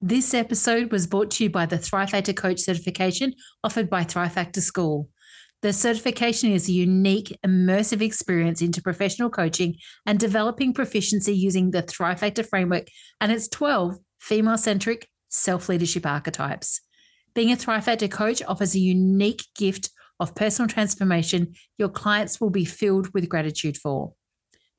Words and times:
This 0.00 0.32
episode 0.32 0.92
was 0.92 1.08
brought 1.08 1.32
to 1.32 1.44
you 1.44 1.50
by 1.50 1.66
the 1.66 1.76
Thrive 1.76 2.10
Factor 2.10 2.32
Coach 2.32 2.60
certification 2.60 3.34
offered 3.64 3.90
by 3.90 4.04
Thrive 4.04 4.32
Factor 4.32 4.60
School. 4.60 5.08
The 5.62 5.72
certification 5.72 6.52
is 6.52 6.68
a 6.68 6.72
unique, 6.72 7.36
immersive 7.44 8.00
experience 8.00 8.62
into 8.62 8.80
professional 8.80 9.28
coaching 9.28 9.74
and 10.06 10.20
developing 10.20 10.72
proficiency 10.72 11.34
using 11.34 11.72
the 11.72 11.82
Thrive 11.82 12.20
Factor 12.20 12.44
framework 12.44 12.86
and 13.20 13.32
its 13.32 13.48
12 13.48 13.96
female 14.20 14.56
centric 14.56 15.08
self 15.30 15.68
leadership 15.68 16.06
archetypes. 16.06 16.80
Being 17.34 17.50
a 17.50 17.56
Thrive 17.56 17.84
Factor 17.84 18.06
coach 18.06 18.40
offers 18.46 18.76
a 18.76 18.78
unique 18.78 19.42
gift 19.56 19.90
of 20.20 20.36
personal 20.36 20.68
transformation 20.68 21.54
your 21.76 21.88
clients 21.88 22.40
will 22.40 22.50
be 22.50 22.64
filled 22.64 23.12
with 23.14 23.28
gratitude 23.28 23.76
for. 23.76 24.12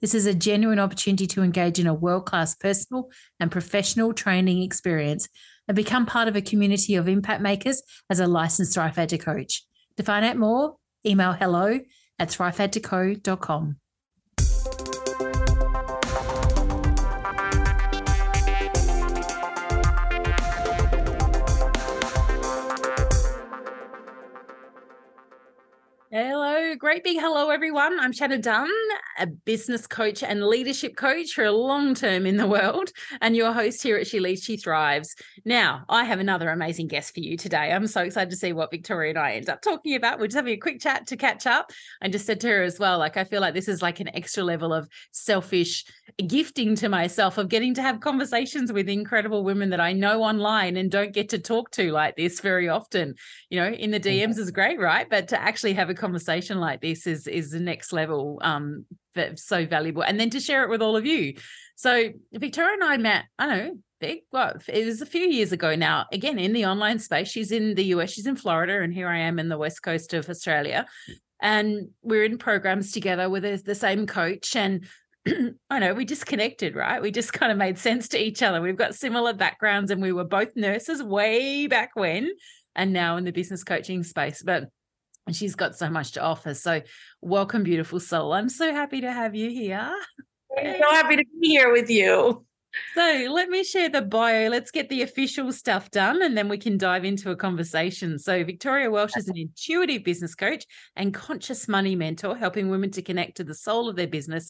This 0.02 0.14
is 0.14 0.26
a 0.26 0.34
genuine 0.34 0.80
opportunity 0.80 1.28
to 1.28 1.44
engage 1.44 1.80
in 1.80 1.88
a 1.88 1.94
world 1.94 2.26
class 2.26 2.56
personal 2.56 3.10
and 3.40 3.52
professional 3.52 4.14
training 4.14 4.64
experience 4.64 5.28
and 5.68 5.76
become 5.76 6.06
part 6.06 6.28
of 6.28 6.36
a 6.36 6.42
community 6.42 6.96
of 6.96 7.08
impact 7.08 7.42
makers 7.42 7.82
as 8.10 8.20
a 8.20 8.28
licensed 8.28 8.74
Thrive 8.74 8.96
coach. 9.20 9.64
To 9.98 10.04
find 10.04 10.26
out 10.26 10.38
more, 10.38 10.76
email 11.06 11.34
hello 11.34 11.80
at 12.18 12.30
thrivefactorco.com. 12.30 13.78
Hello, 26.12 26.74
great 26.74 27.04
big 27.04 27.20
hello, 27.20 27.52
everyone. 27.52 28.00
I'm 28.00 28.12
Shannon 28.12 28.42
Dunn, 28.42 28.68
a 29.20 29.28
business 29.28 29.86
coach 29.86 30.24
and 30.24 30.44
leadership 30.44 30.96
coach 30.96 31.34
for 31.34 31.44
a 31.44 31.52
long 31.52 31.94
term 31.94 32.26
in 32.26 32.36
the 32.36 32.48
world, 32.48 32.90
and 33.22 33.36
your 33.36 33.54
host 33.54 33.84
here 33.84 33.96
at 33.96 34.08
She 34.08 34.20
Leads, 34.20 34.44
She 34.44 34.58
Thrives. 34.58 35.16
Now, 35.46 35.84
I 35.88 36.06
have 36.06 36.20
another 36.20 36.50
amazing 36.50 36.88
guest 36.88 37.14
for 37.14 37.20
you 37.20 37.38
today. 37.38 37.72
I'm 37.72 37.86
so 37.86 38.02
excited 38.02 38.32
to 38.32 38.38
see 38.38 38.54
what 38.54 38.72
Victoria 38.72 39.12
and 39.12 39.20
I 39.20 39.34
end 39.34 39.52
up 39.52 39.62
talking 39.62 39.94
about. 39.94 40.18
We're 40.18 40.26
just 40.26 40.38
having 40.38 40.54
a 40.54 40.58
quick 40.58 40.82
chat 40.82 41.06
to 41.06 41.16
catch 41.16 41.46
up. 41.46 41.70
I 42.02 42.08
just 42.08 42.26
said 42.26 42.40
to 42.40 42.48
her 42.48 42.64
as 42.64 42.80
well, 42.80 42.98
like, 42.98 43.16
I 43.16 43.24
feel 43.24 43.42
like 43.42 43.54
this 43.54 43.68
is 43.68 43.84
like 43.84 44.00
an 44.00 44.10
extra 44.16 44.44
level 44.44 44.74
of 44.74 44.90
selfish 45.12 45.86
gifting 46.26 46.74
to 46.78 46.90
myself 46.90 47.38
of 47.38 47.50
getting 47.50 47.76
to 47.76 47.84
have 47.84 48.00
conversations 48.00 48.74
with 48.74 48.90
incredible 48.90 49.44
women 49.44 49.70
that 49.70 49.80
I 49.80 49.94
know 49.94 50.24
online 50.24 50.76
and 50.76 50.90
don't 50.90 51.14
get 51.14 51.30
to 51.30 51.38
talk 51.38 51.70
to 51.74 51.92
like 51.92 52.16
this 52.16 52.40
very 52.40 52.68
often. 52.68 53.14
You 53.52 53.60
know, 53.60 53.68
in 53.68 53.92
the 53.92 54.00
DMs 54.00 54.40
is 54.40 54.50
great, 54.50 54.80
right? 54.80 55.08
But 55.08 55.28
to 55.28 55.40
actually 55.40 55.74
have 55.74 55.92
a 55.92 55.99
conversation 56.00 56.60
like 56.60 56.82
this 56.82 57.06
is 57.06 57.28
is 57.28 57.52
the 57.52 57.60
next 57.60 57.94
level 57.94 58.40
um 58.42 58.86
so 59.36 59.66
valuable 59.66 60.02
and 60.02 60.20
then 60.20 60.30
to 60.30 60.40
share 60.40 60.64
it 60.64 60.70
with 60.70 60.82
all 60.82 60.96
of 60.96 61.06
you 61.06 61.34
so 61.76 62.10
victoria 62.34 62.74
and 62.74 62.84
i 62.84 62.98
met 62.98 63.26
i 63.38 63.46
don't 63.46 63.58
know 63.58 63.78
big 64.00 64.20
well 64.32 64.54
it 64.68 64.86
was 64.86 65.02
a 65.02 65.06
few 65.06 65.28
years 65.28 65.52
ago 65.52 65.76
now 65.76 66.06
again 66.14 66.40
in 66.40 66.54
the 66.54 66.66
online 66.66 67.00
space 67.00 67.28
she's 67.28 67.52
in 67.52 67.76
the 67.76 67.84
us 67.84 68.12
she's 68.12 68.26
in 68.26 68.36
florida 68.36 68.82
and 68.82 68.94
here 68.94 69.10
i 69.10 69.18
am 69.18 69.38
in 69.38 69.50
the 69.50 69.58
west 69.58 69.84
coast 69.84 70.14
of 70.14 70.30
australia 70.30 70.86
and 71.42 71.90
we're 72.02 72.24
in 72.24 72.38
programs 72.38 72.92
together 72.92 73.30
with 73.30 73.66
the 73.66 73.76
same 73.76 74.08
coach 74.08 74.56
and 74.56 74.88
I 75.70 75.80
know 75.80 75.94
we 75.94 76.06
just 76.06 76.26
connected, 76.26 76.76
right? 76.76 77.02
We 77.02 77.12
just 77.12 77.34
kind 77.34 77.52
of 77.52 77.58
made 77.58 77.78
sense 77.78 78.08
to 78.10 78.22
each 78.22 78.42
other. 78.42 78.62
We've 78.62 78.76
got 78.76 78.96
similar 78.96 79.34
backgrounds 79.34 79.92
and 79.92 80.02
we 80.02 80.12
were 80.12 80.24
both 80.24 80.56
nurses 80.56 81.04
way 81.04 81.68
back 81.68 81.92
when 81.96 82.32
and 82.76 82.94
now 82.94 83.18
in 83.18 83.26
the 83.26 83.32
business 83.32 83.64
coaching 83.64 84.04
space. 84.04 84.42
But 84.42 84.70
and 85.30 85.36
she's 85.36 85.54
got 85.54 85.76
so 85.76 85.92
much 85.92 86.14
to 86.14 86.22
offer. 86.24 86.56
So, 86.56 86.82
welcome, 87.22 87.62
beautiful 87.62 88.00
soul. 88.00 88.34
I'm 88.34 88.50
so 88.50 88.74
happy 88.74 89.02
to 89.02 89.12
have 89.12 89.36
you 89.36 89.52
here. 89.52 89.94
I'm 90.58 90.82
so 90.82 90.90
happy 90.90 91.18
to 91.18 91.26
be 91.40 91.50
here 91.50 91.72
with 91.72 91.88
you. 91.88 92.44
So, 92.96 93.28
let 93.30 93.48
me 93.48 93.64
share 93.64 93.90
the 93.90 94.02
bio. 94.02 94.50
Let's 94.50 94.72
get 94.72 94.90
the 94.90 95.04
official 95.04 95.52
stuff 95.54 95.92
done 95.92 96.24
and 96.24 96.36
then 96.36 96.50
we 96.50 96.58
can 96.58 96.80
dive 96.80 97.06
into 97.06 97.30
a 97.30 97.36
conversation. 97.36 98.18
So, 98.18 98.44
Victoria 98.44 98.90
Welsh 98.90 99.16
is 99.16 99.28
an 99.28 99.38
intuitive 99.38 100.04
business 100.04 100.34
coach 100.34 100.66
and 100.96 101.14
conscious 101.14 101.68
money 101.68 101.96
mentor, 101.96 102.36
helping 102.36 102.70
women 102.70 102.90
to 102.94 103.04
connect 103.04 103.38
to 103.38 103.44
the 103.44 103.54
soul 103.54 103.88
of 103.88 103.96
their 103.96 104.08
business 104.08 104.50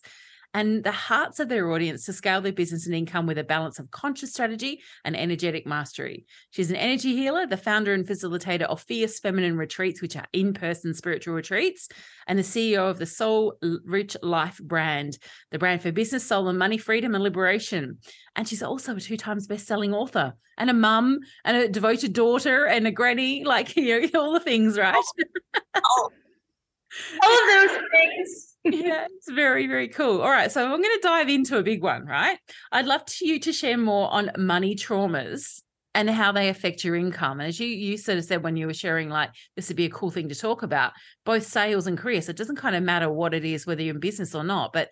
and 0.53 0.83
the 0.83 0.91
hearts 0.91 1.39
of 1.39 1.47
their 1.47 1.71
audience 1.71 2.05
to 2.05 2.13
scale 2.13 2.41
their 2.41 2.51
business 2.51 2.85
and 2.85 2.95
income 2.95 3.27
with 3.27 3.37
a 3.37 3.43
balance 3.43 3.77
of 3.77 3.91
conscious 3.91 4.31
strategy 4.31 4.81
and 5.05 5.15
energetic 5.15 5.67
mastery. 5.67 6.25
She's 6.49 6.71
an 6.71 6.75
energy 6.75 7.15
healer, 7.15 7.45
the 7.45 7.57
founder 7.57 7.93
and 7.93 8.05
facilitator 8.05 8.63
of 8.63 8.81
Fierce 8.81 9.19
Feminine 9.19 9.57
Retreats, 9.57 10.01
which 10.01 10.15
are 10.15 10.25
in 10.33 10.53
person 10.53 10.93
spiritual 10.93 11.35
retreats, 11.35 11.87
and 12.27 12.39
the 12.39 12.43
CEO 12.43 12.89
of 12.89 12.97
the 12.97 13.05
Soul 13.05 13.55
Rich 13.85 14.17
Life 14.23 14.59
brand, 14.59 15.17
the 15.51 15.59
brand 15.59 15.81
for 15.81 15.91
business, 15.91 16.25
soul, 16.25 16.47
and 16.47 16.57
money 16.57 16.77
freedom 16.77 17.13
and 17.13 17.23
liberation. 17.23 17.99
And 18.35 18.47
she's 18.47 18.63
also 18.63 18.95
a 18.95 18.99
two 18.99 19.17
times 19.17 19.47
best 19.47 19.67
selling 19.67 19.93
author 19.93 20.33
and 20.57 20.69
a 20.69 20.73
mum 20.73 21.19
and 21.45 21.57
a 21.57 21.69
devoted 21.69 22.13
daughter 22.13 22.65
and 22.65 22.87
a 22.87 22.91
granny, 22.91 23.43
like, 23.43 23.75
you 23.75 24.09
know, 24.11 24.21
all 24.21 24.33
the 24.33 24.39
things, 24.39 24.77
oh, 24.77 24.81
right? 24.81 25.03
Oh. 25.75 26.09
All 27.23 27.33
of 27.33 27.69
those 27.69 27.77
things 27.91 28.49
yeah, 28.63 29.05
it's 29.09 29.31
very, 29.31 29.67
very 29.67 29.87
cool. 29.87 30.21
All 30.21 30.29
right. 30.29 30.51
So 30.51 30.63
I'm 30.63 30.81
going 30.81 30.83
to 30.83 30.99
dive 31.01 31.29
into 31.29 31.57
a 31.57 31.63
big 31.63 31.81
one, 31.81 32.05
right? 32.05 32.37
I'd 32.71 32.85
love 32.85 33.05
to, 33.05 33.27
you 33.27 33.39
to 33.39 33.53
share 33.53 33.77
more 33.77 34.11
on 34.11 34.31
money 34.37 34.75
traumas 34.75 35.61
and 35.95 36.09
how 36.09 36.31
they 36.31 36.49
affect 36.49 36.83
your 36.83 36.95
income. 36.95 37.39
And 37.39 37.47
as 37.47 37.59
you 37.59 37.67
you 37.67 37.97
sort 37.97 38.17
of 38.17 38.25
said 38.25 38.43
when 38.43 38.57
you 38.57 38.67
were 38.67 38.73
sharing, 38.73 39.09
like 39.09 39.31
this 39.55 39.69
would 39.69 39.77
be 39.77 39.85
a 39.85 39.89
cool 39.89 40.11
thing 40.11 40.29
to 40.29 40.35
talk 40.35 40.61
about, 40.61 40.91
both 41.25 41.47
sales 41.47 41.87
and 41.87 41.97
career. 41.97 42.21
So 42.21 42.31
it 42.31 42.37
doesn't 42.37 42.57
kind 42.57 42.75
of 42.75 42.83
matter 42.83 43.09
what 43.09 43.33
it 43.33 43.45
is, 43.45 43.65
whether 43.65 43.81
you're 43.81 43.95
in 43.95 43.99
business 43.99 44.35
or 44.35 44.43
not, 44.43 44.73
but 44.73 44.89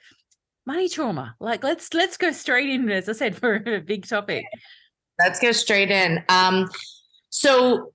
money 0.66 0.90
trauma. 0.90 1.36
Like 1.40 1.64
let's 1.64 1.94
let's 1.94 2.18
go 2.18 2.32
straight 2.32 2.70
in, 2.70 2.90
as 2.90 3.10
I 3.10 3.14
said, 3.14 3.36
for 3.40 3.56
a 3.56 3.80
big 3.80 4.08
topic. 4.08 4.46
Let's 5.20 5.40
go 5.40 5.52
straight 5.52 5.92
in. 5.92 6.24
Um, 6.30 6.70
so 7.30 7.92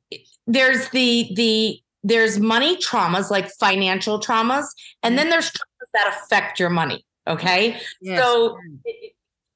there's 0.47 0.89
the 0.91 1.31
the 1.35 1.82
there's 2.03 2.39
money 2.39 2.77
traumas 2.77 3.31
like 3.31 3.49
financial 3.61 4.21
traumas 4.21 4.67
and 5.03 5.17
then 5.17 5.25
mm-hmm. 5.25 5.31
there's 5.31 5.51
traumas 5.51 5.91
that 5.95 6.09
affect 6.09 6.59
your 6.59 6.71
money 6.71 7.05
okay 7.27 7.81
yes. 8.01 8.21
so 8.21 8.57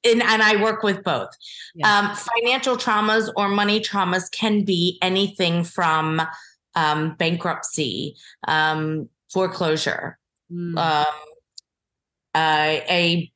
and, 0.05 0.23
and 0.23 0.43
i 0.43 0.61
work 0.63 0.83
with 0.83 1.03
both 1.03 1.31
yes. 1.75 1.89
um, 1.89 2.15
financial 2.15 2.77
traumas 2.77 3.31
or 3.37 3.49
money 3.49 3.81
traumas 3.81 4.31
can 4.31 4.65
be 4.65 4.99
anything 5.03 5.65
from 5.65 6.23
um, 6.75 7.15
bankruptcy 7.17 8.15
um, 8.47 9.09
foreclosure 9.33 10.19
mm. 10.53 10.79
um, 10.79 11.07
uh, 12.37 12.81
a 12.91 13.33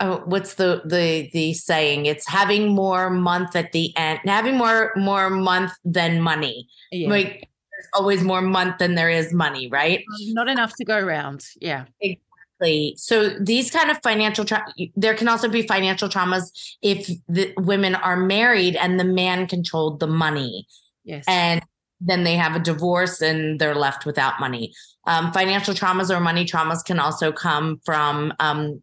oh, 0.00 0.22
what's 0.26 0.54
the 0.54 0.82
the 0.84 1.30
the 1.32 1.54
saying? 1.54 2.06
It's 2.06 2.28
having 2.28 2.74
more 2.74 3.08
month 3.08 3.54
at 3.54 3.72
the 3.72 3.96
end, 3.96 4.20
having 4.24 4.56
more 4.56 4.92
more 4.96 5.30
month 5.30 5.72
than 5.84 6.20
money. 6.20 6.68
Yeah. 6.90 7.08
Like 7.08 7.48
there's 7.78 7.88
always 7.94 8.22
more 8.24 8.42
month 8.42 8.78
than 8.78 8.96
there 8.96 9.10
is 9.10 9.32
money, 9.32 9.68
right? 9.68 10.04
Not 10.28 10.48
enough 10.48 10.74
to 10.76 10.84
go 10.84 10.98
around. 10.98 11.44
Yeah. 11.60 11.84
Exactly. 12.00 12.94
So 12.96 13.30
these 13.38 13.70
kind 13.70 13.90
of 13.90 13.98
financial 14.02 14.44
tra- 14.44 14.66
there 14.96 15.14
can 15.14 15.28
also 15.28 15.48
be 15.48 15.62
financial 15.62 16.08
traumas 16.08 16.50
if 16.82 17.08
the 17.28 17.52
women 17.56 17.94
are 17.94 18.16
married 18.16 18.74
and 18.74 18.98
the 18.98 19.04
man 19.04 19.46
controlled 19.46 20.00
the 20.00 20.08
money. 20.08 20.66
Yes. 21.04 21.24
And 21.28 21.62
then 22.00 22.24
they 22.24 22.34
have 22.34 22.56
a 22.56 22.60
divorce 22.60 23.22
and 23.22 23.60
they're 23.60 23.76
left 23.76 24.04
without 24.04 24.40
money. 24.40 24.72
Um, 25.06 25.32
financial 25.32 25.72
traumas 25.72 26.14
or 26.14 26.18
money 26.18 26.44
traumas 26.44 26.84
can 26.84 26.98
also 26.98 27.30
come 27.30 27.80
from 27.84 28.32
um, 28.40 28.82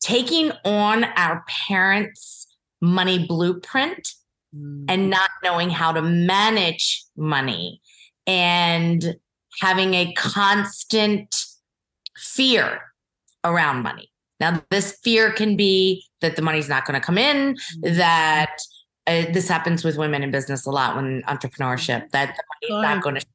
taking 0.00 0.52
on 0.64 1.04
our 1.04 1.44
parents' 1.66 2.46
money 2.80 3.26
blueprint 3.26 4.08
mm. 4.54 4.84
and 4.88 5.10
not 5.10 5.30
knowing 5.42 5.70
how 5.70 5.90
to 5.90 6.00
manage 6.00 7.04
money 7.16 7.80
and 8.28 9.16
having 9.60 9.94
a 9.94 10.12
constant 10.12 11.34
fear 12.16 12.80
around 13.42 13.82
money. 13.82 14.10
Now, 14.38 14.62
this 14.70 14.98
fear 15.02 15.32
can 15.32 15.56
be 15.56 16.04
that 16.20 16.36
the 16.36 16.42
money's 16.42 16.68
not 16.68 16.84
going 16.84 17.00
to 17.00 17.04
come 17.04 17.18
in, 17.18 17.54
mm-hmm. 17.54 17.96
that 17.96 18.56
uh, 19.06 19.24
this 19.32 19.48
happens 19.48 19.82
with 19.82 19.96
women 19.96 20.22
in 20.22 20.30
business 20.30 20.66
a 20.66 20.70
lot 20.70 20.94
when 20.94 21.22
entrepreneurship, 21.22 22.10
that 22.10 22.36
the 22.36 22.42
money's 22.70 22.82
not 22.82 23.02
going 23.02 23.16
to 23.16 23.26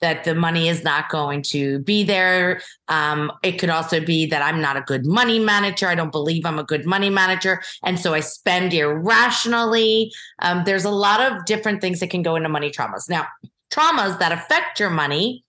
that 0.00 0.24
the 0.24 0.34
money 0.34 0.68
is 0.68 0.84
not 0.84 1.08
going 1.08 1.40
to 1.40 1.78
be 1.78 2.04
there. 2.04 2.60
Um, 2.88 3.32
it 3.42 3.52
could 3.52 3.70
also 3.70 4.00
be 4.00 4.26
that 4.26 4.42
I'm 4.42 4.60
not 4.60 4.76
a 4.76 4.82
good 4.82 5.06
money 5.06 5.38
manager. 5.38 5.88
I 5.88 5.94
don't 5.94 6.12
believe 6.12 6.44
I'm 6.44 6.58
a 6.58 6.64
good 6.64 6.84
money 6.84 7.08
manager. 7.08 7.62
And 7.82 7.98
so 7.98 8.12
I 8.12 8.20
spend 8.20 8.74
irrationally. 8.74 10.12
Um, 10.40 10.64
there's 10.66 10.84
a 10.84 10.90
lot 10.90 11.20
of 11.20 11.46
different 11.46 11.80
things 11.80 12.00
that 12.00 12.10
can 12.10 12.22
go 12.22 12.36
into 12.36 12.50
money 12.50 12.70
traumas. 12.70 13.08
Now, 13.08 13.26
traumas 13.74 14.18
that 14.18 14.32
affect 14.32 14.78
your 14.78 14.90
money 14.90 15.44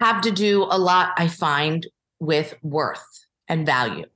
have 0.00 0.20
to 0.22 0.30
do 0.30 0.62
a 0.62 0.78
lot, 0.78 1.12
I 1.16 1.28
find, 1.28 1.86
with 2.20 2.54
worth 2.62 3.26
and 3.48 3.66
value. 3.66 4.06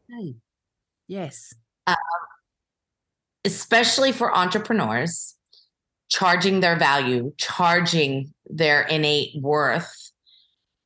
Yes. 1.09 1.55
Um, 1.87 1.97
especially 3.45 4.13
for 4.13 4.37
entrepreneurs, 4.37 5.37
charging 6.09 6.61
their 6.61 6.77
value, 6.77 7.33
charging 7.39 8.33
their 8.47 8.83
innate 8.83 9.41
worth, 9.41 10.13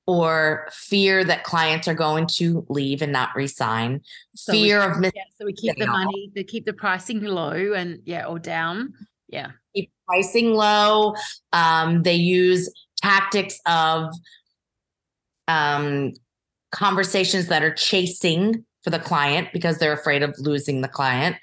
or 0.07 0.69
fear 0.71 1.25
that 1.25 1.43
clients 1.43 1.89
are 1.89 1.95
going 1.95 2.29
to 2.29 2.65
leave 2.69 3.03
and 3.03 3.13
not 3.13 3.35
resign, 3.35 4.01
so 4.35 4.53
fear 4.53 4.79
we, 4.79 5.09
of 5.09 5.13
yeah, 5.15 5.23
so 5.37 5.45
we 5.45 5.53
keep 5.53 5.77
the 5.77 5.87
money, 5.87 6.31
they 6.35 6.45
keep 6.45 6.65
the 6.65 6.73
pricing 6.73 7.23
low 7.23 7.73
and 7.73 8.01
yeah, 8.05 8.25
or 8.27 8.39
down. 8.39 8.95
Yeah. 9.29 9.51
Keep 9.75 9.91
pricing 10.07 10.55
low. 10.55 11.15
Um, 11.53 12.03
they 12.03 12.15
use 12.15 12.73
tactics 13.03 13.61
of 13.67 14.13
um, 15.49 16.13
conversations 16.73 17.49
that 17.49 17.63
are 17.63 17.75
chasing 17.75 18.65
for 18.83 18.91
the 18.91 18.99
client 18.99 19.49
because 19.53 19.79
they're 19.79 19.93
afraid 19.93 20.23
of 20.23 20.35
losing 20.39 20.81
the 20.81 20.89
client 20.89 21.37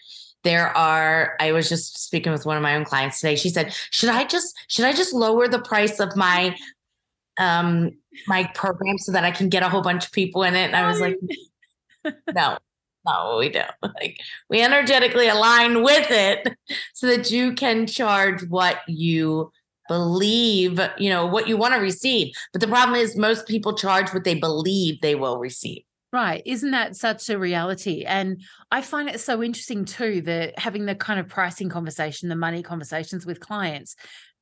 there 0.44 0.76
are 0.78 1.36
i 1.40 1.52
was 1.52 1.68
just 1.68 1.98
speaking 1.98 2.32
with 2.32 2.46
one 2.46 2.58
of 2.58 2.64
my 2.64 2.76
own 2.76 2.86
clients 2.86 3.20
today 3.20 3.36
she 3.36 3.50
said 3.50 3.74
should 3.90 4.10
i 4.10 4.24
just 4.24 4.56
should 4.68 4.86
i 4.86 4.94
just 4.94 5.14
lower 5.14 5.48
the 5.48 5.60
price 5.60 6.00
of 6.00 6.16
my 6.16 6.56
um 7.40 7.92
my 8.28 8.50
program 8.54 8.98
so 8.98 9.12
that 9.12 9.24
i 9.24 9.32
can 9.32 9.50
get 9.50 9.64
a 9.64 9.70
whole 9.70 9.82
bunch 9.82 10.06
of 10.06 10.12
people 10.12 10.44
in 10.44 10.54
it 10.54 10.68
and 10.68 10.76
i 10.76 10.88
was 10.88 11.00
like 11.00 11.18
no 12.34 12.58
no 13.06 13.38
we 13.40 13.50
don't 13.50 13.72
like 13.82 14.18
we 14.50 14.62
energetically 14.62 15.28
align 15.28 15.84
with 15.84 16.08
it 16.10 16.48
so 16.94 17.08
that 17.08 17.32
you 17.32 17.54
can 17.54 17.86
charge 17.88 18.44
what 18.48 18.80
you 18.88 19.52
believe 19.88 20.80
you 20.98 21.10
know 21.10 21.26
what 21.26 21.48
you 21.48 21.58
want 21.58 21.74
to 21.74 21.80
receive 21.80 22.34
but 22.52 22.62
the 22.62 22.68
problem 22.68 22.96
is 22.96 23.18
most 23.18 23.48
people 23.48 23.76
charge 23.76 24.14
what 24.14 24.24
they 24.24 24.36
believe 24.36 25.00
they 25.02 25.16
will 25.16 25.38
receive 25.38 25.84
Right. 26.14 26.44
Isn't 26.46 26.70
that 26.72 26.96
such 26.96 27.28
a 27.32 27.40
reality? 27.40 28.04
And 28.06 28.40
I 28.70 28.84
find 28.84 29.10
it 29.10 29.20
so 29.20 29.42
interesting 29.42 29.84
too 29.84 30.22
that 30.28 30.60
having 30.60 30.86
the 30.86 30.94
kind 30.94 31.20
of 31.20 31.28
pricing 31.28 31.70
conversation, 31.70 32.30
the 32.30 32.36
money 32.36 32.62
conversations 32.62 33.26
with 33.26 33.40
clients, 33.40 33.96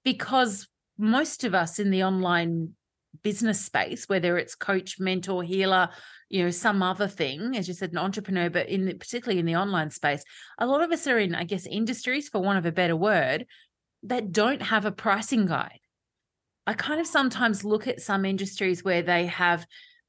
because 0.04 0.68
most 0.98 1.46
of 1.46 1.56
us 1.56 1.80
in 1.80 1.90
the 1.90 2.04
online 2.04 2.74
business 3.24 3.62
space, 3.62 4.10
whether 4.10 4.38
it's 4.38 4.54
coach, 4.54 5.00
mentor, 5.00 5.44
healer, 5.44 5.90
you 6.32 6.44
know, 6.44 6.50
some 6.50 6.82
other 6.82 7.10
thing, 7.10 7.58
as 7.58 7.68
you 7.68 7.74
said, 7.74 7.92
an 7.92 7.98
entrepreneur, 7.98 8.50
but 8.50 8.70
in 8.70 8.88
particularly 8.98 9.40
in 9.40 9.46
the 9.46 9.58
online 9.58 9.90
space, 9.90 10.24
a 10.58 10.66
lot 10.66 10.82
of 10.82 10.92
us 10.92 11.06
are 11.06 11.20
in, 11.20 11.36
I 11.36 11.44
guess, 11.44 11.66
industries, 11.66 12.30
for 12.30 12.40
want 12.40 12.58
of 12.58 12.66
a 12.66 12.72
better 12.72 12.96
word, 12.96 13.46
that 14.04 14.32
don't 14.32 14.62
have 14.62 14.86
a 14.86 14.94
pricing 14.94 15.46
guide. 15.46 15.80
I 16.66 16.74
kind 16.74 17.02
of 17.02 17.08
sometimes 17.08 17.66
look 17.66 17.86
at 17.88 18.02
some 18.02 18.24
industries 18.24 18.82
where 18.82 19.02
they 19.02 19.26
have 19.26 19.66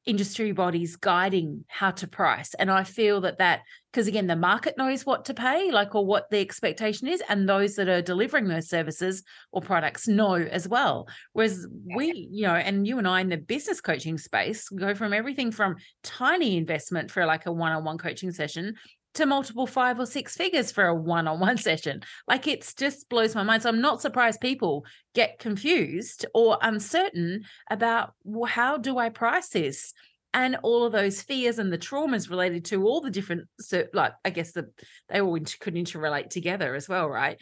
industry 0.07 0.53
bodies 0.53 0.97
guiding 0.97 1.65
how 1.69 1.91
to 1.91 2.09
price 2.09 2.55
and 2.55 2.71
i 2.71 2.83
feel 2.83 3.21
that 3.21 3.39
that 3.39 3.61
because 3.93 4.07
again 4.07 4.27
the 4.27 4.35
market 4.35 4.77
knows 4.79 5.05
what 5.05 5.25
to 5.27 5.35
pay 5.35 5.71
like 5.71 5.95
or 5.95 6.05
what 6.05 6.31
the 6.31 6.41
expectation 6.41 7.07
is 7.07 7.23
and 7.29 7.49
those 7.49 7.77
that 7.77 7.89
are 7.89 8.03
delivering 8.03 8.49
those 8.49 8.69
services 8.69 9.23
or 9.53 9.61
products 9.61 10.09
know 10.09 10.35
as 10.35 10.67
well. 10.67 11.07
Whereas 11.33 11.67
we 11.95 12.29
you 12.31 12.47
know 12.47 12.55
and 12.55 12.87
you 12.87 12.99
and 12.99 13.07
i 13.07 13.21
in 13.21 13.29
the 13.29 13.37
business 13.37 13.81
coaching 13.81 14.19
space 14.19 14.69
go 14.69 14.95
from 14.95 15.13
everything 15.13 15.51
from 15.51 15.77
tiny 16.03 16.57
investment 16.57 17.11
for 17.11 17.27
like 17.27 17.47
a 17.47 17.53
one-on-one 17.53 17.99
coaching 17.99 18.33
session 18.33 18.75
to 19.15 19.27
multiple 19.27 19.67
five 19.67 19.99
or 19.99 20.07
six 20.07 20.37
figures 20.37 20.73
for 20.73 20.87
a 20.87 20.95
one-on-one 20.95 21.59
session. 21.59 22.03
Like 22.27 22.47
it's 22.47 22.75
just 22.75 23.09
blows 23.09 23.35
my 23.35 23.43
mind. 23.43 23.63
So 23.63 23.69
i'm 23.69 23.81
not 23.81 24.01
surprised 24.01 24.41
people 24.41 24.85
get 25.15 25.39
confused 25.39 26.27
or 26.35 26.59
uncertain 26.63 27.45
about 27.71 28.15
well, 28.25 28.51
how 28.51 28.79
do 28.79 28.99
i 28.99 29.09
price 29.09 29.49
this? 29.51 29.93
And 30.35 30.57
all 30.63 30.85
of 30.85 30.93
those 30.93 31.21
fears 31.21 31.59
and 31.59 31.71
the 31.71 31.77
traumas 31.77 32.31
related 32.31 32.65
to 32.67 32.87
all 32.87 33.03
the 33.03 33.11
different 33.11 33.49
so 33.61 33.85
like 33.93 34.13
i 34.25 34.31
guess 34.31 34.53
the 34.53 34.71
they 35.11 35.21
all 35.21 35.39
could 35.61 35.75
interrelate 35.75 36.31
together 36.31 36.75
as 36.75 36.89
well 36.89 37.09
right? 37.09 37.39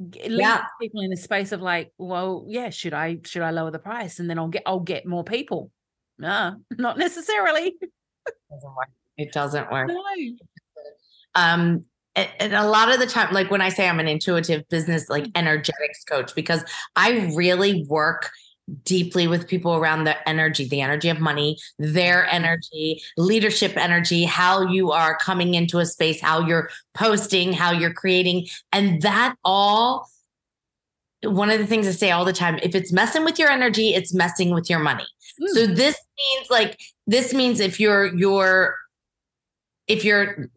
Yeah. 0.00 0.64
people 0.80 1.02
in 1.02 1.12
a 1.12 1.16
space 1.16 1.52
of 1.52 1.62
like 1.62 1.92
well 1.98 2.44
yeah 2.48 2.70
should 2.70 2.94
i 2.94 3.18
should 3.24 3.42
i 3.42 3.52
lower 3.52 3.70
the 3.70 3.78
price 3.78 4.18
and 4.18 4.28
then 4.28 4.40
i'll 4.40 4.48
get 4.48 4.64
i'll 4.66 4.80
get 4.80 5.06
more 5.06 5.22
people? 5.22 5.70
No 6.18 6.56
not 6.78 6.98
necessarily. 6.98 7.76
It 7.80 7.90
doesn't 8.50 8.74
work, 8.74 8.88
it 9.16 9.32
doesn't 9.32 9.70
work. 9.70 9.86
No 9.86 10.02
um 11.34 11.84
and 12.14 12.52
a 12.52 12.68
lot 12.68 12.92
of 12.92 13.00
the 13.00 13.06
time 13.06 13.32
like 13.32 13.50
when 13.50 13.60
i 13.60 13.68
say 13.68 13.88
i'm 13.88 14.00
an 14.00 14.08
intuitive 14.08 14.68
business 14.68 15.08
like 15.08 15.24
mm. 15.24 15.32
energetics 15.34 16.04
coach 16.04 16.34
because 16.34 16.62
i 16.96 17.32
really 17.34 17.86
work 17.88 18.30
deeply 18.84 19.26
with 19.26 19.48
people 19.48 19.74
around 19.74 20.04
the 20.04 20.28
energy 20.28 20.68
the 20.68 20.80
energy 20.80 21.08
of 21.08 21.20
money 21.20 21.58
their 21.78 22.22
mm-hmm. 22.22 22.36
energy 22.36 23.02
leadership 23.16 23.76
energy 23.76 24.24
how 24.24 24.62
you 24.62 24.92
are 24.92 25.16
coming 25.16 25.54
into 25.54 25.78
a 25.78 25.86
space 25.86 26.20
how 26.20 26.46
you're 26.46 26.70
posting 26.94 27.52
how 27.52 27.72
you're 27.72 27.92
creating 27.92 28.46
and 28.72 29.02
that 29.02 29.34
all 29.44 30.08
one 31.24 31.50
of 31.50 31.58
the 31.58 31.66
things 31.66 31.88
i 31.88 31.90
say 31.90 32.10
all 32.10 32.24
the 32.24 32.32
time 32.32 32.58
if 32.62 32.74
it's 32.74 32.92
messing 32.92 33.24
with 33.24 33.38
your 33.38 33.50
energy 33.50 33.94
it's 33.94 34.14
messing 34.14 34.54
with 34.54 34.70
your 34.70 34.78
money 34.78 35.06
mm. 35.40 35.48
so 35.48 35.66
this 35.66 35.96
means 36.18 36.50
like 36.50 36.78
this 37.06 37.34
means 37.34 37.58
if 37.58 37.80
you're 37.80 38.14
you're 38.14 38.76
if 39.88 40.04
you're 40.04 40.48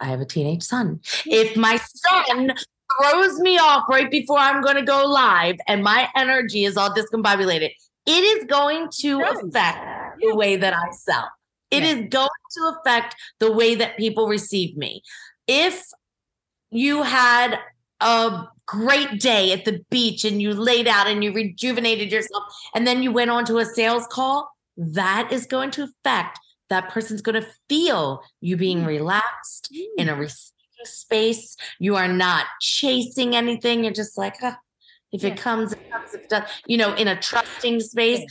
I 0.00 0.06
have 0.06 0.20
a 0.20 0.24
teenage 0.24 0.62
son. 0.62 1.00
Hmm. 1.04 1.30
If 1.30 1.56
my 1.56 1.76
son 1.76 2.52
throws 2.98 3.38
me 3.40 3.58
off 3.58 3.84
right 3.88 4.10
before 4.10 4.38
I'm 4.38 4.62
going 4.62 4.76
to 4.76 4.82
go 4.82 5.04
live 5.06 5.56
and 5.68 5.82
my 5.82 6.08
energy 6.16 6.64
is 6.64 6.76
all 6.76 6.94
discombobulated, 6.94 7.70
it 8.06 8.10
is 8.10 8.44
going 8.46 8.88
to 9.00 9.20
affect 9.22 10.20
the 10.20 10.34
way 10.34 10.56
that 10.56 10.74
I 10.74 10.90
sell. 10.92 11.28
It 11.70 11.82
yeah. 11.82 11.90
is 11.90 11.96
going 12.08 12.28
to 12.52 12.74
affect 12.80 13.14
the 13.38 13.52
way 13.52 13.74
that 13.76 13.96
people 13.96 14.26
receive 14.26 14.76
me. 14.76 15.02
If 15.46 15.84
you 16.70 17.02
had 17.02 17.58
a 18.00 18.46
great 18.66 19.20
day 19.20 19.52
at 19.52 19.64
the 19.64 19.84
beach 19.90 20.24
and 20.24 20.40
you 20.40 20.52
laid 20.52 20.88
out 20.88 21.06
and 21.06 21.22
you 21.22 21.32
rejuvenated 21.32 22.10
yourself 22.10 22.44
and 22.74 22.86
then 22.86 23.02
you 23.02 23.12
went 23.12 23.30
on 23.30 23.44
to 23.44 23.58
a 23.58 23.64
sales 23.64 24.06
call, 24.06 24.50
that 24.76 25.30
is 25.30 25.46
going 25.46 25.70
to 25.72 25.84
affect 25.84 26.38
that 26.70 26.88
person's 26.88 27.20
going 27.20 27.40
to 27.40 27.48
feel 27.68 28.22
you 28.40 28.56
being 28.56 28.82
mm. 28.82 28.86
relaxed 28.86 29.70
mm. 29.72 29.84
in 29.98 30.08
a 30.08 30.16
receiving 30.16 30.54
space. 30.84 31.56
You 31.78 31.96
are 31.96 32.08
not 32.08 32.46
chasing 32.60 33.36
anything. 33.36 33.84
You're 33.84 33.92
just 33.92 34.16
like, 34.16 34.36
huh, 34.40 34.54
if 35.12 35.22
yeah. 35.22 35.30
it 35.30 35.36
comes, 35.36 35.72
it 35.72 35.90
comes. 35.90 36.14
If 36.14 36.22
it 36.22 36.28
does, 36.30 36.44
you 36.66 36.78
know, 36.78 36.94
in 36.94 37.08
a 37.08 37.20
trusting 37.20 37.80
space. 37.80 38.24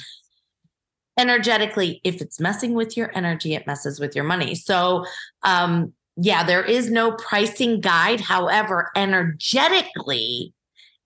Energetically, 1.17 1.99
if 2.05 2.21
it's 2.21 2.39
messing 2.39 2.73
with 2.73 2.95
your 2.95 3.11
energy, 3.13 3.53
it 3.53 3.67
messes 3.67 3.99
with 3.99 4.15
your 4.15 4.23
money. 4.23 4.55
So, 4.55 5.05
um, 5.43 5.91
yeah, 6.15 6.45
there 6.45 6.63
is 6.63 6.89
no 6.89 7.11
pricing 7.11 7.81
guide. 7.81 8.21
However, 8.21 8.89
energetically, 8.95 10.53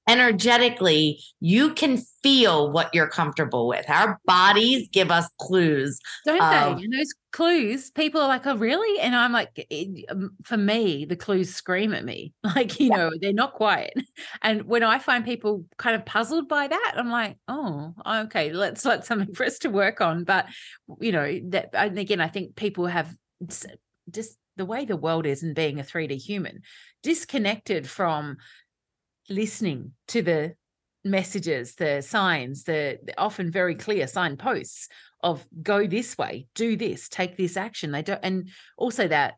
energetically, 0.07 1.19
you 1.39 1.73
can 1.73 1.97
feel 2.21 2.71
what 2.71 2.93
you're 2.93 3.07
comfortable 3.07 3.67
with. 3.67 3.89
Our 3.89 4.19
bodies 4.25 4.89
give 4.91 5.11
us 5.11 5.27
clues. 5.39 5.99
Don't 6.25 6.39
they? 6.39 6.83
And 6.83 6.93
those 6.93 7.13
clues, 7.31 7.89
people 7.91 8.21
are 8.21 8.27
like, 8.27 8.45
oh, 8.45 8.57
really? 8.57 8.99
And 8.99 9.15
I'm 9.15 9.31
like, 9.31 9.65
um, 10.09 10.31
for 10.43 10.57
me, 10.57 11.05
the 11.05 11.15
clues 11.15 11.53
scream 11.53 11.93
at 11.93 12.05
me. 12.05 12.33
Like, 12.55 12.79
you 12.79 12.87
yeah. 12.87 12.97
know, 12.97 13.11
they're 13.19 13.33
not 13.33 13.53
quiet. 13.53 13.93
And 14.41 14.63
when 14.63 14.83
I 14.83 14.99
find 14.99 15.25
people 15.25 15.65
kind 15.77 15.95
of 15.95 16.05
puzzled 16.05 16.47
by 16.47 16.67
that, 16.67 16.93
I'm 16.97 17.09
like, 17.09 17.37
oh, 17.47 17.93
okay, 18.05 18.51
let's 18.51 18.85
let 18.85 19.05
something 19.05 19.33
for 19.33 19.45
us 19.45 19.59
to 19.59 19.69
work 19.69 20.01
on. 20.01 20.23
But, 20.23 20.47
you 20.99 21.11
know, 21.11 21.39
that, 21.49 21.69
and 21.73 21.97
again, 21.97 22.21
I 22.21 22.27
think 22.27 22.55
people 22.55 22.85
have 22.87 23.15
just 24.11 24.37
the 24.55 24.65
way 24.65 24.85
the 24.85 24.97
world 24.97 25.25
is 25.25 25.43
and 25.43 25.55
being 25.55 25.79
a 25.79 25.83
3D 25.83 26.17
human, 26.17 26.61
disconnected 27.01 27.89
from 27.89 28.37
listening 29.29 29.93
to 30.09 30.21
the 30.21 30.55
messages, 31.03 31.75
the 31.75 32.01
signs, 32.01 32.63
the, 32.63 32.99
the 33.03 33.19
often 33.19 33.51
very 33.51 33.75
clear 33.75 34.07
signposts 34.07 34.87
of 35.21 35.45
go 35.61 35.87
this 35.87 36.17
way, 36.17 36.47
do 36.55 36.75
this, 36.75 37.09
take 37.09 37.37
this 37.37 37.57
action. 37.57 37.91
They 37.91 38.01
don't, 38.01 38.19
and 38.23 38.49
also 38.77 39.07
that 39.07 39.35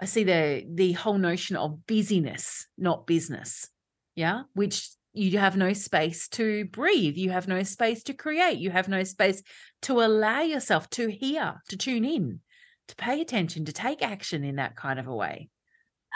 I 0.00 0.06
see 0.06 0.24
the 0.24 0.64
the 0.72 0.92
whole 0.92 1.18
notion 1.18 1.56
of 1.56 1.86
busyness, 1.86 2.66
not 2.78 3.06
business. 3.06 3.68
Yeah, 4.14 4.42
which 4.54 4.88
you 5.12 5.38
have 5.38 5.56
no 5.56 5.72
space 5.72 6.28
to 6.28 6.64
breathe. 6.66 7.16
You 7.16 7.30
have 7.30 7.48
no 7.48 7.62
space 7.62 8.02
to 8.04 8.14
create. 8.14 8.58
You 8.58 8.70
have 8.70 8.88
no 8.88 9.02
space 9.04 9.42
to 9.82 10.00
allow 10.00 10.40
yourself 10.40 10.88
to 10.90 11.08
hear, 11.08 11.60
to 11.68 11.76
tune 11.76 12.04
in, 12.04 12.40
to 12.88 12.96
pay 12.96 13.20
attention, 13.20 13.64
to 13.66 13.72
take 13.72 14.02
action 14.02 14.44
in 14.44 14.56
that 14.56 14.76
kind 14.76 14.98
of 14.98 15.06
a 15.06 15.14
way. 15.14 15.48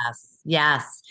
Yes. 0.05 0.39
Yes. 0.45 1.03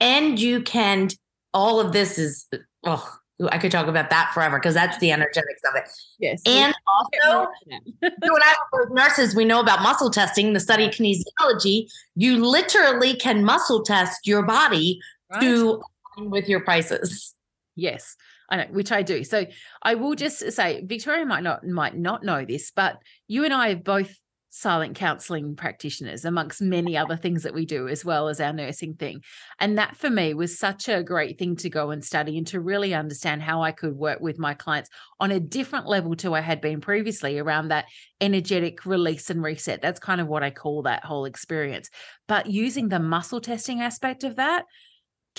And 0.00 0.38
you 0.38 0.62
can, 0.62 1.08
all 1.52 1.80
of 1.80 1.92
this 1.92 2.18
is, 2.18 2.46
oh, 2.84 3.20
I 3.50 3.58
could 3.58 3.72
talk 3.72 3.86
about 3.86 4.10
that 4.10 4.32
forever 4.34 4.58
because 4.58 4.74
that's 4.74 4.98
the 4.98 5.12
energetics 5.12 5.60
of 5.68 5.76
it. 5.76 5.88
Yes. 6.18 6.42
And 6.44 6.74
also, 6.86 7.48
when 7.66 7.82
I 8.22 8.54
work 8.72 8.88
with 8.88 8.92
nurses, 8.92 9.34
we 9.34 9.44
know 9.44 9.60
about 9.60 9.82
muscle 9.82 10.10
testing, 10.10 10.52
the 10.52 10.60
study 10.60 10.84
of 10.84 10.90
kinesiology. 10.90 11.90
You 12.16 12.44
literally 12.44 13.14
can 13.14 13.44
muscle 13.44 13.82
test 13.82 14.26
your 14.26 14.42
body 14.42 15.00
right. 15.30 15.40
to 15.40 15.82
with 16.18 16.48
your 16.48 16.60
prices. 16.60 17.34
Yes, 17.76 18.16
I 18.50 18.56
know, 18.56 18.66
which 18.70 18.92
I 18.92 19.02
do. 19.02 19.24
So 19.24 19.46
I 19.82 19.94
will 19.94 20.14
just 20.14 20.52
say, 20.52 20.84
Victoria 20.84 21.24
might 21.24 21.42
not 21.42 21.66
might 21.66 21.96
not 21.96 22.22
know 22.22 22.44
this, 22.44 22.70
but 22.74 22.98
you 23.26 23.44
and 23.44 23.54
I 23.54 23.70
are 23.70 23.76
both 23.76 24.14
silent 24.50 24.96
counseling 24.96 25.54
practitioners 25.54 26.24
amongst 26.24 26.60
many 26.60 26.96
other 26.96 27.16
things 27.16 27.44
that 27.44 27.54
we 27.54 27.64
do 27.64 27.86
as 27.88 28.04
well 28.04 28.28
as 28.28 28.40
our 28.40 28.52
nursing 28.52 28.94
thing. 28.94 29.22
And 29.60 29.78
that 29.78 29.96
for 29.96 30.10
me 30.10 30.34
was 30.34 30.58
such 30.58 30.88
a 30.88 31.04
great 31.04 31.38
thing 31.38 31.54
to 31.56 31.70
go 31.70 31.90
and 31.90 32.04
study 32.04 32.36
and 32.36 32.46
to 32.48 32.60
really 32.60 32.92
understand 32.92 33.42
how 33.42 33.62
i 33.62 33.70
could 33.70 33.94
work 33.94 34.20
with 34.20 34.38
my 34.38 34.54
clients 34.54 34.90
on 35.20 35.30
a 35.30 35.40
different 35.40 35.86
level 35.86 36.16
to 36.16 36.34
i 36.34 36.40
had 36.40 36.60
been 36.60 36.80
previously 36.80 37.38
around 37.38 37.68
that 37.68 37.86
energetic 38.20 38.84
release 38.84 39.30
and 39.30 39.42
reset. 39.42 39.80
That's 39.80 40.00
kind 40.00 40.20
of 40.20 40.26
what 40.26 40.42
i 40.42 40.50
call 40.50 40.82
that 40.82 41.04
whole 41.04 41.24
experience. 41.24 41.88
But 42.26 42.46
using 42.46 42.88
the 42.88 42.98
muscle 42.98 43.40
testing 43.40 43.80
aspect 43.80 44.24
of 44.24 44.36
that 44.36 44.64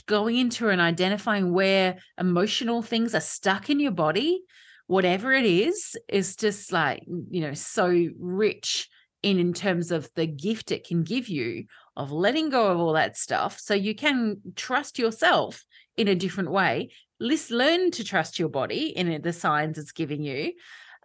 going 0.06 0.38
into 0.38 0.70
and 0.70 0.80
identifying 0.80 1.54
where 1.54 1.98
emotional 2.18 2.82
things 2.82 3.14
are 3.14 3.20
stuck 3.20 3.70
in 3.70 3.80
your 3.80 3.92
body 3.92 4.42
whatever 4.88 5.32
it 5.32 5.46
is 5.46 5.96
is 6.10 6.36
just 6.36 6.74
like 6.74 7.02
you 7.30 7.40
know 7.40 7.54
so 7.54 8.08
rich 8.20 8.90
in 9.24 9.40
in 9.40 9.54
terms 9.54 9.92
of 9.92 10.10
the 10.16 10.26
gift 10.26 10.72
it 10.72 10.86
can 10.88 11.04
give 11.04 11.28
you 11.28 11.66
of 11.96 12.12
letting 12.12 12.50
go 12.50 12.68
of 12.68 12.80
all 12.80 12.94
that 12.94 13.18
stuff 13.18 13.60
so 13.60 13.74
you 13.74 13.94
can 13.94 14.38
trust 14.56 14.98
yourself 14.98 15.66
in 15.98 16.08
a 16.08 16.16
different 16.16 16.52
way. 16.52 16.92
Let's 17.20 17.52
learn 17.52 17.92
to 17.92 18.04
trust 18.04 18.40
your 18.40 18.50
body 18.50 18.88
in 18.88 19.22
the 19.22 19.34
signs 19.34 19.78
it's 19.78 19.92
giving 19.92 20.24
you. 20.24 20.54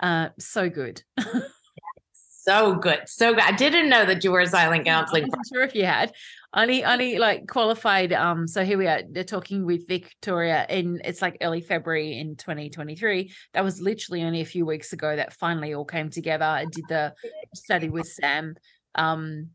Uh 0.01 0.29
so 0.39 0.69
good. 0.69 1.03
So 2.49 2.77
good 2.77 3.01
so 3.07 3.35
good. 3.35 3.43
I 3.43 3.51
didn't 3.51 3.89
know 3.89 4.05
that 4.05 4.23
you 4.23 4.31
were 4.31 4.47
silent 4.47 4.85
counseling 4.85 5.25
i'm 5.25 5.41
sure 5.53 5.65
if 5.65 5.75
you 5.75 5.85
had 5.85 6.13
only 6.57 6.85
only 6.85 7.19
like 7.19 7.47
qualified 7.47 8.13
um 8.13 8.49
so 8.49 8.65
here 8.65 8.79
we 8.79 8.87
are 8.87 9.03
they're 9.11 9.23
talking 9.23 9.65
with 9.65 9.87
victoria 9.87 10.67
in 10.69 11.01
it's 11.05 11.23
like 11.23 11.37
early 11.43 11.61
february 11.61 12.19
in 12.19 12.35
2023 12.35 13.31
that 13.53 13.63
was 13.63 13.81
literally 13.81 14.23
only 14.23 14.41
a 14.41 14.47
few 14.47 14.65
weeks 14.65 14.93
ago 14.93 15.15
that 15.15 15.35
finally 15.35 15.75
all 15.75 15.85
came 15.85 16.09
together 16.11 16.45
i 16.45 16.65
did 16.65 16.85
the 16.89 17.13
study 17.55 17.89
with 17.89 18.07
sam. 18.07 18.55
Um 18.95 19.51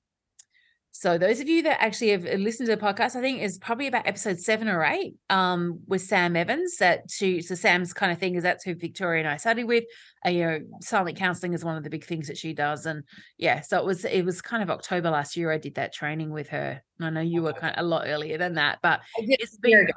so 0.93 1.17
those 1.17 1.39
of 1.39 1.47
you 1.47 1.63
that 1.63 1.81
actually 1.81 2.09
have 2.09 2.23
listened 2.23 2.67
to 2.67 2.75
the 2.75 2.81
podcast, 2.81 3.15
I 3.15 3.21
think 3.21 3.41
is 3.41 3.57
probably 3.57 3.87
about 3.87 4.05
episode 4.05 4.39
seven 4.39 4.67
or 4.67 4.83
eight 4.83 5.15
um, 5.29 5.79
with 5.87 6.01
Sam 6.01 6.35
Evans. 6.35 6.77
That 6.77 7.09
she 7.09 7.41
so 7.41 7.55
Sam's 7.55 7.93
kind 7.93 8.11
of 8.11 8.17
thing 8.17 8.35
is 8.35 8.43
that's 8.43 8.65
who 8.65 8.75
Victoria 8.75 9.21
and 9.21 9.29
I 9.29 9.37
studied 9.37 9.63
with. 9.63 9.85
Uh, 10.25 10.29
you 10.29 10.45
know, 10.45 10.59
silent 10.81 11.17
counseling 11.17 11.53
is 11.53 11.63
one 11.63 11.77
of 11.77 11.83
the 11.83 11.89
big 11.89 12.03
things 12.03 12.27
that 12.27 12.37
she 12.37 12.53
does, 12.53 12.85
and 12.85 13.03
yeah, 13.37 13.61
so 13.61 13.77
it 13.79 13.85
was 13.85 14.03
it 14.03 14.25
was 14.25 14.41
kind 14.41 14.61
of 14.61 14.69
October 14.69 15.09
last 15.09 15.37
year. 15.37 15.51
I 15.51 15.57
did 15.57 15.75
that 15.75 15.93
training 15.93 16.29
with 16.29 16.49
her. 16.49 16.81
And 16.99 17.07
I 17.07 17.09
know 17.09 17.27
you 17.27 17.41
were 17.41 17.53
kind 17.53 17.75
of 17.75 17.83
a 17.83 17.87
lot 17.87 18.03
earlier 18.05 18.37
than 18.37 18.55
that, 18.55 18.79
but 18.83 18.99
it's 19.17 19.57
been, 19.57 19.69
a 19.69 19.71
year 19.71 19.83
ago. 19.83 19.93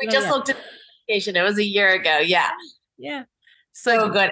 We 0.00 0.08
oh, 0.08 0.10
just 0.10 0.26
yeah. 0.26 0.32
looked 0.32 0.48
at 0.48 0.56
the 1.08 1.36
It 1.36 1.42
was 1.42 1.58
a 1.58 1.64
year 1.64 1.90
ago. 1.90 2.18
Yeah, 2.18 2.50
yeah, 2.98 3.24
so, 3.72 3.98
so 3.98 4.08
good. 4.08 4.30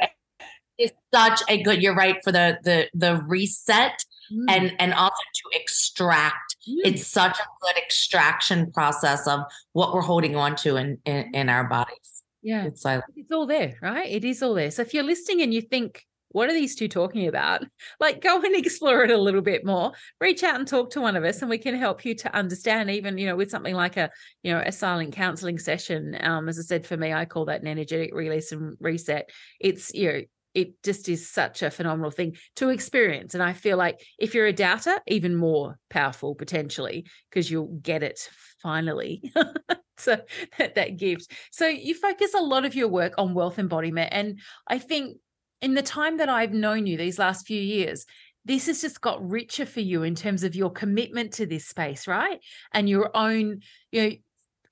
It's 0.79 0.93
such 1.13 1.43
a 1.49 1.63
good. 1.63 1.83
You're 1.83 1.95
right 1.95 2.17
for 2.25 2.33
the 2.33 2.59
the 2.65 2.89
the 2.95 3.23
reset 3.27 4.03
mm. 4.33 4.45
and 4.49 4.73
and 4.79 4.95
also 4.95 5.23
to 5.35 5.59
extract 5.59 6.57
mm. 6.69 6.77
it's 6.85 7.07
such 7.07 7.39
a 7.39 7.45
good 7.61 7.77
extraction 7.77 8.71
process 8.73 9.27
of 9.27 9.41
what 9.73 9.95
we're 9.95 10.01
holding 10.01 10.37
on 10.37 10.57
to 10.57 10.77
in 10.77 10.99
in, 11.05 11.35
in 11.35 11.49
our 11.49 11.65
bodies 11.65 12.23
yeah 12.43 12.65
it's 12.65 12.85
like 12.85 13.03
it's 13.17 13.33
all 13.33 13.47
there 13.47 13.77
right 13.83 14.11
it 14.11 14.25
is 14.25 14.43
all 14.43 14.55
there 14.55 14.71
so 14.71 14.83
if 14.83 14.95
you're 14.95 15.05
listening 15.05 15.43
and 15.43 15.53
you 15.53 15.61
think 15.61 16.05
what 16.33 16.49
are 16.49 16.53
these 16.53 16.77
two 16.77 16.89
talking 16.89 17.27
about? 17.27 17.63
Like, 17.99 18.23
go 18.23 18.41
and 18.41 18.55
explore 18.57 19.05
it 19.05 19.11
a 19.11 19.19
little 19.19 19.43
bit 19.43 19.65
more. 19.65 19.93
Reach 20.21 20.43
out 20.43 20.55
and 20.55 20.67
talk 20.67 20.91
to 20.91 21.01
one 21.03 21.17
of 21.17 21.25
us, 21.25 21.43
and 21.43 21.51
we 21.51 21.59
can 21.59 21.75
help 21.75 22.05
you 22.05 22.15
to 22.15 22.35
understand. 22.35 22.91
Even 22.91 23.19
you 23.19 23.27
know, 23.27 23.37
with 23.37 23.51
something 23.51 23.75
like 23.75 23.97
a 23.99 24.11
you 24.43 24.53
know 24.53 24.63
a 24.65 24.73
silent 24.73 25.13
counseling 25.13 25.59
session. 25.59 26.17
Um, 26.21 26.49
as 26.49 26.59
I 26.59 26.63
said, 26.63 26.87
for 26.87 26.97
me, 26.97 27.13
I 27.13 27.27
call 27.27 27.47
that 27.47 27.61
an 27.61 27.67
energetic 27.67 28.15
release 28.15 28.53
and 28.53 28.77
reset. 28.81 29.29
It's 29.61 29.93
you 29.93 30.13
know 30.13 30.21
it 30.55 30.83
just 30.83 31.09
is 31.09 31.31
such 31.31 31.63
a 31.63 31.71
phenomenal 31.71 32.11
thing 32.11 32.37
to 32.57 32.71
experience. 32.71 33.35
And 33.35 33.43
I 33.43 33.53
feel 33.53 33.77
like 33.77 34.01
if 34.19 34.35
you're 34.35 34.47
a 34.47 34.53
doubter, 34.53 34.99
even 35.07 35.37
more 35.37 35.79
powerful 35.89 36.35
potentially, 36.35 37.07
because 37.31 37.51
you'll 37.51 37.79
get 37.83 38.03
it 38.03 38.29
finally. 38.63 39.23
so 39.97 40.19
that, 40.59 40.75
that 40.75 40.97
gift. 40.97 41.31
So 41.53 41.67
you 41.67 41.95
focus 41.95 42.35
a 42.35 42.43
lot 42.43 42.65
of 42.65 42.75
your 42.75 42.89
work 42.89 43.15
on 43.19 43.35
wealth 43.35 43.59
embodiment. 43.59 44.11
And 44.13 44.41
I 44.67 44.79
think 44.79 45.19
in 45.63 45.75
the 45.75 45.83
time 45.83 46.17
that 46.17 46.29
I've 46.29 46.53
known 46.53 46.87
you 46.87 46.97
these 46.97 47.19
last 47.19 47.47
few 47.47 47.61
years, 47.61 48.07
this 48.45 48.67
has 48.67 48.81
just 48.81 49.01
got 49.01 49.29
richer 49.29 49.67
for 49.67 49.81
you 49.81 50.03
in 50.03 50.15
terms 50.15 50.43
of 50.43 50.57
your 50.57 50.71
commitment 50.71 51.35
to 51.35 51.47
this 51.47 51.67
space, 51.67 52.09
right? 52.09 52.41
And 52.73 52.89
your 52.89 53.11
own, 53.15 53.61
you 53.93 54.03
know, 54.03 54.17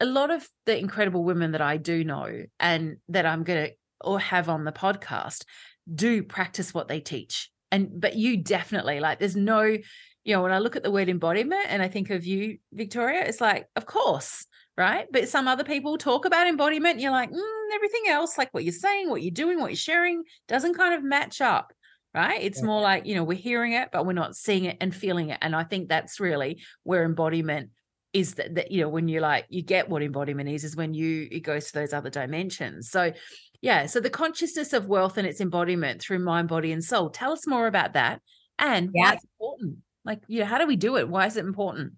a 0.00 0.06
lot 0.06 0.30
of 0.30 0.48
the 0.64 0.78
incredible 0.78 1.24
women 1.24 1.52
that 1.52 1.60
I 1.60 1.76
do 1.76 2.04
know 2.04 2.44
and 2.60 2.96
that 3.08 3.26
I'm 3.26 3.42
going 3.42 3.66
to 3.66 3.74
or 4.00 4.20
have 4.20 4.48
on 4.48 4.64
the 4.64 4.72
podcast 4.72 5.44
do 5.92 6.22
practice 6.22 6.74
what 6.74 6.88
they 6.88 7.00
teach. 7.00 7.50
And 7.70 8.00
but 8.00 8.16
you 8.16 8.36
definitely 8.38 9.00
like 9.00 9.18
there's 9.18 9.36
no, 9.36 9.62
you 9.62 10.34
know, 10.34 10.42
when 10.42 10.52
I 10.52 10.58
look 10.58 10.76
at 10.76 10.82
the 10.82 10.90
word 10.90 11.08
embodiment 11.08 11.66
and 11.68 11.82
I 11.82 11.88
think 11.88 12.10
of 12.10 12.24
you, 12.24 12.58
Victoria, 12.72 13.24
it's 13.24 13.40
like, 13.40 13.66
of 13.76 13.86
course, 13.86 14.46
right? 14.76 15.06
But 15.10 15.28
some 15.28 15.48
other 15.48 15.64
people 15.64 15.98
talk 15.98 16.24
about 16.24 16.46
embodiment, 16.46 16.94
and 16.94 17.02
you're 17.02 17.10
like, 17.10 17.30
mm, 17.30 17.74
everything 17.74 18.04
else, 18.08 18.38
like 18.38 18.52
what 18.52 18.64
you're 18.64 18.72
saying, 18.72 19.10
what 19.10 19.22
you're 19.22 19.30
doing, 19.30 19.60
what 19.60 19.70
you're 19.70 19.76
sharing, 19.76 20.24
doesn't 20.46 20.74
kind 20.74 20.94
of 20.94 21.02
match 21.02 21.40
up 21.40 21.72
right 22.14 22.42
it's 22.42 22.62
more 22.62 22.80
like 22.80 23.06
you 23.06 23.14
know 23.14 23.22
we're 23.22 23.36
hearing 23.36 23.72
it 23.72 23.90
but 23.92 24.06
we're 24.06 24.12
not 24.12 24.34
seeing 24.34 24.64
it 24.64 24.76
and 24.80 24.94
feeling 24.94 25.28
it 25.28 25.38
and 25.42 25.54
i 25.54 25.62
think 25.62 25.88
that's 25.88 26.18
really 26.18 26.62
where 26.82 27.04
embodiment 27.04 27.70
is 28.14 28.34
that, 28.34 28.54
that 28.54 28.72
you 28.72 28.80
know 28.80 28.88
when 28.88 29.08
you 29.08 29.20
like 29.20 29.44
you 29.50 29.62
get 29.62 29.88
what 29.88 30.02
embodiment 30.02 30.48
is 30.48 30.64
is 30.64 30.74
when 30.74 30.94
you 30.94 31.28
it 31.30 31.40
goes 31.40 31.66
to 31.66 31.72
those 31.74 31.92
other 31.92 32.08
dimensions 32.08 32.90
so 32.90 33.12
yeah. 33.60 33.86
So 33.86 34.00
the 34.00 34.10
consciousness 34.10 34.72
of 34.72 34.86
wealth 34.86 35.18
and 35.18 35.26
its 35.26 35.40
embodiment 35.40 36.00
through 36.00 36.20
mind, 36.20 36.48
body, 36.48 36.72
and 36.72 36.82
soul. 36.82 37.10
Tell 37.10 37.32
us 37.32 37.46
more 37.46 37.66
about 37.66 37.94
that 37.94 38.20
and 38.58 38.90
yeah. 38.94 39.02
why 39.02 39.12
it's 39.14 39.24
important. 39.24 39.76
Like, 40.04 40.20
yeah, 40.28 40.44
how 40.44 40.58
do 40.58 40.66
we 40.66 40.76
do 40.76 40.96
it? 40.96 41.08
Why 41.08 41.26
is 41.26 41.36
it 41.36 41.44
important? 41.44 41.94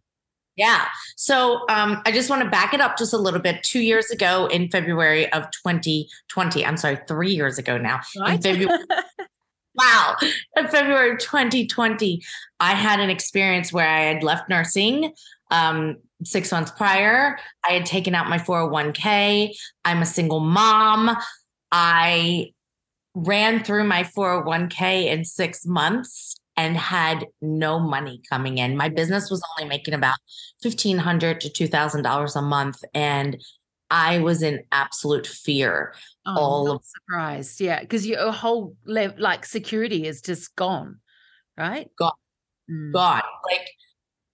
Yeah. 0.57 0.87
So 1.17 1.61
um, 1.69 2.03
I 2.05 2.13
just 2.13 2.29
want 2.29 2.43
to 2.43 2.51
back 2.51 2.75
it 2.75 2.81
up 2.81 2.99
just 2.99 3.15
a 3.15 3.19
little 3.19 3.41
bit. 3.41 3.63
Two 3.63 3.81
years 3.81 4.11
ago 4.11 4.47
in 4.47 4.69
February 4.69 5.31
of 5.33 5.51
2020, 5.51 6.67
I'm 6.67 6.77
sorry, 6.77 6.99
three 7.07 7.33
years 7.33 7.59
ago 7.59 7.79
now. 7.79 8.01
Right? 8.19 8.35
In 8.35 8.43
February. 8.43 8.85
wow. 9.75 10.17
In 10.57 10.69
February 10.69 11.13
of 11.13 11.19
2020, 11.19 12.23
I 12.59 12.75
had 12.75 13.01
an 13.01 13.11
experience 13.11 13.73
where 13.73 13.89
I 13.89 14.01
had 14.01 14.23
left 14.23 14.49
nursing. 14.49 15.15
Um, 15.51 15.97
six 16.25 16.53
months 16.53 16.71
prior, 16.73 17.39
I 17.65 17.73
had 17.73 17.87
taken 17.87 18.15
out 18.15 18.29
my 18.29 18.39
401k. 18.39 19.55
I'm 19.85 20.03
a 20.03 20.07
single 20.07 20.41
mom. 20.41 21.17
I 21.73 22.53
ran 23.15 23.63
through 23.65 23.85
my 23.85 24.05
401k 24.05 25.07
in 25.07 25.25
six 25.25 25.67
months 25.67 26.37
and 26.57 26.77
had 26.77 27.27
no 27.41 27.79
money 27.79 28.21
coming 28.29 28.59
in. 28.59 28.77
My 28.77 28.89
business 28.89 29.31
was 29.31 29.43
only 29.59 29.69
making 29.69 29.95
about 29.95 30.17
1,500 30.63 31.41
to 31.41 31.49
$2,000 31.49 32.37
a 32.37 32.43
month. 32.43 32.83
And 32.93 33.43
I 33.91 34.19
was 34.19 34.43
in 34.43 34.63
absolute 34.71 35.27
fear. 35.27 35.95
Oh, 36.27 36.37
all 36.39 36.71
of- 36.71 36.85
surprised. 36.85 37.61
Yeah. 37.61 37.81
Because 37.81 38.07
your 38.07 38.31
whole 38.31 38.77
le- 38.85 39.15
like 39.19 39.45
security 39.45 40.07
is 40.07 40.21
just 40.21 40.55
gone, 40.55 41.01
right? 41.57 41.89
Gone. 41.99 42.13
Mm. 42.71 42.93
Gone. 42.93 43.23
Like 43.51 43.67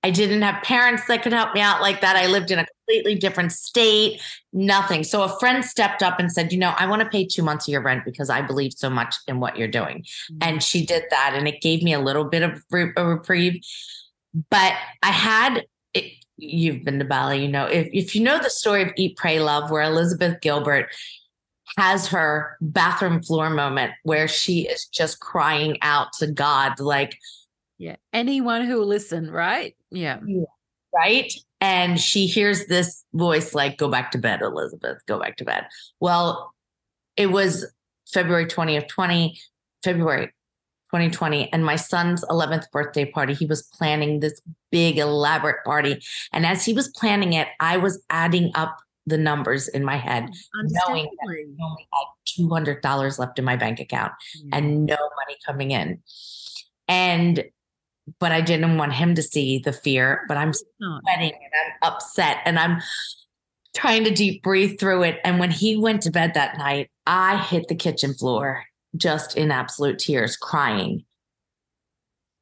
I 0.03 0.11
didn't 0.11 0.43
have 0.43 0.63
parents 0.63 1.07
that 1.09 1.23
could 1.23 1.33
help 1.33 1.55
me 1.55 1.61
out 1.61 1.81
like 1.81 2.01
that. 2.03 2.17
I 2.17 2.27
lived 2.27 2.51
in 2.51 2.59
a 2.59 2.67
completely 2.87 3.15
different 3.15 3.53
state, 3.53 4.21
nothing. 4.53 5.05
So 5.05 5.23
a 5.23 5.39
friend 5.39 5.65
stepped 5.65 6.03
up 6.03 6.19
and 6.19 6.31
said, 6.31 6.53
You 6.53 6.59
know, 6.59 6.75
I 6.79 6.87
want 6.87 7.03
to 7.03 7.09
pay 7.09 7.27
two 7.27 7.43
months 7.43 7.67
of 7.69 7.73
your 7.73 7.83
rent 7.83 8.05
because 8.05 8.31
I 8.31 8.43
believe 8.43 8.73
so 8.75 8.91
much 8.91 9.15
in 9.27 9.41
what 9.41 9.57
you're 9.57 9.69
doing. 9.69 10.05
Mm-hmm. 10.31 10.39
And 10.43 10.63
she 10.63 10.85
did 10.85 11.05
that. 11.11 11.35
And 11.35 11.49
it 11.49 11.61
gave 11.61 11.83
me 11.83 11.93
a 11.93 12.01
little 12.01 12.25
bit 12.25 12.43
of 12.43 12.63
a 12.73 13.05
reprieve. 13.05 13.63
But 14.51 14.75
I 15.03 15.11
had, 15.11 15.65
it, 15.95 16.13
you've 16.37 16.85
been 16.85 16.99
to 16.99 17.05
Bali, 17.05 17.43
you 17.43 17.49
know, 17.49 17.67
if, 17.67 17.89
if 17.93 18.15
you 18.15 18.23
know 18.23 18.39
the 18.39 18.51
story 18.51 18.83
of 18.83 18.93
Eat, 18.97 19.17
Pray, 19.17 19.41
Love, 19.41 19.71
where 19.71 19.83
Elizabeth 19.83 20.41
Gilbert, 20.41 20.89
has 21.77 22.07
her 22.07 22.57
bathroom 22.63 23.23
floor 23.23 23.51
moment 23.51 23.93
where 24.03 24.27
she 24.27 24.67
is 24.67 24.87
just 24.87 25.21
crying 25.21 25.77
out 25.83 26.11
to 26.15 26.27
God, 26.27 26.81
like, 26.81 27.19
yeah. 27.79 27.97
Anyone 28.13 28.65
who 28.65 28.79
will 28.79 28.87
listen, 28.87 29.31
right? 29.31 29.77
Yeah. 29.91 30.21
Right. 30.95 31.33
and 31.61 32.01
she 32.01 32.27
hears 32.27 32.67
this 32.67 33.05
voice 33.13 33.55
like, 33.55 33.77
go 33.77 33.89
back 33.89 34.11
to 34.13 34.19
bed, 34.19 34.41
Elizabeth, 34.41 34.99
go 35.07 35.19
back 35.19 35.37
to 35.37 35.45
bed. 35.45 35.67
Well, 36.01 36.55
it 37.17 37.31
was 37.31 37.67
February 38.13 38.47
20th, 38.47 38.89
20, 38.89 39.39
February 39.85 40.27
2020 40.93 41.53
and 41.53 41.65
my 41.65 41.77
son's 41.77 42.25
11th 42.25 42.71
birthday 42.71 43.05
party. 43.05 43.35
He 43.35 43.47
was 43.47 43.63
planning 43.63 44.21
this 44.21 44.41
big 44.71 44.99
elaborate 44.99 45.65
party. 45.65 46.01
And 46.33 46.47
as 46.47 46.65
he 46.65 46.73
was 46.73 46.89
planning 46.89 47.33
it 47.33 47.49
i 47.61 47.77
was 47.77 48.03
adding 48.09 48.53
up 48.55 48.79
the 49.07 49.19
numbers 49.19 49.69
in 49.69 49.85
my 49.85 49.97
head 49.97 50.29
knowing 50.55 51.05
that 51.05 51.29
I 51.29 51.65
only 51.65 51.89
had 51.93 52.81
$200 52.83 53.19
left 53.19 53.39
in 53.39 53.45
my 53.45 53.57
bank 53.57 53.81
account 53.81 54.13
hmm. 54.43 54.49
and 54.53 54.87
no 54.87 54.97
money 54.97 55.39
coming 55.47 55.71
in. 55.71 56.01
And 56.89 57.45
but 58.19 58.33
i 58.33 58.41
didn't 58.41 58.77
want 58.77 58.93
him 58.93 59.15
to 59.15 59.23
see 59.23 59.59
the 59.59 59.73
fear 59.73 60.25
but 60.29 60.37
i'm 60.37 60.53
sweating 60.53 61.33
and 61.33 61.53
i'm 61.83 61.93
upset 61.93 62.39
and 62.45 62.59
i'm 62.59 62.81
trying 63.75 64.05
to 64.05 64.11
deep 64.11 64.43
breathe 64.43 64.79
through 64.79 65.03
it 65.03 65.19
and 65.25 65.39
when 65.39 65.51
he 65.51 65.77
went 65.77 66.03
to 66.03 66.11
bed 66.11 66.33
that 66.35 66.57
night 66.57 66.91
i 67.07 67.37
hit 67.37 67.69
the 67.69 67.75
kitchen 67.75 68.15
floor 68.15 68.65
just 68.97 69.37
in 69.37 69.51
absolute 69.51 69.99
tears, 69.99 70.37
crying, 70.37 71.05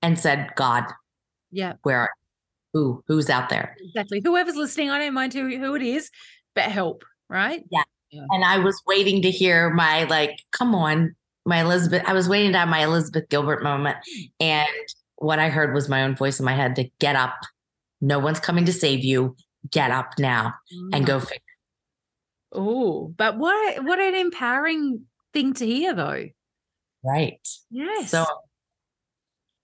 and 0.02 0.18
said, 0.18 0.50
God, 0.56 0.84
yeah, 1.50 1.74
where 1.82 2.10
who 2.72 3.02
who's 3.06 3.30
out 3.30 3.48
there? 3.48 3.76
Exactly. 3.80 4.20
Whoever's 4.24 4.56
listening, 4.56 4.90
I 4.90 4.98
don't 4.98 5.14
mind 5.14 5.32
who, 5.32 5.56
who 5.58 5.74
it 5.74 5.82
is, 5.82 6.10
but 6.54 6.64
help, 6.64 7.04
right? 7.28 7.64
Yeah. 7.70 7.84
yeah. 8.10 8.24
And 8.30 8.44
I 8.44 8.58
was 8.58 8.80
waiting 8.86 9.22
to 9.22 9.30
hear 9.30 9.70
my 9.70 10.04
like, 10.04 10.38
come 10.52 10.74
on, 10.74 11.14
my 11.46 11.62
Elizabeth. 11.62 12.02
I 12.06 12.12
was 12.12 12.28
waiting 12.28 12.52
to 12.52 12.58
have 12.58 12.68
my 12.68 12.84
Elizabeth 12.84 13.28
Gilbert 13.28 13.62
moment. 13.62 13.96
Hmm. 14.06 14.24
And 14.40 14.88
what 15.24 15.38
I 15.38 15.48
heard 15.48 15.74
was 15.74 15.88
my 15.88 16.02
own 16.02 16.14
voice 16.14 16.38
in 16.38 16.44
my 16.44 16.54
head 16.54 16.76
to 16.76 16.90
get 16.98 17.16
up. 17.16 17.34
No 18.00 18.18
one's 18.18 18.40
coming 18.40 18.66
to 18.66 18.72
save 18.72 19.04
you. 19.04 19.36
Get 19.70 19.90
up 19.90 20.10
now 20.18 20.54
mm. 20.72 20.90
and 20.92 21.06
go 21.06 21.18
figure. 21.18 21.40
Oh, 22.52 23.12
but 23.16 23.38
what 23.38 23.82
what 23.82 23.98
an 23.98 24.14
empowering 24.14 25.06
thing 25.32 25.54
to 25.54 25.66
hear 25.66 25.94
though. 25.94 26.26
Right. 27.02 27.48
Yes. 27.70 28.10
So, 28.10 28.24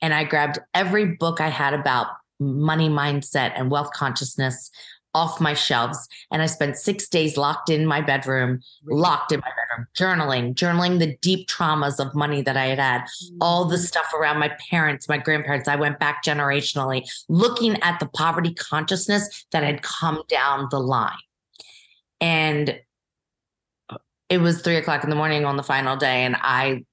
and 0.01 0.15
I 0.15 0.25
grabbed 0.25 0.59
every 0.73 1.17
book 1.17 1.41
I 1.41 1.49
had 1.49 1.75
about 1.75 2.07
money 2.41 2.89
mindset 2.89 3.53
and 3.55 3.71
wealth 3.71 3.93
consciousness 3.93 4.71
off 5.15 5.41
my 5.41 5.55
shelves. 5.55 6.09
And 6.31 6.43
I 6.43 6.47
spent 6.47 6.77
six 6.77 7.09
days 7.09 7.37
locked 7.37 7.71
in 7.71 7.87
my 7.87 8.01
bedroom, 8.01 8.61
locked 8.85 9.33
in 9.33 9.41
my 9.41 9.49
bedroom, 9.49 9.87
journaling, 9.97 10.55
journaling 10.55 10.99
the 10.99 11.17
deep 11.21 11.49
traumas 11.49 11.99
of 11.99 12.15
money 12.15 12.43
that 12.43 12.57
I 12.57 12.67
had 12.67 12.79
had, 12.79 13.05
all 13.41 13.65
the 13.65 13.77
mm-hmm. 13.77 13.85
stuff 13.85 14.13
around 14.15 14.39
my 14.39 14.53
parents, 14.71 15.09
my 15.09 15.19
grandparents. 15.19 15.69
I 15.69 15.77
went 15.77 15.99
back 15.99 16.25
generationally, 16.25 17.09
looking 17.29 17.81
at 17.83 17.99
the 18.01 18.07
poverty 18.07 18.55
consciousness 18.55 19.47
that 19.53 19.63
had 19.63 19.83
come 19.83 20.23
down 20.29 20.69
the 20.71 20.81
line. 20.81 21.17
And 22.21 22.79
it 24.29 24.39
was 24.39 24.63
three 24.63 24.77
o'clock 24.77 25.03
in 25.03 25.11
the 25.11 25.17
morning 25.17 25.45
on 25.45 25.57
the 25.57 25.63
final 25.63 25.97
day. 25.97 26.25
And 26.25 26.37
I 26.39 26.85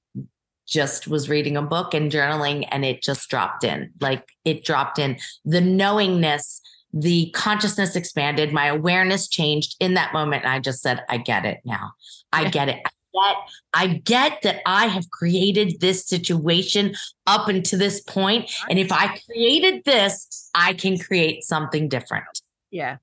just 0.66 1.08
was 1.08 1.30
reading 1.30 1.56
a 1.56 1.62
book 1.62 1.94
and 1.94 2.12
journaling 2.12 2.68
and 2.70 2.84
it 2.84 3.02
just 3.02 3.30
dropped 3.30 3.64
in 3.64 3.90
like 4.02 4.28
it 4.44 4.64
dropped 4.64 4.98
in 4.98 5.16
the 5.44 5.62
knowingness 5.62 6.60
the 6.92 7.30
consciousness 7.30 7.96
expanded 7.96 8.52
my 8.52 8.66
awareness 8.66 9.28
changed 9.28 9.76
in 9.80 9.94
that 9.94 10.12
moment 10.12 10.44
and 10.44 10.52
i 10.52 10.58
just 10.58 10.82
said 10.82 11.02
i 11.08 11.16
get 11.16 11.44
it 11.44 11.58
now. 11.64 11.92
I 12.32 12.48
get 12.48 12.68
it. 12.68 12.80
I 12.84 12.90
get 13.14 13.36
i 13.74 13.86
get 13.86 14.42
that 14.42 14.60
i 14.66 14.86
have 14.86 15.10
created 15.10 15.80
this 15.80 16.06
situation 16.06 16.94
up 17.26 17.48
until 17.48 17.78
this 17.78 18.00
point 18.00 18.50
and 18.68 18.78
if 18.78 18.92
i 18.92 19.18
created 19.26 19.84
this 19.84 20.50
i 20.54 20.72
can 20.72 20.98
create 20.98 21.44
something 21.44 21.88
different. 21.88 22.26
Yeah. 22.70 22.96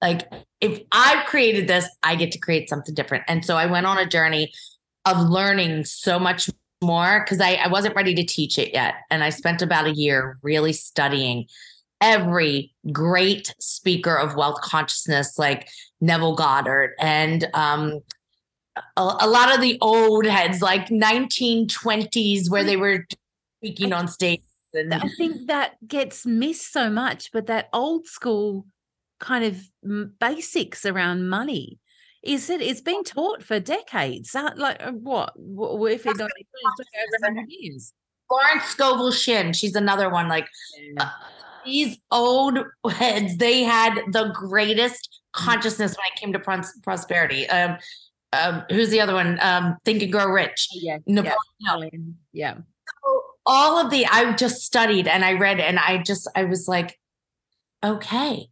Like 0.00 0.30
if 0.60 0.80
i've 0.92 1.26
created 1.26 1.68
this 1.68 1.88
i 2.02 2.14
get 2.14 2.32
to 2.32 2.38
create 2.38 2.68
something 2.68 2.94
different. 2.94 3.24
And 3.26 3.44
so 3.44 3.56
i 3.56 3.66
went 3.66 3.86
on 3.86 3.98
a 3.98 4.06
journey 4.06 4.52
of 5.04 5.18
learning 5.28 5.84
so 5.84 6.18
much 6.18 6.50
more 6.82 7.20
because 7.20 7.40
I, 7.40 7.54
I 7.54 7.68
wasn't 7.68 7.94
ready 7.94 8.14
to 8.14 8.24
teach 8.24 8.58
it 8.58 8.72
yet. 8.72 8.94
And 9.10 9.24
I 9.24 9.30
spent 9.30 9.62
about 9.62 9.86
a 9.86 9.94
year 9.94 10.38
really 10.42 10.72
studying 10.72 11.46
every 12.00 12.74
great 12.92 13.54
speaker 13.58 14.14
of 14.14 14.36
wealth 14.36 14.60
consciousness, 14.60 15.38
like 15.38 15.68
Neville 16.00 16.34
Goddard 16.34 16.94
and 16.98 17.48
um, 17.54 18.00
a, 18.96 19.16
a, 19.20 19.28
lot 19.28 19.54
of 19.54 19.60
the 19.60 19.78
old 19.80 20.26
heads, 20.26 20.60
like 20.60 20.88
1920s, 20.88 22.50
where 22.50 22.64
they 22.64 22.76
were 22.76 23.06
speaking 23.60 23.92
on 23.92 24.08
stage. 24.08 24.42
And- 24.74 24.92
I 24.92 25.08
think 25.16 25.46
that 25.46 25.76
gets 25.86 26.26
missed 26.26 26.72
so 26.72 26.90
much, 26.90 27.32
but 27.32 27.46
that 27.46 27.68
old 27.72 28.06
school 28.06 28.66
kind 29.18 29.44
of 29.44 30.10
basics 30.18 30.84
around 30.84 31.28
money 31.28 31.78
is 32.22 32.50
it 32.50 32.60
it's 32.60 32.82
been 32.82 33.02
taught 33.02 33.42
for 33.42 33.58
decades 33.58 34.34
like 34.56 34.76
uh, 34.84 34.90
what 34.90 35.32
if 35.36 36.04
it 36.04 36.18
not 36.18 36.28
over 36.28 37.32
100 37.34 37.46
years 37.48 37.94
Florence 38.28 38.64
Scovel 38.64 39.10
Shinn, 39.12 39.52
she's 39.52 39.74
another 39.74 40.10
one. 40.10 40.28
Like 40.28 40.48
uh, 40.98 41.08
these 41.66 41.98
old 42.10 42.58
heads, 42.90 43.36
they 43.36 43.62
had 43.64 44.00
the 44.12 44.32
greatest 44.34 45.20
consciousness 45.32 45.96
when 45.96 46.06
it 46.12 46.18
came 46.18 46.32
to 46.32 46.38
pros- 46.38 46.78
prosperity. 46.82 47.48
Um, 47.48 47.76
um, 48.32 48.64
who's 48.70 48.90
the 48.90 49.00
other 49.00 49.14
one? 49.14 49.38
Um, 49.40 49.76
Think 49.84 50.02
and 50.02 50.12
Grow 50.12 50.26
Rich. 50.26 50.68
Oh, 50.72 50.78
yeah, 50.80 50.98
Napoleon. 51.06 52.18
Yeah. 52.32 52.54
So 52.54 53.22
all 53.44 53.78
of 53.78 53.90
the 53.90 54.06
I 54.06 54.32
just 54.32 54.62
studied 54.62 55.06
and 55.06 55.24
I 55.24 55.34
read 55.34 55.60
and 55.60 55.78
I 55.78 55.98
just 55.98 56.28
I 56.34 56.44
was 56.44 56.66
like, 56.68 56.98
okay, 57.84 58.48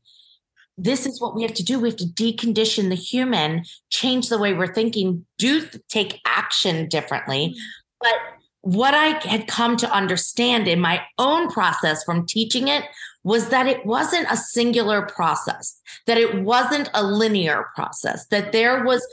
this 0.79 1.07
is 1.07 1.20
what 1.20 1.35
we 1.35 1.42
have 1.42 1.55
to 1.55 1.64
do. 1.64 1.79
We 1.79 1.88
have 1.88 1.98
to 1.98 2.07
decondition 2.07 2.88
the 2.88 2.94
human, 2.94 3.64
change 3.90 4.29
the 4.29 4.38
way 4.38 4.55
we're 4.55 4.72
thinking, 4.72 5.27
do 5.38 5.68
take 5.88 6.20
action 6.24 6.88
differently. 6.88 7.48
Mm-hmm. 7.48 7.59
But 8.00 8.12
what 8.64 8.94
I 8.94 9.18
had 9.29 9.46
come 9.46 9.77
to 9.77 9.90
understand 9.92 10.66
in 10.68 10.81
my 10.81 11.03
own 11.18 11.50
process 11.50 12.03
from 12.03 12.24
teaching 12.24 12.68
it 12.68 12.85
was 13.22 13.50
that 13.50 13.66
it 13.66 13.85
wasn't 13.85 14.27
a 14.31 14.38
singular 14.38 15.03
process, 15.03 15.79
that 16.07 16.16
it 16.16 16.42
wasn't 16.42 16.88
a 16.94 17.05
linear 17.05 17.66
process, 17.74 18.27
that 18.29 18.53
there 18.53 18.83
was 18.83 19.07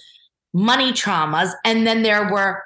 money 0.54 0.94
traumas 0.94 1.52
and 1.66 1.86
then 1.86 2.02
there 2.02 2.32
were 2.32 2.64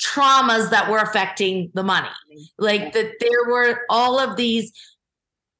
traumas 0.00 0.70
that 0.70 0.88
were 0.88 0.98
affecting 0.98 1.72
the 1.74 1.82
money. 1.82 2.08
Like 2.56 2.92
that 2.92 3.14
there 3.18 3.44
were 3.48 3.80
all 3.90 4.20
of 4.20 4.36
these 4.36 4.72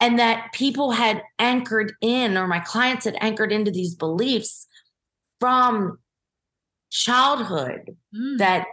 and 0.00 0.16
that 0.20 0.52
people 0.52 0.92
had 0.92 1.24
anchored 1.40 1.92
in 2.00 2.36
or 2.36 2.46
my 2.46 2.60
clients 2.60 3.04
had 3.04 3.16
anchored 3.20 3.50
into 3.50 3.72
these 3.72 3.96
beliefs 3.96 4.68
from 5.40 5.98
childhood 6.90 7.96
mm. 8.14 8.38
that 8.38 8.68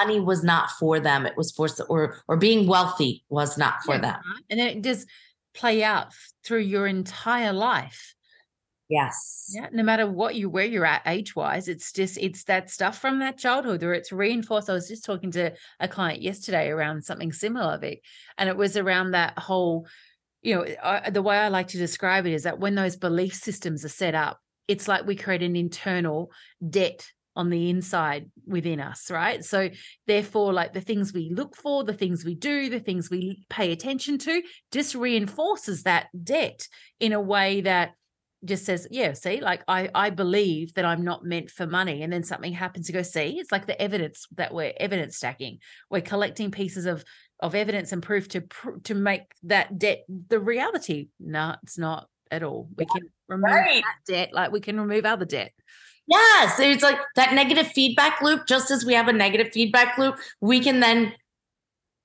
money 0.00 0.20
was 0.20 0.42
not 0.42 0.70
for 0.78 1.00
them. 1.00 1.26
It 1.26 1.36
was 1.36 1.50
for 1.52 1.68
or 1.88 2.02
or 2.28 2.36
being 2.36 2.66
wealthy 2.66 3.24
was 3.28 3.58
not 3.58 3.82
for 3.84 3.96
yeah. 3.96 4.00
them. 4.00 4.20
And 4.50 4.60
it 4.60 4.82
does 4.82 5.06
play 5.54 5.82
out 5.82 6.12
through 6.44 6.60
your 6.60 6.86
entire 6.86 7.52
life. 7.52 8.14
Yes. 8.88 9.50
Yeah 9.54 9.68
no 9.72 9.82
matter 9.82 10.06
what 10.10 10.34
you 10.34 10.48
where 10.48 10.64
you're 10.64 10.92
at 10.94 11.02
age 11.06 11.36
wise 11.36 11.68
it's 11.68 11.92
just 11.92 12.16
it's 12.18 12.44
that 12.44 12.70
stuff 12.70 12.98
from 12.98 13.18
that 13.18 13.36
childhood 13.36 13.82
or 13.82 13.92
it's 13.92 14.12
reinforced. 14.12 14.70
I 14.70 14.72
was 14.72 14.88
just 14.88 15.04
talking 15.04 15.30
to 15.32 15.52
a 15.78 15.88
client 15.88 16.22
yesterday 16.22 16.68
around 16.68 17.04
something 17.04 17.32
similar 17.32 17.76
vic 17.78 18.02
and 18.38 18.48
it 18.48 18.56
was 18.56 18.76
around 18.76 19.10
that 19.10 19.38
whole 19.38 19.86
you 20.42 20.54
know, 20.54 20.66
I, 20.82 21.10
the 21.10 21.22
way 21.22 21.36
I 21.36 21.48
like 21.48 21.68
to 21.68 21.78
describe 21.78 22.26
it 22.26 22.32
is 22.32 22.44
that 22.44 22.60
when 22.60 22.74
those 22.74 22.96
belief 22.96 23.34
systems 23.34 23.84
are 23.84 23.90
set 23.90 24.14
up, 24.14 24.38
it's 24.66 24.86
like 24.86 25.06
we 25.06 25.16
create 25.16 25.42
an 25.42 25.56
internal 25.56 26.30
debt 26.68 27.06
on 27.38 27.50
the 27.50 27.70
inside 27.70 28.30
within 28.46 28.80
us, 28.80 29.10
right? 29.10 29.44
So, 29.44 29.70
therefore, 30.08 30.52
like 30.52 30.72
the 30.74 30.80
things 30.80 31.12
we 31.12 31.30
look 31.32 31.56
for, 31.56 31.84
the 31.84 31.94
things 31.94 32.24
we 32.24 32.34
do, 32.34 32.68
the 32.68 32.80
things 32.80 33.08
we 33.08 33.44
pay 33.48 33.70
attention 33.70 34.18
to, 34.18 34.42
just 34.72 34.96
reinforces 34.96 35.84
that 35.84 36.08
debt 36.24 36.66
in 36.98 37.12
a 37.12 37.20
way 37.20 37.60
that 37.60 37.92
just 38.44 38.64
says, 38.64 38.88
yeah, 38.90 39.12
see, 39.12 39.40
like 39.40 39.62
I 39.68 39.88
I 39.94 40.10
believe 40.10 40.74
that 40.74 40.84
I'm 40.84 41.04
not 41.04 41.24
meant 41.24 41.50
for 41.50 41.66
money, 41.66 42.02
and 42.02 42.12
then 42.12 42.24
something 42.24 42.52
happens 42.52 42.88
to 42.88 42.92
go 42.92 43.02
see. 43.02 43.38
It's 43.38 43.52
like 43.52 43.66
the 43.66 43.80
evidence 43.80 44.26
that 44.36 44.52
we're 44.52 44.72
evidence 44.78 45.16
stacking. 45.16 45.58
We're 45.90 46.02
collecting 46.02 46.50
pieces 46.50 46.86
of 46.86 47.04
of 47.40 47.54
evidence 47.54 47.92
and 47.92 48.02
proof 48.02 48.28
to 48.30 48.42
to 48.82 48.94
make 48.96 49.22
that 49.44 49.78
debt 49.78 50.04
the 50.28 50.40
reality. 50.40 51.08
No, 51.20 51.54
it's 51.62 51.78
not 51.78 52.08
at 52.32 52.42
all. 52.42 52.68
We 52.76 52.84
can 52.84 53.08
remove 53.28 53.44
right. 53.44 53.84
that 53.84 54.12
debt, 54.12 54.30
like 54.32 54.50
we 54.50 54.60
can 54.60 54.78
remove 54.80 55.04
other 55.04 55.24
debt. 55.24 55.52
Yes, 56.08 56.58
it's 56.58 56.82
like 56.82 56.98
that 57.16 57.34
negative 57.34 57.66
feedback 57.68 58.22
loop. 58.22 58.46
Just 58.46 58.70
as 58.70 58.84
we 58.84 58.94
have 58.94 59.08
a 59.08 59.12
negative 59.12 59.52
feedback 59.52 59.98
loop, 59.98 60.18
we 60.40 60.60
can 60.60 60.80
then. 60.80 61.12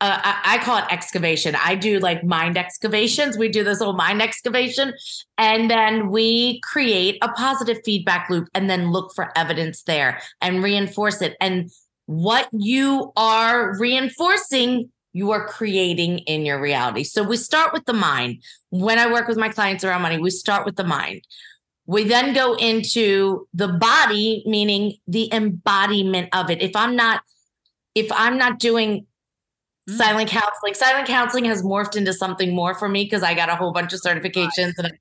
Uh, 0.01 0.19
I, 0.21 0.55
I 0.55 0.57
call 0.57 0.79
it 0.79 0.85
excavation. 0.91 1.55
I 1.55 1.75
do 1.75 1.99
like 1.99 2.25
mind 2.25 2.57
excavations. 2.57 3.37
We 3.37 3.47
do 3.47 3.63
this 3.63 3.79
whole 3.79 3.93
mind 3.93 4.21
excavation, 4.21 4.93
and 5.37 5.71
then 5.71 6.09
we 6.09 6.59
create 6.59 7.17
a 7.21 7.29
positive 7.29 7.77
feedback 7.85 8.29
loop, 8.29 8.49
and 8.53 8.69
then 8.69 8.91
look 8.91 9.13
for 9.15 9.31
evidence 9.37 9.83
there 9.83 10.21
and 10.41 10.61
reinforce 10.61 11.21
it. 11.21 11.37
And 11.39 11.71
what 12.05 12.49
you 12.51 13.13
are 13.15 13.77
reinforcing 13.79 14.91
you 15.13 15.31
are 15.31 15.47
creating 15.47 16.19
in 16.19 16.45
your 16.45 16.59
reality. 16.59 17.03
So 17.03 17.23
we 17.23 17.37
start 17.37 17.71
with 17.71 17.85
the 17.85 17.93
mind. 17.93 18.41
When 18.71 18.99
I 18.99 19.11
work 19.11 19.27
with 19.27 19.37
my 19.37 19.49
clients 19.49 19.83
around 19.83 20.01
money, 20.01 20.17
we 20.17 20.31
start 20.31 20.65
with 20.65 20.75
the 20.75 20.83
mind. 20.83 21.21
We 21.85 22.05
then 22.05 22.33
go 22.33 22.55
into 22.55 23.47
the 23.53 23.67
body, 23.67 24.43
meaning 24.45 24.97
the 25.07 25.31
embodiment 25.33 26.29
of 26.33 26.49
it. 26.49 26.61
If 26.61 26.75
I'm 26.75 26.95
not, 26.95 27.23
if 27.93 28.11
I'm 28.11 28.37
not 28.37 28.59
doing 28.59 29.05
mm. 29.89 29.97
silent 29.97 30.29
counseling, 30.29 30.73
silent 30.73 31.07
counseling 31.07 31.45
has 31.45 31.61
morphed 31.61 31.95
into 31.95 32.13
something 32.13 32.55
more 32.55 32.73
for 32.73 32.87
me 32.87 33.03
because 33.03 33.23
I 33.23 33.33
got 33.33 33.49
a 33.49 33.55
whole 33.55 33.73
bunch 33.73 33.93
of 33.93 34.01
certifications 34.01 34.73
and 34.77 34.87
I 34.87 34.91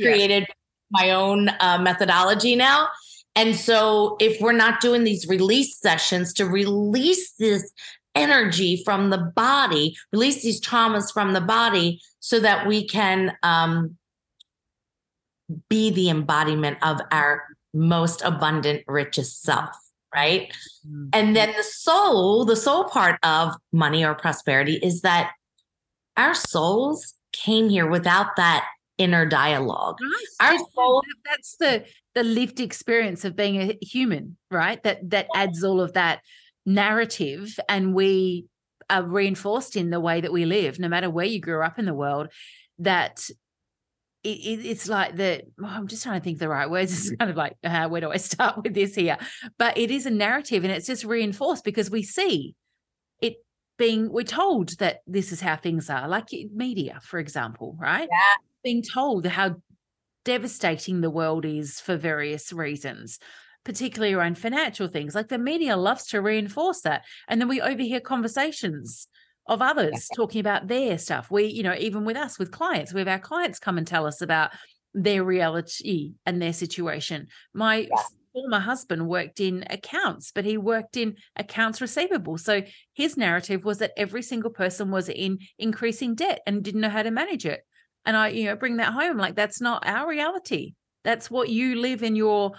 created 0.00 0.42
yeah. 0.42 0.54
my 0.90 1.10
own 1.10 1.48
uh, 1.60 1.78
methodology 1.80 2.54
now. 2.54 2.88
And 3.36 3.54
so, 3.54 4.16
if 4.18 4.40
we're 4.40 4.52
not 4.52 4.80
doing 4.80 5.04
these 5.04 5.28
release 5.28 5.78
sessions 5.78 6.32
to 6.34 6.46
release 6.46 7.32
this 7.32 7.72
energy 8.14 8.82
from 8.84 9.10
the 9.10 9.32
body, 9.36 9.96
release 10.12 10.42
these 10.42 10.60
traumas 10.60 11.12
from 11.12 11.32
the 11.32 11.40
body 11.40 12.00
so 12.18 12.40
that 12.40 12.66
we 12.66 12.86
can 12.86 13.36
um, 13.42 13.96
be 15.68 15.90
the 15.90 16.08
embodiment 16.08 16.78
of 16.82 17.00
our 17.10 17.44
most 17.72 18.22
abundant, 18.22 18.82
richest 18.86 19.42
self, 19.42 19.70
right? 20.14 20.52
Mm-hmm. 20.86 21.08
And 21.12 21.36
then 21.36 21.52
the 21.56 21.62
soul, 21.62 22.44
the 22.44 22.56
soul 22.56 22.84
part 22.84 23.18
of 23.22 23.54
money 23.72 24.04
or 24.04 24.14
prosperity 24.14 24.74
is 24.82 25.02
that 25.02 25.32
our 26.16 26.34
souls 26.34 27.14
came 27.32 27.68
here 27.68 27.88
without 27.88 28.36
that 28.36 28.66
inner 28.98 29.24
dialogue. 29.24 29.96
Our 30.40 30.58
soul 30.74 31.02
that's 31.24 31.56
the 31.56 31.84
the 32.14 32.24
lived 32.24 32.60
experience 32.60 33.24
of 33.24 33.36
being 33.36 33.56
a 33.56 33.78
human, 33.80 34.36
right? 34.50 34.82
That 34.82 35.10
that 35.10 35.28
adds 35.34 35.64
all 35.64 35.80
of 35.80 35.94
that 35.94 36.20
narrative 36.66 37.58
and 37.68 37.94
we 37.94 38.46
are 38.90 39.02
reinforced 39.02 39.76
in 39.76 39.90
the 39.90 40.00
way 40.00 40.20
that 40.20 40.32
we 40.32 40.44
live 40.44 40.78
no 40.78 40.88
matter 40.88 41.08
where 41.08 41.24
you 41.24 41.40
grew 41.40 41.62
up 41.62 41.78
in 41.78 41.86
the 41.86 41.94
world 41.94 42.28
that 42.78 43.30
it, 44.22 44.28
it, 44.28 44.66
it's 44.66 44.88
like 44.88 45.16
the 45.16 45.42
oh, 45.62 45.66
i'm 45.66 45.86
just 45.86 46.02
trying 46.02 46.20
to 46.20 46.24
think 46.24 46.38
the 46.38 46.48
right 46.48 46.70
words 46.70 46.92
it's 46.92 47.16
kind 47.16 47.30
of 47.30 47.36
like 47.36 47.56
uh, 47.64 47.88
where 47.88 48.00
do 48.00 48.10
i 48.10 48.16
start 48.18 48.62
with 48.62 48.74
this 48.74 48.94
here 48.94 49.16
but 49.58 49.76
it 49.78 49.90
is 49.90 50.06
a 50.06 50.10
narrative 50.10 50.64
and 50.64 50.72
it's 50.72 50.86
just 50.86 51.04
reinforced 51.04 51.64
because 51.64 51.90
we 51.90 52.02
see 52.02 52.54
it 53.20 53.36
being 53.78 54.10
we're 54.10 54.22
told 54.22 54.76
that 54.78 54.98
this 55.06 55.32
is 55.32 55.40
how 55.40 55.56
things 55.56 55.88
are 55.88 56.08
like 56.08 56.28
media 56.54 57.00
for 57.02 57.18
example 57.18 57.76
right 57.80 58.08
yeah. 58.10 58.36
being 58.62 58.82
told 58.82 59.26
how 59.26 59.54
devastating 60.24 61.00
the 61.00 61.10
world 61.10 61.44
is 61.44 61.80
for 61.80 61.96
various 61.96 62.52
reasons 62.52 63.18
particularly 63.64 64.14
around 64.14 64.38
financial 64.38 64.88
things. 64.88 65.14
Like 65.14 65.28
the 65.28 65.38
media 65.38 65.76
loves 65.76 66.06
to 66.08 66.22
reinforce 66.22 66.80
that. 66.82 67.04
And 67.28 67.40
then 67.40 67.48
we 67.48 67.60
overhear 67.60 68.00
conversations 68.00 69.06
of 69.50 69.60
others 69.60 70.08
yeah. 70.10 70.16
talking 70.16 70.40
about 70.40 70.68
their 70.68 70.96
stuff. 70.96 71.30
We, 71.30 71.46
you 71.46 71.64
know, 71.64 71.74
even 71.74 72.04
with 72.04 72.16
us, 72.16 72.38
with 72.38 72.52
clients, 72.52 72.94
we 72.94 73.00
have 73.00 73.08
our 73.08 73.18
clients 73.18 73.58
come 73.58 73.76
and 73.76 73.86
tell 73.86 74.06
us 74.06 74.22
about 74.22 74.52
their 74.94 75.24
reality 75.24 76.12
and 76.24 76.40
their 76.40 76.52
situation. 76.52 77.26
My 77.52 77.88
yeah. 77.90 78.02
former 78.32 78.60
husband 78.60 79.08
worked 79.08 79.40
in 79.40 79.64
accounts, 79.68 80.30
but 80.32 80.44
he 80.44 80.56
worked 80.56 80.96
in 80.96 81.16
accounts 81.34 81.80
receivable. 81.80 82.38
So 82.38 82.62
his 82.94 83.16
narrative 83.16 83.64
was 83.64 83.78
that 83.78 83.92
every 83.96 84.22
single 84.22 84.52
person 84.52 84.92
was 84.92 85.08
in 85.08 85.40
increasing 85.58 86.14
debt 86.14 86.40
and 86.46 86.62
didn't 86.62 86.80
know 86.80 86.88
how 86.88 87.02
to 87.02 87.10
manage 87.10 87.44
it. 87.44 87.60
And 88.06 88.16
I, 88.16 88.28
you 88.28 88.44
know, 88.44 88.56
bring 88.56 88.76
that 88.76 88.92
home 88.92 89.18
like 89.18 89.34
that's 89.34 89.60
not 89.60 89.84
our 89.84 90.08
reality. 90.08 90.74
That's 91.02 91.30
what 91.30 91.48
you 91.48 91.80
live 91.80 92.04
in 92.04 92.14
your 92.14 92.52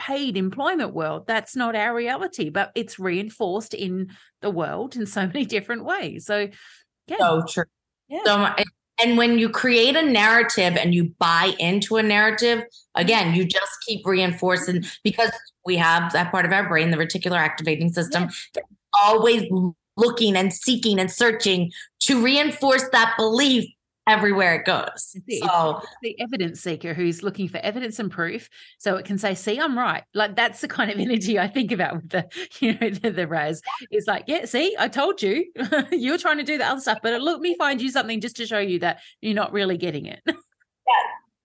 paid 0.00 0.36
employment 0.36 0.94
world. 0.94 1.26
That's 1.26 1.54
not 1.54 1.76
our 1.76 1.94
reality, 1.94 2.48
but 2.48 2.72
it's 2.74 2.98
reinforced 2.98 3.74
in 3.74 4.10
the 4.40 4.50
world 4.50 4.96
in 4.96 5.06
so 5.06 5.26
many 5.26 5.44
different 5.44 5.84
ways. 5.84 6.26
So, 6.26 6.48
yeah. 7.06 7.18
So 7.18 7.44
true. 7.46 7.64
Yeah. 8.08 8.20
So, 8.24 8.54
and 9.02 9.16
when 9.16 9.38
you 9.38 9.48
create 9.48 9.96
a 9.96 10.02
narrative 10.02 10.76
and 10.76 10.94
you 10.94 11.14
buy 11.18 11.54
into 11.58 11.96
a 11.96 12.02
narrative, 12.02 12.64
again, 12.94 13.34
you 13.34 13.44
just 13.44 13.70
keep 13.86 14.06
reinforcing 14.06 14.84
because 15.04 15.30
we 15.64 15.76
have 15.76 16.12
that 16.12 16.30
part 16.30 16.46
of 16.46 16.52
our 16.52 16.66
brain, 16.66 16.90
the 16.90 16.96
reticular 16.96 17.36
activating 17.36 17.92
system, 17.92 18.28
yeah. 18.56 18.62
always 19.02 19.44
looking 19.96 20.34
and 20.34 20.52
seeking 20.52 20.98
and 20.98 21.10
searching 21.10 21.70
to 22.00 22.22
reinforce 22.22 22.88
that 22.92 23.14
belief 23.16 23.70
everywhere 24.10 24.56
it 24.56 24.64
goes. 24.64 25.16
It's, 25.26 25.46
so 25.46 25.80
the 26.02 26.20
evidence 26.20 26.60
seeker 26.60 26.92
who's 26.92 27.22
looking 27.22 27.48
for 27.48 27.58
evidence 27.58 27.98
and 27.98 28.10
proof, 28.10 28.48
so 28.78 28.96
it 28.96 29.04
can 29.04 29.18
say, 29.18 29.34
"See, 29.34 29.58
I'm 29.58 29.78
right." 29.78 30.02
Like 30.14 30.36
that's 30.36 30.60
the 30.60 30.68
kind 30.68 30.90
of 30.90 30.98
energy 30.98 31.38
I 31.38 31.46
think 31.46 31.72
about 31.72 31.96
with 31.96 32.08
the, 32.10 32.26
you 32.60 32.78
know, 32.78 32.90
the, 32.90 33.10
the 33.10 33.26
RAS. 33.26 33.62
It's 33.90 34.06
like, 34.06 34.24
yeah, 34.26 34.44
see, 34.44 34.74
I 34.78 34.88
told 34.88 35.22
you, 35.22 35.46
you're 35.92 36.18
trying 36.18 36.38
to 36.38 36.44
do 36.44 36.58
the 36.58 36.66
other 36.66 36.80
stuff, 36.80 36.98
but 37.02 37.20
let 37.22 37.40
me 37.40 37.54
find 37.56 37.80
you 37.80 37.90
something 37.90 38.20
just 38.20 38.36
to 38.36 38.46
show 38.46 38.58
you 38.58 38.80
that 38.80 39.00
you're 39.20 39.34
not 39.34 39.52
really 39.52 39.76
getting 39.76 40.06
it. 40.06 40.20
yeah, 40.26 40.34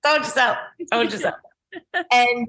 told 0.03 0.23
you 0.23 0.31
so. 0.31 0.55
Told 0.91 1.11
you 1.11 1.19
so. 1.19 1.31
and 2.11 2.47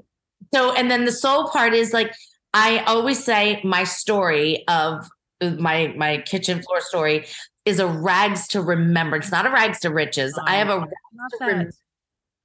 so, 0.54 0.74
and 0.74 0.90
then 0.90 1.04
the 1.04 1.12
soul 1.12 1.48
part 1.48 1.74
is 1.74 1.92
like, 1.92 2.12
I 2.54 2.78
always 2.86 3.22
say 3.22 3.60
my 3.64 3.84
story 3.84 4.64
of 4.68 5.08
uh, 5.40 5.50
my 5.50 5.92
my 5.96 6.18
kitchen 6.18 6.62
floor 6.62 6.80
story 6.80 7.26
is 7.66 7.78
a 7.80 7.86
rags 7.86 8.48
to 8.48 8.62
remembrance, 8.62 9.30
not 9.30 9.44
a 9.44 9.50
rags 9.50 9.80
to 9.80 9.90
riches. 9.90 10.38
Oh, 10.38 10.44
I 10.46 10.56
have 10.56 10.68
a 10.70 10.86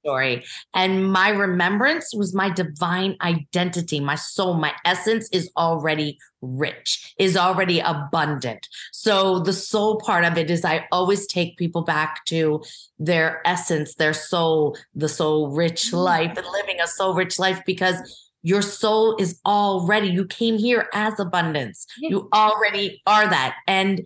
story. 0.02 0.44
And 0.74 1.10
my 1.12 1.30
remembrance 1.30 2.12
was 2.14 2.34
my 2.34 2.50
divine 2.50 3.16
identity. 3.22 4.00
My 4.00 4.16
soul, 4.16 4.54
my 4.54 4.72
essence 4.84 5.28
is 5.32 5.50
already 5.56 6.18
rich, 6.40 7.14
is 7.18 7.36
already 7.36 7.78
abundant. 7.78 8.68
So 8.90 9.38
the 9.38 9.52
soul 9.52 10.00
part 10.00 10.24
of 10.24 10.36
it 10.36 10.50
is 10.50 10.64
I 10.64 10.86
always 10.90 11.26
take 11.26 11.56
people 11.56 11.82
back 11.82 12.24
to 12.26 12.62
their 12.98 13.40
essence, 13.46 13.94
their 13.94 14.12
soul, 14.12 14.76
the 14.94 15.08
soul 15.08 15.54
rich 15.54 15.86
mm-hmm. 15.86 15.96
life, 15.98 16.36
and 16.36 16.46
living 16.52 16.80
a 16.80 16.88
soul 16.88 17.14
rich 17.14 17.38
life 17.38 17.62
because 17.64 17.96
your 18.42 18.62
soul 18.62 19.16
is 19.20 19.38
already, 19.46 20.08
you 20.08 20.26
came 20.26 20.58
here 20.58 20.88
as 20.92 21.20
abundance. 21.20 21.86
You 21.98 22.28
already 22.34 23.00
are 23.06 23.28
that. 23.28 23.54
And 23.68 24.04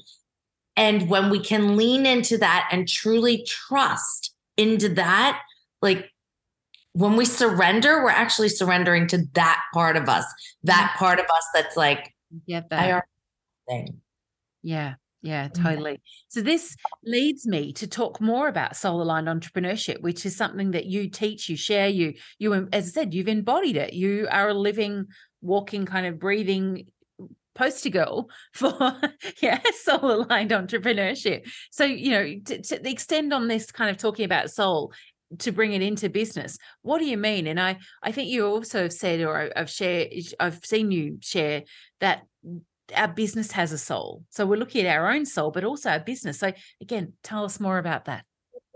and 0.77 1.09
when 1.09 1.31
we 1.31 1.41
can 1.41 1.77
lean 1.77 2.05
into 2.07 2.39
that 2.39 2.69
and 2.71 2.87
truly 2.87 3.45
trust 3.47 4.35
into 4.57 4.91
that, 4.91 5.41
like 5.81 6.11
when 6.93 7.17
we 7.17 7.25
surrender, 7.25 8.03
we're 8.03 8.11
actually 8.11 8.49
surrendering 8.49 9.07
to 9.09 9.25
that 9.35 9.63
part 9.73 9.97
of 9.97 10.09
us, 10.09 10.25
that 10.65 10.91
mm-hmm. 10.91 10.99
part 10.99 11.19
of 11.19 11.27
us 11.27 11.47
that's 11.55 11.77
like, 11.77 12.15
yeah, 12.47 12.63
that. 12.71 13.05
thing. 13.69 14.01
Yeah. 14.63 14.95
Yeah, 15.23 15.49
mm-hmm. 15.49 15.63
totally. 15.63 16.01
So 16.29 16.41
this 16.41 16.77
leads 17.05 17.47
me 17.47 17.73
to 17.75 17.87
talk 17.87 18.21
more 18.21 18.47
about 18.47 18.77
soul 18.77 19.03
aligned 19.03 19.27
entrepreneurship, 19.27 20.01
which 20.01 20.25
is 20.25 20.37
something 20.37 20.71
that 20.71 20.87
you 20.87 21.11
teach, 21.11 21.49
you 21.49 21.57
share, 21.57 21.89
you 21.89 22.15
you 22.39 22.55
as 22.73 22.89
I 22.89 22.91
said, 22.91 23.15
you've 23.15 23.27
embodied 23.27 23.77
it. 23.77 23.93
You 23.93 24.29
are 24.31 24.51
a 24.51 24.55
living, 24.55 25.07
walking, 25.41 25.85
kind 25.85 26.07
of 26.07 26.21
breathing 26.21 26.87
poster 27.57 27.91
girl 27.91 28.29
for 28.53 29.01
yeah 29.43 29.61
soul 29.83 30.23
aligned 30.23 30.51
entrepreneurship. 30.51 31.49
So 31.73 31.85
you 31.85 32.11
know 32.11 32.35
to, 32.47 32.63
to 32.63 32.89
extend 32.89 33.33
on 33.33 33.49
this 33.49 33.73
kind 33.73 33.91
of 33.91 33.97
talking 33.97 34.25
about 34.25 34.51
soul 34.51 34.93
to 35.41 35.51
bring 35.51 35.73
it 35.73 35.83
into 35.83 36.09
business 36.09 36.57
what 36.83 37.01
do 37.01 37.05
you 37.05 37.17
mean? 37.17 37.49
And 37.49 37.59
i 37.61 37.79
i 38.03 38.13
think 38.13 38.29
you 38.29 38.47
also 38.47 38.83
have 38.83 38.93
said 38.93 39.21
or 39.23 39.51
i've 39.57 39.71
shared 39.71 40.09
i've 40.39 40.65
seen 40.65 40.93
you 40.93 41.19
share 41.21 41.65
that 42.01 42.23
our 42.95 43.09
business 43.09 43.51
has 43.51 43.73
a 43.73 43.79
soul. 43.79 44.23
So 44.31 44.47
we're 44.47 44.61
looking 44.61 44.87
at 44.87 44.97
our 44.97 45.11
own 45.11 45.27
soul 45.27 45.51
but 45.51 45.65
also 45.65 45.91
our 45.91 46.01
business. 46.01 46.39
So 46.39 46.53
again 46.81 47.15
tell 47.25 47.45
us 47.45 47.59
more 47.59 47.79
about 47.79 48.05
that. 48.05 48.25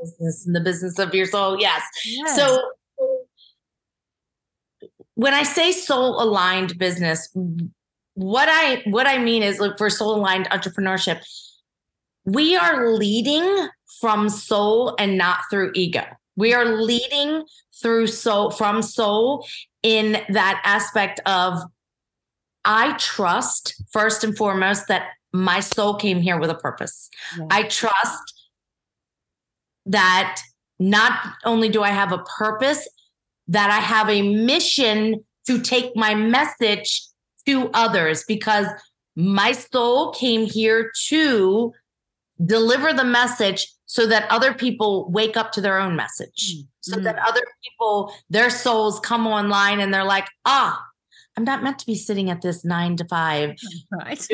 Business 0.01 0.47
and 0.47 0.57
the 0.57 0.61
business 0.61 0.99
of 0.99 1.15
your 1.15 1.27
soul 1.27 1.61
yes, 1.61 1.83
yes. 2.07 2.35
so 2.35 2.59
when 5.15 5.35
i 5.35 5.43
say 5.43 5.73
soul 5.73 6.23
aligned 6.23 6.79
business 6.79 7.29
what 8.15 8.49
I 8.51 8.83
what 8.87 9.07
I 9.07 9.19
mean 9.19 9.43
is 9.43 9.59
look 9.61 9.79
for 9.79 9.91
soul 9.91 10.15
aligned 10.15 10.49
entrepreneurship. 10.51 11.23
We 12.25 12.57
are 12.57 12.93
leading 12.93 13.69
from 14.01 14.29
soul 14.29 14.95
and 14.99 15.17
not 15.17 15.41
through 15.51 15.73
ego. 15.75 16.05
We 16.37 16.55
are 16.55 16.65
leading 16.65 17.45
through 17.81 18.09
soul 18.09 18.51
from 18.51 18.83
soul 18.83 19.47
in 19.83 20.23
that 20.29 20.61
aspect 20.65 21.21
of 21.27 21.63
I 22.65 22.93
trust 22.99 23.83
first 23.93 24.23
and 24.23 24.37
foremost 24.37 24.89
that 24.89 25.09
my 25.33 25.61
soul 25.61 25.95
came 25.95 26.21
here 26.21 26.39
with 26.39 26.51
a 26.51 26.55
purpose. 26.55 27.09
Yeah. 27.39 27.47
I 27.51 27.63
trust 27.65 28.49
that 29.87 30.41
not 30.79 31.19
only 31.45 31.69
do 31.69 31.83
I 31.83 31.91
have 31.91 32.13
a 32.13 32.19
purpose, 32.19 32.89
that 33.49 33.71
I 33.71 33.81
have 33.81 34.09
a 34.09 34.23
mission 34.23 35.25
to 35.47 35.61
take 35.61 35.97
my 35.97 36.15
message 36.15 37.03
to 37.51 37.71
others 37.75 38.25
because 38.27 38.67
my 39.17 39.53
soul 39.53 40.13
came 40.13 40.47
here 40.47 40.91
to 41.09 41.73
deliver 42.45 42.93
the 42.93 43.05
message 43.05 43.67
so 43.87 44.07
that 44.07 44.31
other 44.31 44.55
people 44.55 45.11
wake 45.11 45.37
up 45.37 45.53
to 45.53 45.61
their 45.61 45.79
own 45.79 45.97
message 45.97 46.55
mm-hmm. 46.55 46.67
so 46.81 47.01
that 47.01 47.19
other 47.19 47.43
people 47.63 48.13
their 48.31 48.51
souls 48.51 49.01
come 49.01 49.27
online 49.27 49.81
and 49.81 49.93
they're 49.93 50.05
like 50.05 50.27
ah 50.47 50.83
i'm 51.37 51.45
not 51.45 51.63
meant 51.63 51.79
to 51.79 51.87
be 51.87 51.95
sitting 51.95 52.31
at 52.31 52.41
this 52.41 52.65
nine 52.65 52.97
to 52.97 53.05
five 53.05 53.57
right 53.93 54.27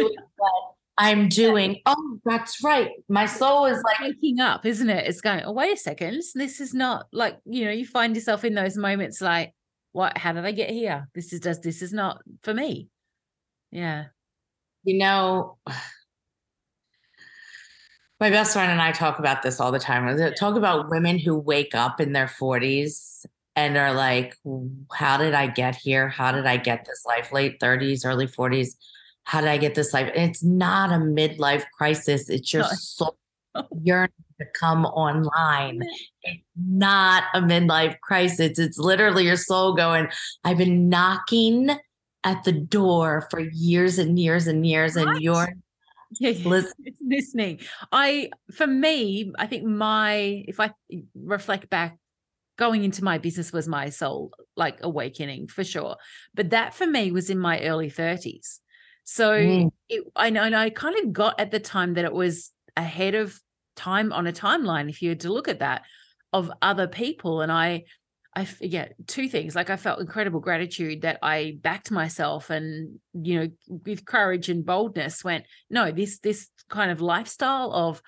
I'm 0.98 1.28
doing. 1.44 1.80
Oh, 1.84 2.18
that's 2.24 2.62
right. 2.64 2.90
My 3.08 3.26
soul 3.26 3.66
is 3.66 3.82
like 3.82 4.00
waking 4.00 4.40
up, 4.40 4.64
isn't 4.64 4.88
it? 4.88 5.06
It's 5.06 5.20
going, 5.20 5.42
oh, 5.44 5.52
wait 5.52 5.74
a 5.74 5.76
second. 5.76 6.22
This 6.34 6.58
is 6.58 6.72
not 6.72 7.06
like, 7.12 7.38
you 7.44 7.66
know, 7.66 7.70
you 7.70 7.86
find 7.86 8.14
yourself 8.14 8.44
in 8.44 8.54
those 8.54 8.78
moments 8.78 9.20
like, 9.20 9.52
what, 9.92 10.16
how 10.16 10.32
did 10.32 10.46
I 10.46 10.52
get 10.52 10.70
here? 10.70 11.08
This 11.14 11.34
is 11.34 11.40
just, 11.40 11.62
this 11.62 11.82
is 11.82 11.92
not 11.92 12.22
for 12.42 12.54
me. 12.54 12.88
Yeah. 13.70 14.06
You 14.84 14.98
know, 14.98 15.58
my 18.20 18.30
best 18.30 18.52
friend 18.52 18.70
and 18.70 18.80
I 18.80 18.92
talk 18.92 19.18
about 19.18 19.42
this 19.42 19.60
all 19.60 19.72
the 19.72 19.78
time. 19.78 20.16
Talk 20.34 20.56
about 20.56 20.90
women 20.90 21.18
who 21.18 21.38
wake 21.38 21.74
up 21.74 22.00
in 22.00 22.12
their 22.12 22.28
40s 22.28 23.26
and 23.56 23.76
are 23.76 23.92
like, 23.92 24.36
how 24.92 25.16
did 25.16 25.34
I 25.34 25.48
get 25.48 25.76
here? 25.76 26.08
How 26.08 26.30
did 26.32 26.46
I 26.46 26.56
get 26.56 26.84
this 26.84 27.04
life? 27.06 27.32
Late 27.32 27.58
30s, 27.58 28.04
early 28.04 28.26
40s 28.26 28.76
how 29.26 29.40
did 29.40 29.50
I 29.50 29.58
get 29.58 29.74
this 29.74 29.92
life? 29.92 30.10
And 30.14 30.30
it's 30.30 30.42
not 30.42 30.90
a 30.90 31.02
midlife 31.02 31.64
crisis. 31.76 32.30
It's 32.30 32.52
your 32.52 32.62
soul 32.64 33.18
oh. 33.56 33.66
yearning 33.82 34.12
to 34.40 34.46
come 34.54 34.86
online. 34.86 35.82
It's 36.22 36.42
not 36.56 37.24
a 37.34 37.40
midlife 37.40 37.98
crisis. 38.00 38.58
It's 38.58 38.78
literally 38.78 39.24
your 39.24 39.36
soul 39.36 39.74
going, 39.74 40.08
I've 40.44 40.58
been 40.58 40.88
knocking 40.88 41.76
at 42.26 42.42
the 42.42 42.52
door 42.52 43.28
for 43.30 43.38
years 43.38 43.98
and 43.98 44.18
years 44.18 44.48
and 44.48 44.66
years, 44.66 44.96
and 44.96 45.22
you're 45.22 45.54
yeah, 46.20 46.32
listening. 46.44 46.94
listening. 47.00 47.60
I, 47.92 48.30
for 48.52 48.66
me, 48.66 49.32
I 49.38 49.46
think 49.46 49.64
my, 49.64 50.44
if 50.48 50.58
I 50.58 50.72
reflect 51.14 51.70
back, 51.70 51.98
going 52.58 52.82
into 52.82 53.04
my 53.04 53.18
business 53.18 53.52
was 53.52 53.68
my 53.68 53.90
soul 53.90 54.32
like 54.56 54.78
awakening 54.82 55.46
for 55.46 55.62
sure. 55.62 55.96
But 56.34 56.50
that 56.50 56.74
for 56.74 56.86
me 56.86 57.12
was 57.12 57.30
in 57.30 57.38
my 57.38 57.60
early 57.60 57.90
30s. 57.90 58.58
So 59.04 59.32
mm. 59.32 59.70
it, 59.88 60.02
I 60.16 60.30
know, 60.30 60.42
and 60.42 60.56
I 60.56 60.70
kind 60.70 60.96
of 60.98 61.12
got 61.12 61.38
at 61.38 61.52
the 61.52 61.60
time 61.60 61.94
that 61.94 62.04
it 62.04 62.12
was 62.12 62.50
ahead 62.76 63.14
of 63.14 63.38
time 63.76 64.12
on 64.12 64.26
a 64.26 64.32
timeline, 64.32 64.88
if 64.90 65.00
you 65.00 65.10
had 65.10 65.20
to 65.20 65.32
look 65.32 65.46
at 65.46 65.60
that, 65.60 65.82
of 66.32 66.50
other 66.60 66.88
people. 66.88 67.40
And 67.40 67.52
I, 67.52 67.84
I 68.36 68.46
yeah, 68.60 68.88
two 69.06 69.28
things. 69.28 69.56
Like 69.56 69.70
I 69.70 69.76
felt 69.76 70.00
incredible 70.00 70.40
gratitude 70.40 71.02
that 71.02 71.18
I 71.22 71.56
backed 71.62 71.90
myself 71.90 72.50
and, 72.50 73.00
you 73.14 73.40
know, 73.40 73.48
with 73.86 74.04
courage 74.04 74.50
and 74.50 74.64
boldness 74.64 75.24
went, 75.24 75.46
no, 75.70 75.90
this 75.90 76.18
this 76.18 76.48
kind 76.68 76.90
of 76.90 77.00
lifestyle 77.00 77.72
of 77.72 78.02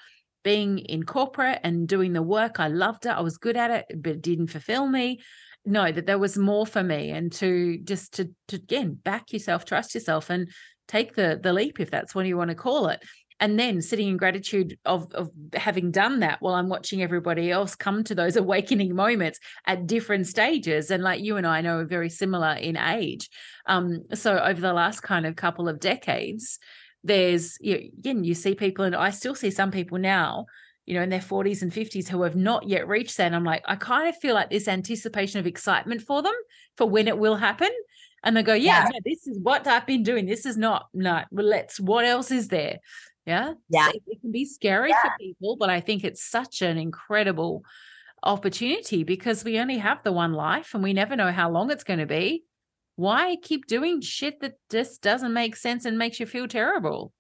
being 0.45 0.79
in 0.79 1.03
corporate 1.03 1.61
and 1.65 1.89
doing 1.89 2.13
the 2.13 2.23
work, 2.23 2.61
I 2.61 2.69
loved 2.69 3.07
it. 3.07 3.11
I 3.11 3.21
was 3.21 3.39
good 3.39 3.57
at 3.57 3.71
it, 3.71 3.87
but 4.03 4.13
it 4.13 4.23
didn't 4.23 4.49
fulfill 4.49 4.87
me 4.87 5.21
no 5.65 5.91
that 5.91 6.07
there 6.07 6.19
was 6.19 6.39
more 6.39 6.67
for 6.67 6.83
me 6.83 7.11
and 7.11 7.33
to 7.33 7.79
just 7.85 8.15
to, 8.15 8.31
to 8.47 8.57
again 8.57 8.95
back 8.95 9.33
yourself 9.33 9.65
trust 9.65 9.95
yourself 9.95 10.31
and 10.31 10.49
take 10.87 11.15
the 11.15 11.39
the 11.43 11.53
leap 11.53 11.81
if 11.81 11.91
that's 11.91 12.15
what 12.15 12.27
you 12.27 12.37
want 12.37 12.49
to 12.49 12.55
call 12.55 12.89
it 12.89 13.03
and 13.41 13.59
then 13.59 13.81
sitting 13.81 14.09
in 14.09 14.17
gratitude 14.17 14.79
of 14.85 15.13
of 15.13 15.31
having 15.55 15.91
done 15.91 16.21
that 16.21 16.41
while 16.41 16.55
I'm 16.55 16.69
watching 16.69 17.03
everybody 17.03 17.51
else 17.51 17.75
come 17.75 18.05
to 18.05 18.15
those 18.15 18.37
awakening 18.45 18.95
moments 18.95 19.39
at 19.67 19.87
different 19.87 20.27
stages 20.27 20.91
and 20.91 21.03
like 21.03 21.21
you 21.21 21.37
and 21.37 21.47
I 21.47 21.61
know 21.61 21.79
are 21.79 21.85
very 21.85 22.11
similar 22.11 22.53
in 22.55 22.77
age 22.77 23.29
um 23.67 24.05
so 24.15 24.39
over 24.39 24.61
the 24.61 24.73
last 24.73 25.01
kind 25.01 25.27
of 25.27 25.37
couple 25.37 25.69
of 25.69 25.81
decades 25.81 26.59
there's 27.05 27.57
you 27.61 27.75
know, 27.75 27.81
again 27.99 28.25
you 28.25 28.35
see 28.35 28.55
people 28.55 28.85
and 28.85 28.97
I 28.97 29.11
still 29.11 29.35
see 29.35 29.51
some 29.51 29.71
people 29.71 29.99
now 29.99 30.47
you 30.87 30.95
know 30.95 31.03
in 31.03 31.11
their 31.11 31.21
40s 31.21 31.63
and 31.63 31.73
50s 31.73 32.09
who 32.09 32.23
have 32.23 32.37
not 32.37 32.69
yet 32.69 32.89
reached 32.89 33.17
that 33.19 33.27
and 33.27 33.37
I'm 33.37 33.45
like 33.45 33.63
I 33.67 33.77
kind 33.77 34.09
of 34.09 34.17
feel 34.17 34.35
like 34.35 34.51
this 34.51 34.69
anticipation 34.69 35.39
of 35.39 35.47
excitement 35.47 36.03
for 36.03 36.23
them 36.23 36.35
for 36.77 36.89
when 36.89 37.09
it 37.09 37.19
will 37.19 37.37
happen 37.37 37.71
and 38.25 38.37
they 38.37 38.43
go, 38.43 38.55
yeah, 38.55 38.83
yeah. 38.83 38.89
No, 38.93 38.99
this 39.05 39.27
is 39.27 39.39
what 39.39 39.67
I've 39.67 39.87
been 39.87 40.03
doing. 40.03 40.27
This 40.27 40.45
is 40.45 40.57
not, 40.57 40.89
no, 40.93 41.23
let's, 41.31 41.79
what 41.79 42.05
else 42.05 42.31
is 42.31 42.49
there? 42.49 42.79
Yeah. 43.29 43.53
Yeah. 43.69 43.91
So 43.91 43.99
it 44.07 44.21
can 44.23 44.33
be 44.33 44.47
scary 44.47 44.89
yeah. 44.89 45.03
for 45.03 45.11
people, 45.21 45.57
but 45.57 45.69
I 45.69 45.81
think 45.81 46.03
it's 46.03 46.25
such 46.25 46.63
an 46.63 46.79
incredible 46.79 47.63
opportunity 48.23 49.05
because 49.05 49.45
we 49.45 49.59
only 49.59 49.77
have 49.77 50.03
the 50.03 50.13
one 50.13 50.33
life 50.33 50.73
and 50.73 50.83
we 50.83 50.95
never 50.95 51.15
know 51.15 51.31
how 51.31 51.51
long 51.51 51.71
it's 51.71 51.85
going 51.85 51.99
to 51.99 52.07
be. 52.07 52.45
Why 52.97 53.37
keep 53.43 53.67
doing 53.67 54.01
shit 54.01 54.41
that 54.41 54.55
just 54.71 55.03
doesn't 55.03 55.35
make 55.35 55.57
sense 55.57 55.85
and 55.85 55.99
makes 55.99 56.19
you 56.19 56.27
feel 56.27 56.49
terrible? 56.49 57.13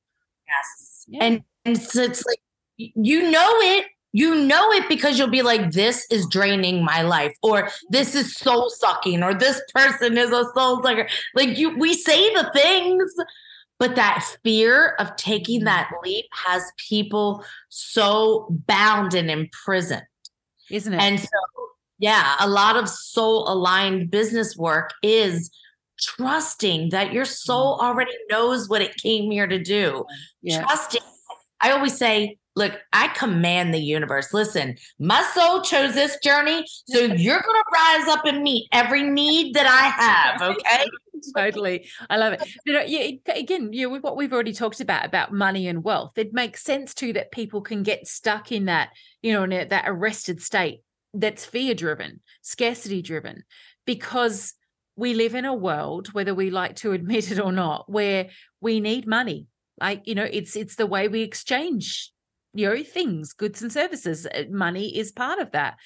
Yes. 0.48 1.04
Yeah. 1.06 1.24
And, 1.24 1.42
and 1.66 1.78
so 1.78 2.02
it's 2.02 2.24
like, 2.24 2.40
you 2.78 3.30
know 3.30 3.50
it, 3.60 3.86
you 4.12 4.34
know 4.34 4.72
it 4.72 4.88
because 4.88 5.18
you'll 5.18 5.28
be 5.28 5.42
like, 5.42 5.72
this 5.72 6.06
is 6.10 6.26
draining 6.26 6.82
my 6.82 7.02
life, 7.02 7.36
or 7.42 7.68
this 7.90 8.14
is 8.14 8.34
soul 8.34 8.70
sucking, 8.70 9.22
or 9.22 9.34
this 9.34 9.60
person 9.74 10.16
is 10.16 10.30
a 10.30 10.44
soul 10.54 10.82
sucker. 10.82 11.06
Like 11.34 11.58
you, 11.58 11.76
we 11.78 11.92
say 11.92 12.32
the 12.32 12.50
things, 12.54 13.14
but 13.78 13.94
that 13.94 14.24
fear 14.42 14.94
of 14.98 15.14
taking 15.16 15.64
that 15.64 15.90
leap 16.04 16.26
has 16.46 16.62
people 16.88 17.44
so 17.68 18.48
bound 18.66 19.14
and 19.14 19.30
imprisoned. 19.30 20.02
Isn't 20.70 20.94
it? 20.94 21.00
And 21.00 21.20
so, 21.20 21.28
yeah, 21.98 22.36
a 22.40 22.48
lot 22.48 22.76
of 22.76 22.88
soul 22.88 23.50
aligned 23.50 24.10
business 24.10 24.56
work 24.56 24.90
is 25.02 25.50
trusting 26.00 26.90
that 26.90 27.12
your 27.12 27.24
soul 27.24 27.78
mm. 27.78 27.82
already 27.82 28.12
knows 28.30 28.68
what 28.68 28.82
it 28.82 28.96
came 28.96 29.30
here 29.30 29.46
to 29.46 29.62
do. 29.62 30.04
Yeah. 30.42 30.62
Trusting. 30.62 31.02
I 31.60 31.72
always 31.72 31.96
say, 31.96 32.38
Look, 32.58 32.72
I 32.92 33.06
command 33.08 33.72
the 33.72 33.78
universe. 33.78 34.34
Listen, 34.34 34.76
my 34.98 35.22
soul 35.32 35.62
chose 35.62 35.94
this 35.94 36.18
journey, 36.24 36.64
so 36.88 36.98
you're 36.98 37.40
going 37.40 37.62
to 37.62 37.64
rise 37.72 38.08
up 38.08 38.24
and 38.24 38.42
meet 38.42 38.66
every 38.72 39.04
need 39.04 39.54
that 39.54 39.66
I 39.66 40.02
have. 40.02 40.56
Okay. 40.56 40.90
totally. 41.36 41.88
I 42.08 42.16
love 42.16 42.34
it. 42.34 42.42
But 42.64 42.74
uh, 42.74 42.84
yeah, 42.86 43.10
again, 43.34 43.72
you 43.72 43.88
know, 43.88 43.98
what 43.98 44.16
we've 44.16 44.32
already 44.32 44.52
talked 44.52 44.80
about 44.80 45.04
about 45.04 45.32
money 45.32 45.68
and 45.68 45.84
wealth, 45.84 46.12
it 46.16 46.32
makes 46.32 46.62
sense 46.62 46.94
too 46.94 47.12
that 47.14 47.32
people 47.32 47.60
can 47.60 47.82
get 47.82 48.06
stuck 48.06 48.52
in 48.52 48.66
that, 48.66 48.90
you 49.22 49.32
know, 49.32 49.44
in 49.44 49.68
that 49.68 49.84
arrested 49.86 50.42
state 50.42 50.82
that's 51.14 51.44
fear 51.44 51.74
driven, 51.74 52.20
scarcity 52.42 53.02
driven, 53.02 53.44
because 53.86 54.54
we 54.96 55.14
live 55.14 55.34
in 55.34 55.44
a 55.44 55.54
world, 55.54 56.12
whether 56.12 56.34
we 56.34 56.50
like 56.50 56.76
to 56.76 56.92
admit 56.92 57.30
it 57.30 57.40
or 57.40 57.52
not, 57.52 57.90
where 57.90 58.28
we 58.60 58.80
need 58.80 59.06
money. 59.06 59.46
Like, 59.80 60.02
you 60.06 60.14
know, 60.14 60.28
it's 60.30 60.56
it's 60.56 60.74
the 60.74 60.86
way 60.86 61.08
we 61.08 61.22
exchange 61.22 62.12
you 62.54 62.66
know 62.66 62.82
things 62.82 63.34
goods 63.34 63.60
and 63.62 63.70
services 63.70 64.26
uh, 64.26 64.44
money 64.50 64.96
is 64.96 65.12
part 65.12 65.38
of 65.38 65.52
that 65.52 65.76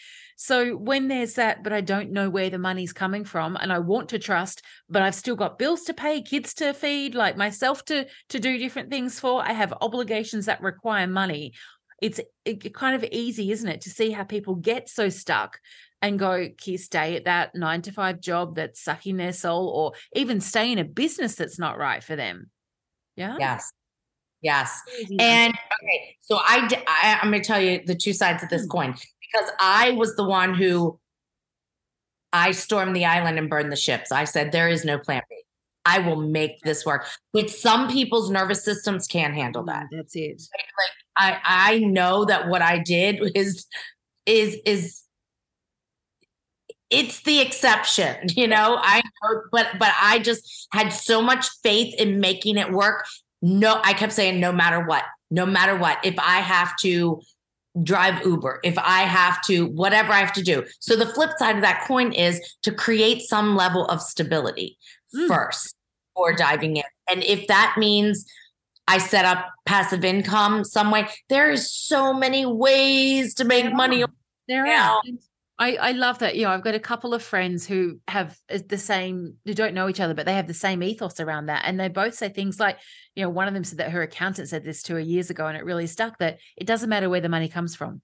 so 0.43 0.77
when 0.77 1.07
there's 1.07 1.35
that 1.35 1.63
but 1.63 1.73
i 1.73 1.81
don't 1.81 2.11
know 2.11 2.29
where 2.29 2.51
the 2.51 2.59
money's 2.59 2.93
coming 2.93 3.25
from 3.25 3.55
and 3.57 3.73
i 3.73 3.79
want 3.79 4.09
to 4.09 4.19
trust 4.19 4.63
but 4.89 5.01
i've 5.01 5.15
still 5.15 5.37
got 5.37 5.59
bills 5.59 5.83
to 5.83 5.95
pay 5.95 6.21
kids 6.21 6.53
to 6.53 6.73
feed 6.73 7.15
like 7.15 7.37
myself 7.37 7.85
to 7.85 8.05
to 8.29 8.41
do 8.41 8.59
different 8.59 8.91
things 8.91 9.21
for 9.21 9.43
i 9.43 9.53
have 9.53 9.73
obligations 9.81 10.47
that 10.47 10.61
require 10.61 11.07
money 11.07 11.53
it's 12.01 12.21
it, 12.45 12.75
kind 12.75 12.97
of 12.97 13.05
easy 13.13 13.53
isn't 13.53 13.69
it 13.69 13.81
to 13.81 13.91
see 13.91 14.11
how 14.11 14.25
people 14.25 14.57
get 14.57 14.89
so 14.89 15.09
stuck 15.09 15.61
and 16.03 16.19
go 16.19 16.49
stay 16.77 17.17
at 17.17 17.25
that 17.27 17.55
nine 17.55 17.81
to 17.83 17.93
five 17.93 18.21
job 18.21 18.57
that's 18.57 18.83
sucking 18.83 19.17
their 19.17 19.33
soul 19.33 19.69
or 19.69 19.93
even 20.15 20.41
stay 20.41 20.73
in 20.73 20.79
a 20.79 20.85
business 20.85 21.37
that's 21.37 21.61
not 21.61 21.79
right 21.79 22.03
for 22.03 22.17
them. 22.17 22.51
Yeah? 23.15 23.37
Yes. 23.39 23.73
Yes. 24.43 24.81
And 25.21 25.55
okay, 25.55 26.17
so 26.21 26.37
I, 26.37 26.69
I 26.89 27.21
I'm 27.23 27.31
going 27.31 27.43
to 27.43 27.47
tell 27.47 27.61
you 27.61 27.83
the 27.87 27.95
two 27.95 28.13
sides 28.13 28.43
of 28.43 28.49
this 28.49 28.63
hmm. 28.63 28.69
coin 28.69 28.95
because 29.33 29.51
I 29.61 29.93
was 29.93 30.17
the 30.17 30.25
one 30.25 30.55
who 30.55 30.99
I 32.33 32.53
stormed 32.53 32.97
the 32.97 33.05
island 33.05 33.39
and 33.39 33.49
burned 33.49 33.73
the 33.73 33.77
ships. 33.77 34.13
I 34.13 34.25
said 34.25 34.53
there 34.53 34.69
is 34.69 34.85
no 34.85 34.99
plan 34.99 35.23
B. 35.29 35.37
I 35.85 35.99
will 35.99 36.17
make 36.17 36.61
this 36.63 36.87
work. 36.87 37.07
But 37.33 37.51
some 37.51 37.89
people's 37.89 38.31
nervous 38.31 38.65
systems 38.65 39.07
can't 39.07 39.35
handle 39.35 39.65
that. 39.65 39.85
Mm, 39.85 39.97
that's 39.97 40.15
it. 40.15 40.43
Like 40.53 40.91
I 41.17 41.41
I 41.45 41.79
know 41.79 42.25
that 42.25 42.49
what 42.49 42.63
I 42.63 42.79
did 42.79 43.21
is 43.35 43.67
is 44.27 44.57
is 44.65 45.03
it's 46.89 47.23
the 47.23 47.41
exception, 47.41 48.17
you 48.37 48.47
know. 48.47 48.79
I 48.81 49.01
know, 49.01 49.43
but 49.51 49.67
but 49.79 49.93
I 50.01 50.21
just 50.21 50.69
had 50.73 50.91
so 50.91 51.21
much 51.21 51.49
faith 51.63 51.95
in 51.99 52.21
making 52.21 52.59
it 52.59 52.71
work 52.71 53.05
no, 53.43 53.81
I 53.83 53.93
kept 53.93 54.13
saying, 54.13 54.39
no 54.39 54.53
matter 54.53 54.85
what, 54.85 55.03
no 55.31 55.45
matter 55.45 55.77
what, 55.77 55.99
if 56.05 56.15
I 56.19 56.37
have 56.37 56.77
to 56.79 57.21
drive 57.83 58.25
Uber, 58.25 58.61
if 58.65 58.77
I 58.79 59.03
have 59.03 59.41
to, 59.43 59.67
whatever 59.67 60.13
I 60.13 60.19
have 60.19 60.33
to 60.35 60.43
do. 60.43 60.65
So 60.81 60.97
the 60.97 61.07
flip 61.07 61.31
side 61.39 61.57
of 61.57 61.63
that 61.63 61.85
coin 61.87 62.13
is 62.13 62.41
to 62.63 62.73
create 62.73 63.23
some 63.23 63.57
level 63.57 63.87
of 63.87 64.03
stability 64.03 64.79
mm. 65.15 65.29
first 65.29 65.75
before 66.15 66.35
diving 66.35 66.77
in. 66.77 66.85
And 67.11 67.23
if 67.23 67.47
that 67.47 67.77
means 67.79 68.27
I 68.89 68.99
set 68.99 69.25
up 69.25 69.47
passive 69.65 70.05
income 70.05 70.65
some 70.65 70.91
way, 70.91 71.09
there 71.29 71.51
is 71.51 71.73
so 71.73 72.13
many 72.13 72.45
ways 72.45 73.35
to 73.35 73.45
make 73.45 73.73
money. 73.73 74.05
There 74.49 74.67
are. 74.67 75.01
I, 75.63 75.75
I 75.75 75.93
love 75.93 76.19
that. 76.19 76.35
You 76.35 76.43
know, 76.43 76.51
I've 76.51 76.65
got 76.65 76.75
a 76.75 76.81
couple 76.81 77.15
of 77.15 77.23
friends 77.23 77.65
who 77.65 78.01
have 78.09 78.37
uh, 78.53 78.59
the 78.69 78.77
same, 78.77 79.37
who 79.45 79.55
don't 79.55 79.75
know 79.75 79.89
each 79.89 80.01
other, 80.01 80.13
but 80.13 80.27
they 80.27 80.35
have 80.35 80.49
the 80.49 80.55
same 80.55 80.83
ethos 80.83 81.21
around 81.21 81.47
that. 81.47 81.63
And 81.65 81.79
they 81.79 81.87
both 81.87 82.15
say 82.15 82.31
things 82.31 82.59
like, 82.59 82.79
you 83.15 83.23
know, 83.23 83.31
one 83.31 83.47
of 83.47 83.55
them 83.55 83.63
said 83.63 83.79
that 83.79 83.93
her 83.93 84.03
accountant 84.03 84.49
said 84.49 84.65
this 84.65 84.83
to 84.85 84.95
her 84.95 85.01
years 85.01 85.31
ago, 85.31 85.47
and 85.47 85.57
it 85.57 85.65
really 85.65 85.87
stuck 85.87 86.19
that 86.19 86.39
it 86.57 86.67
doesn't 86.67 86.89
matter 86.89 87.09
where 87.09 87.21
the 87.21 87.29
money 87.29 87.49
comes 87.49 87.77
from. 87.77 88.03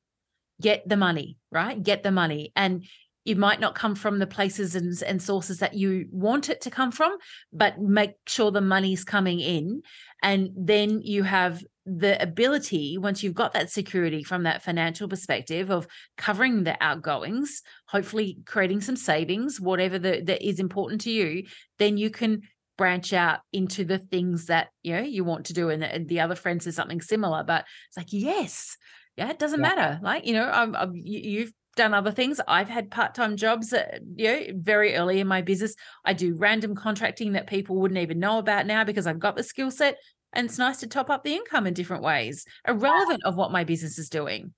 Get 0.61 0.88
the 0.88 0.97
money, 0.97 1.37
right? 1.51 1.83
Get 1.83 2.05
the 2.05 2.12
money. 2.12 2.53
And 2.55 2.85
you 3.25 3.35
might 3.35 3.59
not 3.59 3.75
come 3.75 3.97
from 3.97 4.21
the 4.21 4.27
places 4.29 4.77
and, 4.77 5.03
and 5.03 5.21
sources 5.21 5.59
that 5.59 5.75
you 5.75 6.07
want 6.12 6.49
it 6.49 6.61
to 6.61 6.71
come 6.71 6.92
from, 6.92 7.16
but 7.53 7.81
make 7.81 8.12
sure 8.29 8.53
the 8.53 8.61
money's 8.61 9.03
coming 9.03 9.40
in. 9.40 9.83
And 10.23 10.51
then 10.57 11.03
you 11.03 11.25
have 11.25 11.64
the 11.96 12.20
ability, 12.22 12.98
once 12.98 13.22
you've 13.22 13.35
got 13.35 13.55
that 13.55 13.70
security 13.70 14.22
from 14.22 14.42
that 14.42 14.62
financial 14.62 15.09
perspective 15.09 15.70
of 15.70 15.87
covering 16.16 16.64
the 16.64 16.77
outgoings, 16.83 17.62
hopefully 17.87 18.38
creating 18.44 18.81
some 18.81 18.96
savings, 18.96 19.61
whatever 19.61 19.98
the, 19.98 20.22
that 20.24 20.46
is 20.46 20.61
important 20.61 21.01
to 21.03 21.11
you, 21.11 21.44
then 21.79 21.96
you 21.96 22.11
can 22.11 22.42
branch 22.77 23.12
out 23.12 23.40
into 23.53 23.85
the 23.85 23.98
things 23.98 24.46
that 24.46 24.68
you 24.85 24.94
know 24.94 25.03
you 25.03 25.24
want 25.24 25.46
to 25.46 25.53
do 25.53 25.68
and 25.68 25.83
the, 25.83 25.92
and 25.92 26.09
the 26.09 26.20
other 26.20 26.37
friend 26.37 26.62
says 26.62 26.77
something 26.77 27.01
similar. 27.01 27.42
But 27.42 27.64
it's 27.88 27.96
like 27.96 28.12
yes 28.12 28.77
yeah 29.16 29.31
it 29.31 29.38
doesn't 29.38 29.61
yeah. 29.61 29.74
matter. 29.74 30.01
Like 30.03 30.27
you 30.27 30.35
know 30.35 30.48
I'm, 30.48 30.77
I'm, 30.77 30.92
you've 30.94 31.53
done 31.77 31.94
other 31.94 32.12
things. 32.12 32.40
I've 32.46 32.68
had 32.68 32.90
part-time 32.90 33.37
jobs 33.37 33.72
uh, 33.72 33.98
you 34.14 34.27
know 34.27 34.40
very 34.55 34.94
early 34.94 35.20
in 35.20 35.27
my 35.29 35.42
business 35.42 35.74
i 36.05 36.12
do 36.12 36.35
random 36.37 36.74
contracting 36.74 37.33
that 37.33 37.46
people 37.46 37.77
wouldn't 37.77 38.01
even 38.01 38.18
know 38.18 38.38
about 38.38 38.66
now 38.66 38.83
because 38.83 39.07
i've 39.07 39.20
got 39.20 39.37
the 39.37 39.44
skill 39.44 39.70
set 39.70 39.96
and 40.38 40.48
it's 40.48 40.59
nice 40.59 40.79
to 40.79 40.87
top 40.87 41.11
up 41.11 41.24
the 41.24 41.35
income 41.35 41.66
in 41.66 41.74
different 41.74 42.05
ways 42.05 42.46
irrelevant 42.66 43.20
of 43.24 43.35
what 43.35 43.51
my 43.51 43.64
business 43.64 43.98
is 43.98 44.09
doing. 44.09 44.55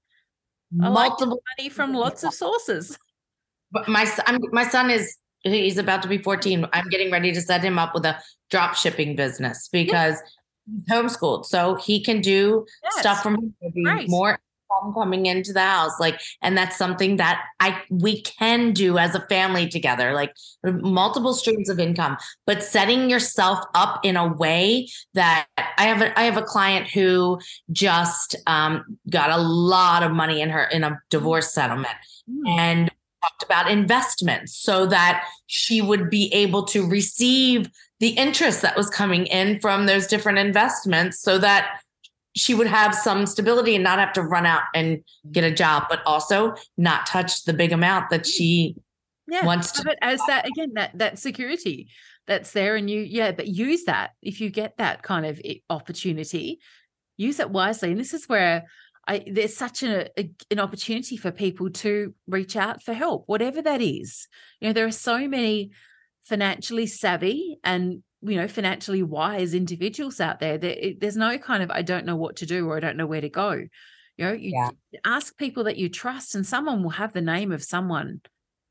Multiple 0.70 1.28
like 1.28 1.58
money 1.58 1.68
from 1.70 1.94
lots 1.94 2.22
of 2.22 2.32
sources. 2.32 2.96
But 3.72 3.86
my 3.86 4.04
son 4.04 4.40
my 4.50 4.68
son 4.68 4.90
is 4.90 5.16
he's 5.44 5.78
about 5.78 6.02
to 6.02 6.08
be 6.08 6.18
14 6.18 6.66
i'm 6.72 6.88
getting 6.88 7.08
ready 7.12 7.30
to 7.32 7.40
set 7.40 7.62
him 7.62 7.78
up 7.78 7.94
with 7.94 8.04
a 8.04 8.18
drop 8.50 8.74
shipping 8.74 9.14
business 9.14 9.68
because 9.70 10.20
he's 10.66 10.84
homeschooled 10.90 11.46
so 11.46 11.76
he 11.76 12.02
can 12.02 12.20
do 12.20 12.66
yes. 12.82 12.98
stuff 12.98 13.22
from 13.22 13.54
right. 13.84 14.08
more 14.08 14.40
coming 14.94 15.26
into 15.26 15.52
the 15.52 15.60
house 15.60 15.98
like 16.00 16.20
and 16.42 16.56
that's 16.56 16.76
something 16.76 17.16
that 17.16 17.42
i 17.58 17.80
we 17.90 18.22
can 18.22 18.72
do 18.72 18.98
as 18.98 19.14
a 19.14 19.20
family 19.26 19.68
together 19.68 20.12
like 20.12 20.34
multiple 20.64 21.34
streams 21.34 21.68
of 21.68 21.78
income 21.78 22.16
but 22.46 22.62
setting 22.62 23.10
yourself 23.10 23.58
up 23.74 24.00
in 24.04 24.16
a 24.16 24.32
way 24.34 24.88
that 25.14 25.46
i 25.56 25.84
have 25.84 26.00
a 26.00 26.18
i 26.18 26.22
have 26.24 26.36
a 26.36 26.42
client 26.42 26.88
who 26.88 27.38
just 27.72 28.36
um, 28.46 28.98
got 29.08 29.30
a 29.30 29.42
lot 29.42 30.02
of 30.02 30.12
money 30.12 30.40
in 30.40 30.50
her 30.50 30.64
in 30.64 30.84
a 30.84 30.98
divorce 31.10 31.52
settlement 31.52 31.94
mm. 32.28 32.48
and 32.48 32.90
talked 33.22 33.42
about 33.42 33.70
investments 33.70 34.56
so 34.56 34.86
that 34.86 35.26
she 35.46 35.82
would 35.82 36.08
be 36.08 36.32
able 36.32 36.64
to 36.64 36.88
receive 36.88 37.68
the 37.98 38.10
interest 38.10 38.62
that 38.62 38.76
was 38.76 38.88
coming 38.88 39.26
in 39.26 39.60
from 39.60 39.86
those 39.86 40.06
different 40.06 40.38
investments 40.38 41.20
so 41.20 41.36
that 41.38 41.80
she 42.36 42.54
would 42.54 42.66
have 42.66 42.94
some 42.94 43.26
stability 43.26 43.74
and 43.74 43.84
not 43.84 43.98
have 43.98 44.12
to 44.12 44.22
run 44.22 44.46
out 44.46 44.62
and 44.74 45.02
get 45.32 45.44
a 45.44 45.50
job, 45.50 45.84
but 45.88 46.00
also 46.06 46.54
not 46.76 47.06
touch 47.06 47.44
the 47.44 47.52
big 47.52 47.72
amount 47.72 48.10
that 48.10 48.26
she 48.26 48.76
yeah, 49.26 49.44
wants 49.44 49.72
to. 49.72 49.84
But 49.84 49.98
as 50.00 50.20
that 50.26 50.46
again, 50.46 50.72
that 50.74 50.96
that 50.98 51.18
security 51.18 51.88
that's 52.26 52.52
there, 52.52 52.76
and 52.76 52.88
you 52.88 53.00
yeah, 53.00 53.32
but 53.32 53.48
use 53.48 53.84
that 53.84 54.10
if 54.22 54.40
you 54.40 54.50
get 54.50 54.76
that 54.78 55.02
kind 55.02 55.26
of 55.26 55.40
opportunity, 55.68 56.60
use 57.16 57.40
it 57.40 57.50
wisely. 57.50 57.90
And 57.90 58.00
this 58.00 58.14
is 58.14 58.28
where 58.28 58.64
I, 59.08 59.24
there's 59.26 59.56
such 59.56 59.82
a, 59.82 60.08
a, 60.18 60.30
an 60.50 60.60
opportunity 60.60 61.16
for 61.16 61.32
people 61.32 61.70
to 61.70 62.14
reach 62.28 62.54
out 62.54 62.82
for 62.82 62.92
help, 62.92 63.24
whatever 63.26 63.60
that 63.62 63.80
is. 63.80 64.28
You 64.60 64.68
know, 64.68 64.72
there 64.72 64.86
are 64.86 64.92
so 64.92 65.26
many 65.26 65.72
financially 66.22 66.86
savvy 66.86 67.58
and 67.64 68.04
you 68.22 68.36
know 68.36 68.48
financially 68.48 69.02
wise 69.02 69.54
individuals 69.54 70.20
out 70.20 70.40
there 70.40 70.58
that 70.58 70.96
there's 71.00 71.16
no 71.16 71.38
kind 71.38 71.62
of 71.62 71.70
I 71.70 71.82
don't 71.82 72.06
know 72.06 72.16
what 72.16 72.36
to 72.36 72.46
do 72.46 72.68
or 72.68 72.76
I 72.76 72.80
don't 72.80 72.96
know 72.96 73.06
where 73.06 73.20
to 73.20 73.28
go. 73.28 73.52
You 74.16 74.26
know, 74.26 74.32
you 74.32 74.52
yeah. 74.54 74.70
ask 75.04 75.36
people 75.38 75.64
that 75.64 75.78
you 75.78 75.88
trust, 75.88 76.34
and 76.34 76.46
someone 76.46 76.82
will 76.82 76.90
have 76.90 77.12
the 77.12 77.22
name 77.22 77.52
of 77.52 77.62
someone 77.62 78.20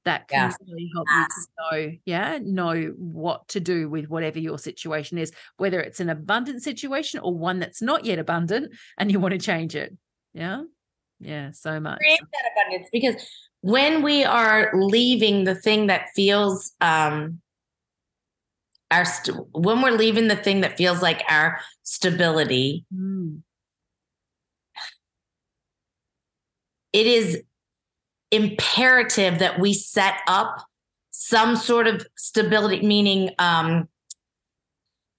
that 0.05 0.27
can 0.27 0.49
yeah. 0.49 0.55
really 0.67 0.89
help 0.93 1.07
you 1.09 1.25
to 1.25 1.47
know, 1.87 1.97
yeah, 2.05 2.39
know 2.41 2.93
what 2.97 3.47
to 3.49 3.59
do 3.59 3.89
with 3.89 4.09
whatever 4.09 4.39
your 4.39 4.57
situation 4.57 5.17
is, 5.17 5.31
whether 5.57 5.79
it's 5.79 5.99
an 5.99 6.09
abundant 6.09 6.63
situation 6.63 7.19
or 7.19 7.33
one 7.33 7.59
that's 7.59 7.81
not 7.81 8.05
yet 8.05 8.19
abundant 8.19 8.73
and 8.97 9.11
you 9.11 9.19
want 9.19 9.33
to 9.33 9.39
change 9.39 9.75
it. 9.75 9.95
Yeah. 10.33 10.63
Yeah. 11.19 11.51
So 11.51 11.79
much. 11.79 11.97
Create 11.97 12.19
that 12.21 12.51
abundance 12.53 12.89
because 12.91 13.15
when 13.61 14.01
we 14.01 14.23
are 14.23 14.71
leaving 14.73 15.43
the 15.43 15.55
thing 15.55 15.87
that 15.87 16.07
feels 16.15 16.71
um 16.79 17.41
our 18.91 19.05
st- 19.05 19.37
when 19.51 19.81
we're 19.81 19.91
leaving 19.91 20.27
the 20.27 20.35
thing 20.35 20.61
that 20.61 20.77
feels 20.77 21.01
like 21.01 21.23
our 21.29 21.59
stability 21.83 22.85
mm. 22.93 23.39
it 26.93 27.07
is 27.07 27.43
imperative 28.31 29.39
that 29.39 29.59
we 29.59 29.73
set 29.73 30.15
up 30.27 30.65
some 31.11 31.55
sort 31.55 31.87
of 31.87 32.05
stability 32.15 32.85
meaning 32.85 33.31
um 33.39 33.87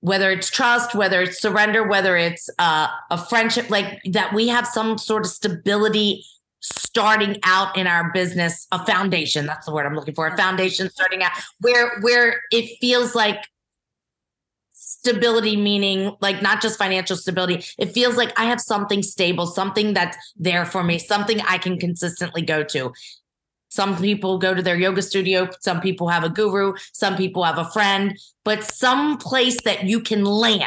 whether 0.00 0.30
it's 0.30 0.50
trust, 0.50 0.94
whether 0.94 1.20
it's 1.20 1.40
surrender, 1.40 1.86
whether 1.86 2.16
it's 2.16 2.48
uh, 2.58 2.88
a 3.10 3.18
friendship, 3.18 3.68
like 3.70 4.00
that 4.10 4.32
we 4.32 4.48
have 4.48 4.66
some 4.66 4.98
sort 4.98 5.24
of 5.24 5.30
stability 5.30 6.24
starting 6.60 7.38
out 7.44 7.76
in 7.76 7.86
our 7.86 8.10
business, 8.12 8.66
a 8.72 8.84
foundation. 8.84 9.46
That's 9.46 9.66
the 9.66 9.72
word 9.72 9.86
I'm 9.86 9.94
looking 9.94 10.14
for. 10.14 10.26
A 10.26 10.36
foundation 10.36 10.90
starting 10.90 11.22
out 11.22 11.32
where 11.60 12.00
where 12.00 12.42
it 12.50 12.78
feels 12.80 13.14
like 13.14 13.44
stability 14.90 15.56
meaning 15.56 16.16
like 16.20 16.42
not 16.42 16.60
just 16.60 16.78
financial 16.78 17.16
stability 17.16 17.64
it 17.78 17.92
feels 17.92 18.16
like 18.16 18.38
i 18.38 18.44
have 18.44 18.60
something 18.60 19.02
stable 19.02 19.46
something 19.46 19.94
that's 19.94 20.16
there 20.36 20.64
for 20.64 20.82
me 20.82 20.98
something 20.98 21.40
i 21.42 21.56
can 21.58 21.78
consistently 21.78 22.42
go 22.42 22.62
to 22.64 22.92
some 23.70 23.96
people 23.96 24.38
go 24.38 24.52
to 24.52 24.62
their 24.62 24.76
yoga 24.76 25.00
studio. 25.00 25.48
Some 25.60 25.80
people 25.80 26.08
have 26.08 26.24
a 26.24 26.28
guru. 26.28 26.74
Some 26.92 27.16
people 27.16 27.44
have 27.44 27.56
a 27.56 27.70
friend, 27.70 28.18
but 28.44 28.64
some 28.64 29.16
place 29.16 29.56
that 29.64 29.84
you 29.84 30.00
can 30.00 30.24
land, 30.24 30.66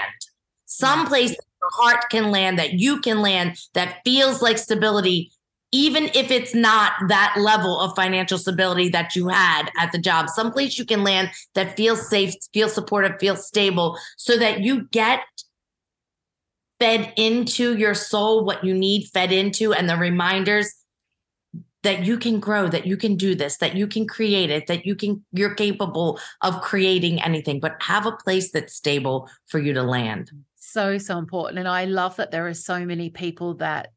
some 0.65 1.05
place 1.05 1.31
your 1.31 1.69
heart 1.73 2.05
can 2.09 2.31
land, 2.31 2.57
that 2.59 2.73
you 2.73 3.01
can 3.01 3.21
land, 3.21 3.57
that 3.73 3.97
feels 4.05 4.41
like 4.41 4.57
stability, 4.57 5.31
even 5.73 6.05
if 6.13 6.29
it's 6.31 6.53
not 6.53 6.93
that 7.09 7.36
level 7.38 7.79
of 7.79 7.95
financial 7.95 8.38
stability 8.38 8.89
that 8.89 9.15
you 9.15 9.27
had 9.27 9.69
at 9.77 9.91
the 9.91 9.97
job. 9.97 10.29
Some 10.29 10.51
place 10.51 10.77
you 10.77 10.86
can 10.86 11.03
land 11.03 11.31
that 11.55 11.75
feels 11.75 12.07
safe, 12.07 12.36
feels 12.53 12.73
supportive, 12.73 13.19
feels 13.19 13.45
stable, 13.45 13.97
so 14.15 14.38
that 14.38 14.62
you 14.62 14.88
get 14.89 15.21
fed 16.79 17.12
into 17.17 17.75
your 17.75 17.93
soul 17.93 18.45
what 18.45 18.63
you 18.63 18.73
need 18.73 19.07
fed 19.13 19.31
into 19.31 19.73
and 19.73 19.89
the 19.89 19.95
reminders 19.95 20.73
that 21.83 22.03
you 22.03 22.17
can 22.17 22.39
grow 22.39 22.67
that 22.67 22.88
you 22.88 22.97
can 22.97 23.15
do 23.15 23.36
this 23.36 23.57
that 23.57 23.75
you 23.75 23.88
can 23.88 24.07
create 24.07 24.49
it 24.49 24.67
that 24.67 24.86
you 24.86 24.95
can 24.95 25.23
you're 25.31 25.53
capable 25.53 26.19
of 26.41 26.59
creating 26.62 27.21
anything 27.21 27.59
but 27.59 27.75
have 27.79 28.05
a 28.05 28.12
place 28.12 28.51
that's 28.51 28.73
stable 28.73 29.29
for 29.45 29.59
you 29.59 29.71
to 29.71 29.83
land 29.83 30.31
so 30.55 30.97
so 30.97 31.17
important 31.17 31.59
and 31.59 31.67
i 31.67 31.86
love 31.86 32.15
that 32.15 32.31
there 32.31 32.47
are 32.47 32.55
so 32.55 32.83
many 32.83 33.09
people 33.09 33.53
that 33.53 33.91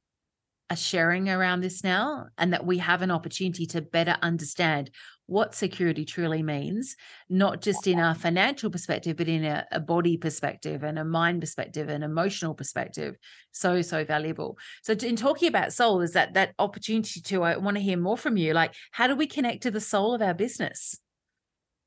are 0.70 0.76
sharing 0.76 1.28
around 1.28 1.60
this 1.60 1.84
now 1.84 2.26
and 2.38 2.52
that 2.52 2.66
we 2.66 2.78
have 2.78 3.02
an 3.02 3.10
opportunity 3.10 3.66
to 3.66 3.80
better 3.80 4.16
understand 4.22 4.90
what 5.26 5.54
security 5.54 6.04
truly 6.04 6.42
means, 6.42 6.96
not 7.28 7.60
just 7.60 7.86
in 7.86 7.98
our 7.98 8.14
financial 8.14 8.70
perspective, 8.70 9.16
but 9.16 9.28
in 9.28 9.44
a, 9.44 9.66
a, 9.72 9.80
body 9.80 10.16
perspective 10.16 10.84
and 10.84 10.98
a 10.98 11.04
mind 11.04 11.40
perspective 11.40 11.88
and 11.88 12.04
emotional 12.04 12.54
perspective. 12.54 13.16
So, 13.50 13.82
so 13.82 14.04
valuable. 14.04 14.56
So, 14.82 14.92
in 14.92 15.16
talking 15.16 15.48
about 15.48 15.72
soul, 15.72 16.00
is 16.00 16.12
that 16.12 16.34
that 16.34 16.54
opportunity 16.60 17.20
to, 17.20 17.42
I 17.42 17.56
want 17.56 17.76
to 17.76 17.82
hear 17.82 17.96
more 17.96 18.16
from 18.16 18.36
you. 18.36 18.52
Like, 18.52 18.74
how 18.92 19.08
do 19.08 19.16
we 19.16 19.26
connect 19.26 19.64
to 19.64 19.70
the 19.72 19.80
soul 19.80 20.14
of 20.14 20.22
our 20.22 20.34
business? 20.34 20.96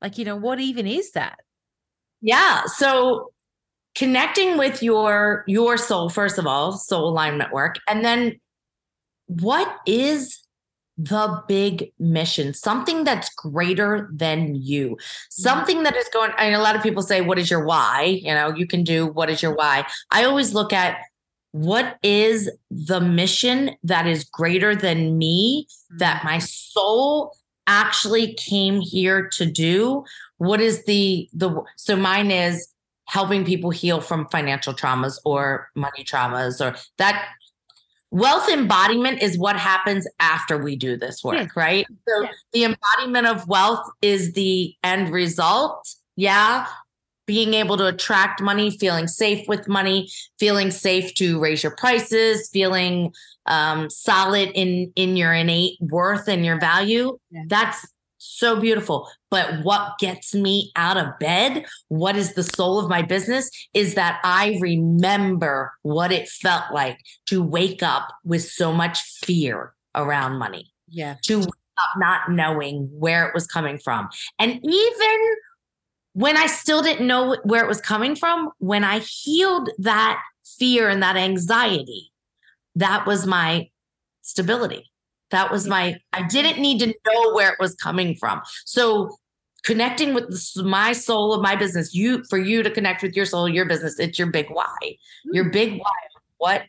Like, 0.02 0.18
you 0.18 0.24
know, 0.26 0.36
what 0.36 0.60
even 0.60 0.86
is 0.86 1.12
that? 1.12 1.38
Yeah. 2.20 2.64
So, 2.66 3.32
connecting 3.94 4.56
with 4.56 4.82
your 4.82 5.42
your 5.48 5.76
soul 5.76 6.08
first 6.08 6.38
of 6.38 6.46
all 6.46 6.72
soul 6.72 7.08
alignment 7.08 7.52
work 7.52 7.74
and 7.88 8.04
then 8.04 8.38
what 9.30 9.76
is 9.86 10.42
the 10.96 11.42
big 11.48 11.92
mission, 11.98 12.52
something 12.52 13.04
that's 13.04 13.32
greater 13.34 14.10
than 14.12 14.54
you, 14.54 14.98
something 15.30 15.82
that 15.84 15.96
is 15.96 16.08
going. 16.12 16.32
I 16.36 16.46
mean, 16.46 16.54
a 16.54 16.62
lot 16.62 16.76
of 16.76 16.82
people 16.82 17.02
say, 17.02 17.20
What 17.20 17.38
is 17.38 17.50
your 17.50 17.64
why? 17.64 18.20
You 18.22 18.34
know, 18.34 18.54
you 18.54 18.66
can 18.66 18.84
do 18.84 19.06
what 19.06 19.30
is 19.30 19.42
your 19.42 19.54
why. 19.54 19.86
I 20.10 20.24
always 20.24 20.52
look 20.52 20.72
at 20.72 20.98
what 21.52 21.98
is 22.02 22.50
the 22.70 23.00
mission 23.00 23.76
that 23.82 24.06
is 24.06 24.24
greater 24.24 24.74
than 24.74 25.16
me, 25.16 25.66
that 25.98 26.18
mm-hmm. 26.18 26.26
my 26.26 26.38
soul 26.38 27.34
actually 27.66 28.34
came 28.34 28.80
here 28.80 29.28
to 29.34 29.46
do? 29.46 30.04
What 30.38 30.60
is 30.60 30.84
the 30.84 31.28
the 31.32 31.62
so 31.76 31.96
mine 31.96 32.30
is 32.30 32.68
helping 33.06 33.44
people 33.44 33.70
heal 33.70 34.00
from 34.00 34.28
financial 34.28 34.72
traumas 34.72 35.18
or 35.24 35.68
money 35.74 36.04
traumas 36.04 36.64
or 36.64 36.76
that 36.98 37.28
wealth 38.10 38.48
embodiment 38.48 39.22
is 39.22 39.38
what 39.38 39.56
happens 39.56 40.06
after 40.18 40.58
we 40.58 40.76
do 40.76 40.96
this 40.96 41.22
work, 41.22 41.36
yeah. 41.36 41.46
right? 41.54 41.86
So 42.08 42.22
yeah. 42.22 42.30
the 42.52 42.64
embodiment 42.64 43.26
of 43.26 43.46
wealth 43.48 43.88
is 44.02 44.32
the 44.32 44.74
end 44.82 45.12
result. 45.12 45.94
Yeah. 46.16 46.66
Being 47.26 47.54
able 47.54 47.76
to 47.76 47.86
attract 47.86 48.42
money, 48.42 48.76
feeling 48.76 49.06
safe 49.06 49.46
with 49.46 49.68
money, 49.68 50.10
feeling 50.40 50.72
safe 50.72 51.14
to 51.14 51.38
raise 51.38 51.62
your 51.62 51.76
prices, 51.76 52.48
feeling 52.52 53.12
um, 53.46 53.88
solid 53.88 54.50
in 54.54 54.92
in 54.96 55.16
your 55.16 55.32
innate 55.32 55.76
worth 55.80 56.26
and 56.26 56.44
your 56.44 56.58
value. 56.58 57.18
Yeah. 57.30 57.44
That's 57.46 57.86
so 58.40 58.58
beautiful. 58.58 59.08
But 59.30 59.62
what 59.62 59.98
gets 59.98 60.34
me 60.34 60.72
out 60.74 60.96
of 60.96 61.18
bed, 61.20 61.66
what 61.88 62.16
is 62.16 62.34
the 62.34 62.42
soul 62.42 62.80
of 62.80 62.88
my 62.88 63.02
business, 63.02 63.50
is 63.74 63.94
that 63.94 64.20
I 64.24 64.58
remember 64.60 65.72
what 65.82 66.10
it 66.10 66.28
felt 66.28 66.64
like 66.72 66.98
to 67.26 67.42
wake 67.42 67.82
up 67.82 68.08
with 68.24 68.42
so 68.42 68.72
much 68.72 68.98
fear 69.24 69.74
around 69.94 70.38
money. 70.38 70.72
Yeah. 70.88 71.16
To 71.26 71.46
not 71.96 72.30
knowing 72.30 72.88
where 72.92 73.26
it 73.26 73.34
was 73.34 73.46
coming 73.46 73.78
from. 73.78 74.08
And 74.38 74.58
even 74.62 75.36
when 76.12 76.36
I 76.36 76.46
still 76.46 76.82
didn't 76.82 77.06
know 77.06 77.36
where 77.44 77.64
it 77.64 77.68
was 77.68 77.80
coming 77.80 78.16
from, 78.16 78.50
when 78.58 78.84
I 78.84 78.98
healed 78.98 79.70
that 79.78 80.20
fear 80.58 80.88
and 80.88 81.02
that 81.02 81.16
anxiety, 81.16 82.10
that 82.74 83.06
was 83.06 83.26
my 83.26 83.70
stability. 84.22 84.90
That 85.30 85.50
was 85.50 85.66
my, 85.66 85.98
I 86.12 86.26
didn't 86.26 86.60
need 86.60 86.80
to 86.80 86.86
know 86.86 87.34
where 87.34 87.52
it 87.52 87.58
was 87.60 87.74
coming 87.74 88.16
from. 88.16 88.40
So 88.64 89.16
connecting 89.64 90.14
with 90.14 90.34
my 90.56 90.92
soul 90.92 91.32
of 91.34 91.42
my 91.42 91.56
business, 91.56 91.94
you, 91.94 92.22
for 92.28 92.38
you 92.38 92.62
to 92.62 92.70
connect 92.70 93.02
with 93.02 93.14
your 93.14 93.26
soul, 93.26 93.48
your 93.48 93.66
business, 93.66 93.98
it's 93.98 94.18
your 94.18 94.30
big 94.30 94.46
why. 94.50 94.76
Your 95.32 95.46
mm. 95.46 95.52
big 95.52 95.78
why. 95.78 95.92
What 96.38 96.66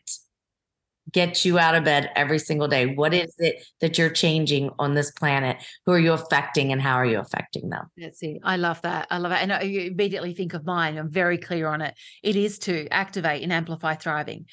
gets 1.10 1.44
you 1.44 1.58
out 1.58 1.74
of 1.74 1.84
bed 1.84 2.10
every 2.14 2.38
single 2.38 2.68
day? 2.68 2.86
What 2.86 3.12
is 3.12 3.34
it 3.38 3.64
that 3.80 3.98
you're 3.98 4.10
changing 4.10 4.70
on 4.78 4.94
this 4.94 5.10
planet? 5.10 5.62
Who 5.84 5.92
are 5.92 5.98
you 5.98 6.12
affecting 6.12 6.72
and 6.72 6.80
how 6.80 6.94
are 6.94 7.04
you 7.04 7.18
affecting 7.18 7.68
them? 7.68 7.90
That's 7.96 8.22
it. 8.22 8.38
I 8.44 8.56
love 8.56 8.80
that. 8.82 9.08
I 9.10 9.18
love 9.18 9.32
it. 9.32 9.38
And 9.48 9.70
you 9.70 9.82
immediately 9.82 10.34
think 10.34 10.54
of 10.54 10.64
mine. 10.64 10.96
I'm 10.96 11.10
very 11.10 11.38
clear 11.38 11.68
on 11.68 11.82
it. 11.82 11.94
It 12.22 12.36
is 12.36 12.58
to 12.60 12.88
activate 12.88 13.42
and 13.42 13.52
amplify 13.52 13.94
thriving, 13.94 14.46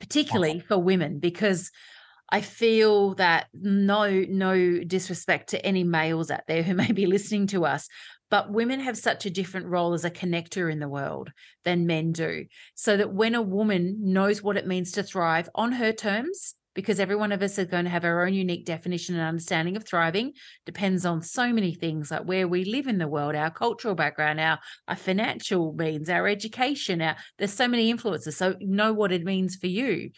particularly 0.00 0.60
for 0.60 0.78
women, 0.78 1.18
because 1.18 1.70
I 2.28 2.40
feel 2.40 3.14
that 3.14 3.46
no, 3.54 4.24
no 4.28 4.80
disrespect 4.84 5.50
to 5.50 5.64
any 5.64 5.84
males 5.84 6.30
out 6.30 6.46
there 6.48 6.62
who 6.62 6.74
may 6.74 6.92
be 6.92 7.06
listening 7.06 7.46
to 7.48 7.64
us, 7.64 7.88
but 8.30 8.50
women 8.50 8.80
have 8.80 8.98
such 8.98 9.26
a 9.26 9.30
different 9.30 9.66
role 9.66 9.94
as 9.94 10.04
a 10.04 10.10
connector 10.10 10.70
in 10.70 10.80
the 10.80 10.88
world 10.88 11.30
than 11.64 11.86
men 11.86 12.12
do. 12.12 12.46
So 12.74 12.96
that 12.96 13.12
when 13.12 13.34
a 13.34 13.42
woman 13.42 13.98
knows 14.00 14.42
what 14.42 14.56
it 14.56 14.66
means 14.66 14.92
to 14.92 15.02
thrive 15.02 15.48
on 15.54 15.72
her 15.72 15.92
terms, 15.92 16.54
because 16.76 17.00
every 17.00 17.16
one 17.16 17.32
of 17.32 17.42
us 17.42 17.58
is 17.58 17.66
going 17.66 17.84
to 17.84 17.90
have 17.90 18.04
our 18.04 18.26
own 18.26 18.34
unique 18.34 18.66
definition 18.66 19.16
and 19.16 19.24
understanding 19.24 19.76
of 19.76 19.84
thriving 19.84 20.32
depends 20.66 21.06
on 21.06 21.22
so 21.22 21.50
many 21.52 21.74
things 21.74 22.10
like 22.10 22.24
where 22.24 22.46
we 22.46 22.64
live 22.64 22.86
in 22.86 22.98
the 22.98 23.08
world 23.08 23.34
our 23.34 23.50
cultural 23.50 23.94
background 23.94 24.38
our, 24.38 24.58
our 24.86 24.94
financial 24.94 25.72
means 25.72 26.10
our 26.10 26.28
education 26.28 27.00
our 27.00 27.16
there's 27.38 27.52
so 27.52 27.66
many 27.66 27.90
influences 27.90 28.36
so 28.36 28.54
know 28.60 28.92
what 28.92 29.10
it 29.10 29.24
means 29.24 29.56
for 29.56 29.66
you 29.66 30.10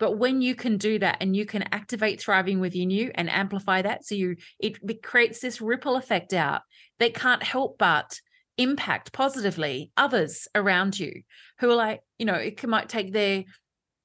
but 0.00 0.16
when 0.16 0.40
you 0.40 0.56
can 0.56 0.78
do 0.78 0.98
that 0.98 1.18
and 1.20 1.36
you 1.36 1.46
can 1.46 1.62
activate 1.70 2.20
thriving 2.20 2.58
within 2.58 2.90
you 2.90 3.12
and 3.14 3.30
amplify 3.30 3.82
that, 3.82 4.04
so 4.04 4.16
you 4.16 4.36
it, 4.58 4.78
it 4.88 5.02
creates 5.02 5.40
this 5.40 5.60
ripple 5.60 5.94
effect 5.94 6.32
out 6.32 6.62
that 6.98 7.14
can't 7.14 7.42
help 7.42 7.78
but 7.78 8.18
impact 8.56 9.12
positively 9.12 9.92
others 9.96 10.48
around 10.54 10.98
you 10.98 11.22
who 11.60 11.70
are 11.70 11.76
like, 11.76 12.00
you 12.18 12.26
know, 12.26 12.34
it 12.34 12.56
can, 12.56 12.70
might 12.70 12.88
take 12.88 13.12
their 13.12 13.44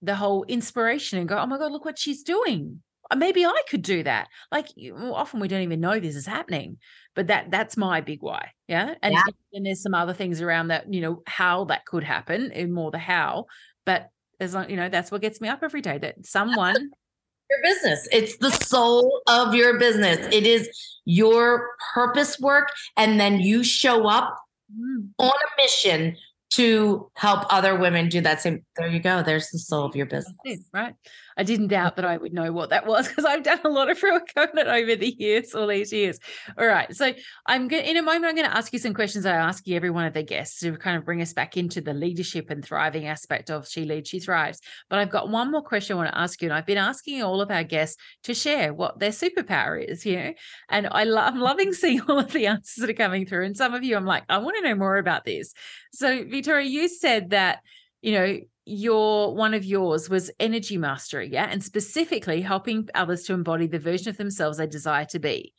the 0.01 0.15
whole 0.15 0.43
inspiration 0.43 1.17
and 1.17 1.27
go, 1.29 1.37
oh 1.37 1.45
my 1.45 1.57
God, 1.57 1.71
look 1.71 1.85
what 1.85 1.97
she's 1.97 2.23
doing. 2.23 2.81
Uh, 3.09 3.15
maybe 3.15 3.45
I 3.45 3.61
could 3.69 3.81
do 3.81 4.03
that. 4.03 4.27
Like 4.51 4.67
often 4.93 5.39
we 5.39 5.47
don't 5.47 5.61
even 5.61 5.79
know 5.79 5.99
this 5.99 6.15
is 6.15 6.27
happening, 6.27 6.77
but 7.15 7.27
that 7.27 7.51
that's 7.51 7.77
my 7.77 8.01
big 8.01 8.21
why. 8.21 8.51
Yeah. 8.67 8.95
And, 9.01 9.13
yeah. 9.13 9.23
and 9.53 9.65
there's 9.65 9.81
some 9.81 9.93
other 9.93 10.13
things 10.13 10.41
around 10.41 10.67
that, 10.67 10.93
you 10.93 10.99
know, 10.99 11.21
how 11.25 11.65
that 11.65 11.85
could 11.85 12.03
happen 12.03 12.51
and 12.51 12.73
more 12.73 12.91
the 12.91 12.97
how. 12.97 13.45
But 13.85 14.09
as 14.39 14.53
long 14.53 14.69
you 14.69 14.75
know 14.75 14.89
that's 14.89 15.11
what 15.11 15.21
gets 15.21 15.41
me 15.41 15.47
up 15.47 15.59
every 15.63 15.81
day 15.81 15.97
that 15.97 16.25
someone 16.25 16.75
your 16.75 17.59
business 17.63 18.07
it's 18.11 18.37
the 18.37 18.49
soul 18.51 19.21
of 19.27 19.53
your 19.53 19.77
business. 19.77 20.17
It 20.33 20.47
is 20.47 20.69
your 21.05 21.69
purpose 21.93 22.39
work 22.39 22.71
and 22.97 23.19
then 23.19 23.39
you 23.39 23.63
show 23.63 24.07
up 24.07 24.35
mm. 24.73 25.07
on 25.19 25.29
a 25.29 25.61
mission 25.61 26.17
to 26.51 27.11
help 27.15 27.45
other 27.53 27.77
women 27.77 28.09
do 28.09 28.21
that 28.21 28.41
same 28.41 28.65
there 28.77 28.87
you 28.87 28.99
go 28.99 29.21
there's 29.21 29.49
the 29.49 29.59
soul 29.59 29.85
of 29.85 29.95
your 29.95 30.05
business. 30.05 30.35
right 30.73 30.95
I 31.37 31.43
didn't 31.43 31.67
doubt 31.67 31.97
that 31.97 32.05
I 32.05 32.17
would 32.17 32.33
know 32.33 32.51
what 32.51 32.69
that 32.69 32.85
was 32.85 33.07
because 33.07 33.25
I've 33.25 33.43
done 33.43 33.59
a 33.63 33.69
lot 33.69 33.89
of 33.89 34.01
real 34.01 34.19
coconut 34.19 34.67
over 34.67 34.95
the 34.95 35.15
years, 35.17 35.53
all 35.53 35.67
these 35.67 35.91
years. 35.91 36.19
All 36.57 36.65
right. 36.65 36.93
So 36.95 37.13
I'm 37.45 37.67
going 37.67 37.85
in 37.85 37.97
a 37.97 38.01
moment, 38.01 38.25
I'm 38.25 38.35
going 38.35 38.49
to 38.49 38.55
ask 38.55 38.71
you 38.71 38.79
some 38.79 38.93
questions 38.93 39.25
I 39.25 39.35
ask 39.35 39.67
you 39.67 39.75
every 39.75 39.89
one 39.89 40.05
of 40.05 40.13
the 40.13 40.23
guests 40.23 40.59
to 40.61 40.75
kind 40.77 40.97
of 40.97 41.05
bring 41.05 41.21
us 41.21 41.33
back 41.33 41.57
into 41.57 41.81
the 41.81 41.93
leadership 41.93 42.49
and 42.49 42.63
thriving 42.63 43.07
aspect 43.07 43.49
of 43.49 43.67
She 43.67 43.83
Leads, 43.83 44.09
She 44.09 44.19
Thrives. 44.19 44.61
But 44.89 44.99
I've 44.99 45.11
got 45.11 45.29
one 45.29 45.51
more 45.51 45.61
question 45.61 45.95
I 45.95 45.97
want 45.97 46.11
to 46.11 46.17
ask 46.17 46.41
you. 46.41 46.47
And 46.47 46.57
I've 46.57 46.65
been 46.65 46.77
asking 46.77 47.21
all 47.21 47.41
of 47.41 47.51
our 47.51 47.63
guests 47.63 47.97
to 48.23 48.33
share 48.33 48.73
what 48.73 48.99
their 48.99 49.11
superpower 49.11 49.83
is, 49.83 50.05
you 50.05 50.15
know, 50.15 50.33
and 50.69 50.87
I 50.89 51.03
love, 51.03 51.33
I'm 51.33 51.39
loving 51.39 51.73
seeing 51.73 52.01
all 52.01 52.19
of 52.19 52.31
the 52.31 52.47
answers 52.47 52.81
that 52.81 52.89
are 52.89 52.93
coming 52.93 53.25
through. 53.25 53.45
And 53.45 53.57
some 53.57 53.73
of 53.73 53.83
you, 53.83 53.95
I'm 53.95 54.05
like, 54.05 54.23
I 54.29 54.37
want 54.37 54.57
to 54.57 54.63
know 54.63 54.75
more 54.75 54.97
about 54.97 55.25
this. 55.25 55.53
So, 55.91 56.23
Victoria, 56.27 56.67
you 56.67 56.87
said 56.87 57.31
that, 57.31 57.59
you 58.01 58.13
know, 58.13 58.39
your 58.65 59.35
one 59.35 59.53
of 59.53 59.63
yours 59.63 60.09
was 60.09 60.31
energy 60.39 60.77
mastery, 60.77 61.29
yeah, 61.31 61.47
and 61.49 61.63
specifically 61.63 62.41
helping 62.41 62.87
others 62.95 63.23
to 63.23 63.33
embody 63.33 63.67
the 63.67 63.79
version 63.79 64.09
of 64.09 64.17
themselves 64.17 64.57
they 64.57 64.67
desire 64.67 65.05
to 65.05 65.19
be. 65.19 65.53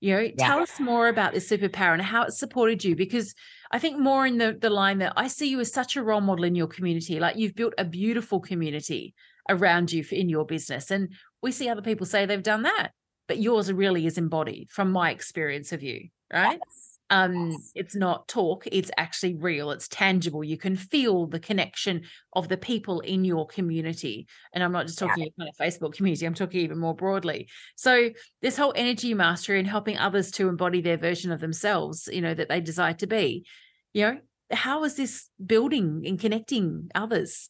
You 0.00 0.14
know, 0.14 0.20
yeah. 0.20 0.32
tell 0.36 0.60
us 0.60 0.78
more 0.78 1.08
about 1.08 1.32
this 1.32 1.48
superpower 1.48 1.92
and 1.92 2.02
how 2.02 2.24
it 2.24 2.32
supported 2.32 2.84
you 2.84 2.96
because 2.96 3.34
I 3.70 3.78
think 3.78 3.98
more 3.98 4.26
in 4.26 4.38
the 4.38 4.56
the 4.60 4.70
line 4.70 4.98
that 4.98 5.14
I 5.16 5.28
see 5.28 5.48
you 5.48 5.60
as 5.60 5.72
such 5.72 5.96
a 5.96 6.02
role 6.02 6.20
model 6.20 6.44
in 6.44 6.54
your 6.54 6.66
community. 6.66 7.18
Like 7.20 7.36
you've 7.36 7.54
built 7.54 7.74
a 7.78 7.84
beautiful 7.84 8.40
community 8.40 9.14
around 9.48 9.90
you 9.92 10.04
in 10.10 10.28
your 10.28 10.44
business, 10.44 10.90
and 10.90 11.12
we 11.40 11.52
see 11.52 11.68
other 11.68 11.82
people 11.82 12.06
say 12.06 12.26
they've 12.26 12.42
done 12.42 12.62
that, 12.62 12.90
but 13.28 13.38
yours 13.38 13.72
really 13.72 14.06
is 14.06 14.18
embodied 14.18 14.70
from 14.70 14.90
my 14.90 15.10
experience 15.10 15.72
of 15.72 15.82
you, 15.82 16.08
right? 16.32 16.60
Yes 16.66 16.91
um 17.10 17.50
yes. 17.50 17.72
it's 17.74 17.94
not 17.94 18.26
talk 18.28 18.64
it's 18.70 18.90
actually 18.96 19.34
real 19.34 19.70
it's 19.70 19.88
tangible 19.88 20.42
you 20.42 20.56
can 20.56 20.76
feel 20.76 21.26
the 21.26 21.40
connection 21.40 22.02
of 22.32 22.48
the 22.48 22.56
people 22.56 23.00
in 23.00 23.24
your 23.24 23.46
community 23.46 24.26
and 24.54 24.64
i'm 24.64 24.72
not 24.72 24.86
just 24.86 24.98
talking 24.98 25.24
yeah. 25.24 25.30
kind 25.38 25.50
of 25.50 25.56
facebook 25.56 25.94
community 25.94 26.26
i'm 26.26 26.34
talking 26.34 26.60
even 26.60 26.78
more 26.78 26.94
broadly 26.94 27.48
so 27.76 28.10
this 28.40 28.56
whole 28.56 28.72
energy 28.76 29.14
mastery 29.14 29.58
and 29.58 29.68
helping 29.68 29.98
others 29.98 30.30
to 30.30 30.48
embody 30.48 30.80
their 30.80 30.96
version 30.96 31.30
of 31.32 31.40
themselves 31.40 32.08
you 32.12 32.20
know 32.20 32.34
that 32.34 32.48
they 32.48 32.60
desire 32.60 32.94
to 32.94 33.06
be 33.06 33.44
you 33.92 34.02
know 34.02 34.18
how 34.50 34.84
is 34.84 34.94
this 34.94 35.28
building 35.44 36.02
and 36.06 36.20
connecting 36.20 36.88
others 36.94 37.48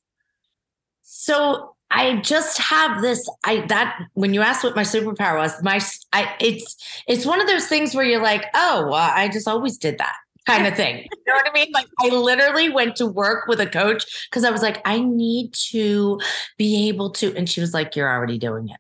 so 1.03 1.75
I 1.95 2.17
just 2.17 2.59
have 2.59 3.03
this. 3.03 3.29
I 3.45 3.67
that 3.67 3.99
when 4.15 4.35
you 4.35 4.41
asked 4.41 4.65
what 4.65 4.75
my 4.75 4.83
superpower 4.83 5.37
was, 5.37 5.63
my 5.63 5.81
I 6.13 6.35
it's 6.41 6.77
it's 7.07 7.27
one 7.27 7.41
of 7.41 7.47
those 7.47 7.67
things 7.67 7.95
where 7.95 8.05
you're 8.05 8.23
like, 8.23 8.47
oh, 8.55 8.89
well, 8.91 9.13
I 9.15 9.29
just 9.29 9.47
always 9.47 9.77
did 9.77 9.99
that 9.99 10.15
kind 10.47 10.67
of 10.67 10.75
thing. 10.75 11.07
You 11.25 11.33
know 11.33 11.37
what 11.37 11.51
I 11.51 11.53
mean? 11.55 11.69
Like 11.73 11.87
I 12.01 12.09
literally 12.09 12.69
went 12.69 12.97
to 12.97 13.07
work 13.07 13.47
with 13.47 13.61
a 13.61 13.67
coach 13.67 14.29
because 14.29 14.45
I 14.45 14.51
was 14.51 14.61
like, 14.61 14.83
I 14.85 14.99
need 14.99 15.55
to 15.71 16.21
be 16.59 16.89
able 16.89 17.11
to, 17.13 17.35
and 17.37 17.49
she 17.49 17.61
was 17.61 17.73
like, 17.73 17.95
you're 17.95 18.11
already 18.11 18.39
doing 18.39 18.69
it. 18.69 18.77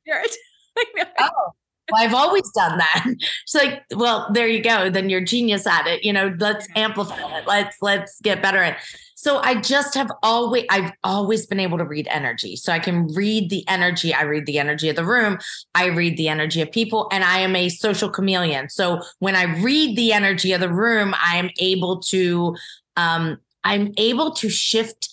oh, 1.20 1.52
well, 1.90 2.02
I've 2.02 2.14
always 2.14 2.50
done 2.50 2.78
that. 2.78 3.04
She's 3.46 3.62
like, 3.62 3.84
well, 3.94 4.28
there 4.32 4.48
you 4.48 4.62
go. 4.62 4.90
Then 4.90 5.08
you're 5.08 5.20
genius 5.20 5.66
at 5.66 5.86
it. 5.86 6.04
You 6.04 6.12
know, 6.12 6.34
let's 6.38 6.66
amplify 6.74 7.38
it. 7.38 7.46
Let's 7.46 7.76
let's 7.80 8.20
get 8.20 8.42
better 8.42 8.58
at. 8.58 8.74
It. 8.74 8.82
So 9.22 9.38
I 9.38 9.60
just 9.60 9.94
have 9.94 10.10
always 10.24 10.64
I've 10.68 10.90
always 11.04 11.46
been 11.46 11.60
able 11.60 11.78
to 11.78 11.84
read 11.84 12.08
energy. 12.10 12.56
So 12.56 12.72
I 12.72 12.80
can 12.80 13.06
read 13.06 13.50
the 13.50 13.64
energy. 13.68 14.12
I 14.12 14.22
read 14.22 14.46
the 14.46 14.58
energy 14.58 14.88
of 14.88 14.96
the 14.96 15.04
room. 15.04 15.38
I 15.76 15.86
read 15.90 16.16
the 16.16 16.26
energy 16.26 16.60
of 16.60 16.72
people 16.72 17.06
and 17.12 17.22
I 17.22 17.38
am 17.38 17.54
a 17.54 17.68
social 17.68 18.10
chameleon. 18.10 18.68
So 18.68 19.00
when 19.20 19.36
I 19.36 19.44
read 19.62 19.96
the 19.96 20.12
energy 20.12 20.52
of 20.52 20.60
the 20.60 20.72
room, 20.72 21.14
I 21.24 21.36
am 21.36 21.50
able 21.60 22.00
to 22.00 22.56
um 22.96 23.38
I'm 23.62 23.94
able 23.96 24.32
to 24.32 24.50
shift 24.50 25.08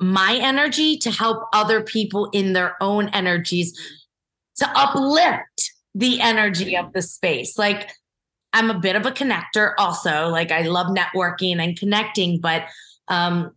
my 0.00 0.40
energy 0.42 0.96
to 0.96 1.12
help 1.12 1.44
other 1.52 1.82
people 1.82 2.30
in 2.32 2.54
their 2.54 2.74
own 2.82 3.10
energies 3.10 3.78
to 4.56 4.68
uplift 4.76 5.70
the 5.94 6.20
energy 6.20 6.76
of 6.76 6.92
the 6.94 7.02
space. 7.02 7.56
Like 7.56 7.92
I'm 8.52 8.70
a 8.70 8.80
bit 8.80 8.96
of 8.96 9.06
a 9.06 9.12
connector 9.12 9.74
also. 9.78 10.30
Like 10.30 10.50
I 10.50 10.62
love 10.62 10.88
networking 10.88 11.62
and 11.62 11.78
connecting, 11.78 12.40
but 12.40 12.64
um 13.08 13.52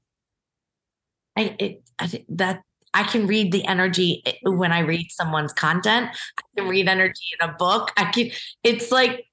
I, 1.37 1.55
it, 1.59 1.83
I 1.99 2.25
that 2.29 2.61
I 2.93 3.03
can 3.03 3.27
read 3.27 3.51
the 3.51 3.65
energy 3.65 4.23
eh, 4.25 4.33
when 4.43 4.71
I 4.71 4.79
read 4.79 5.07
someone's 5.11 5.51
content. 5.51 6.09
I 6.37 6.41
can 6.57 6.69
read 6.69 6.87
energy 6.87 7.25
in 7.39 7.49
a 7.49 7.53
book. 7.53 7.91
I 7.97 8.05
can. 8.05 8.29
It's 8.63 8.91
like 8.91 9.25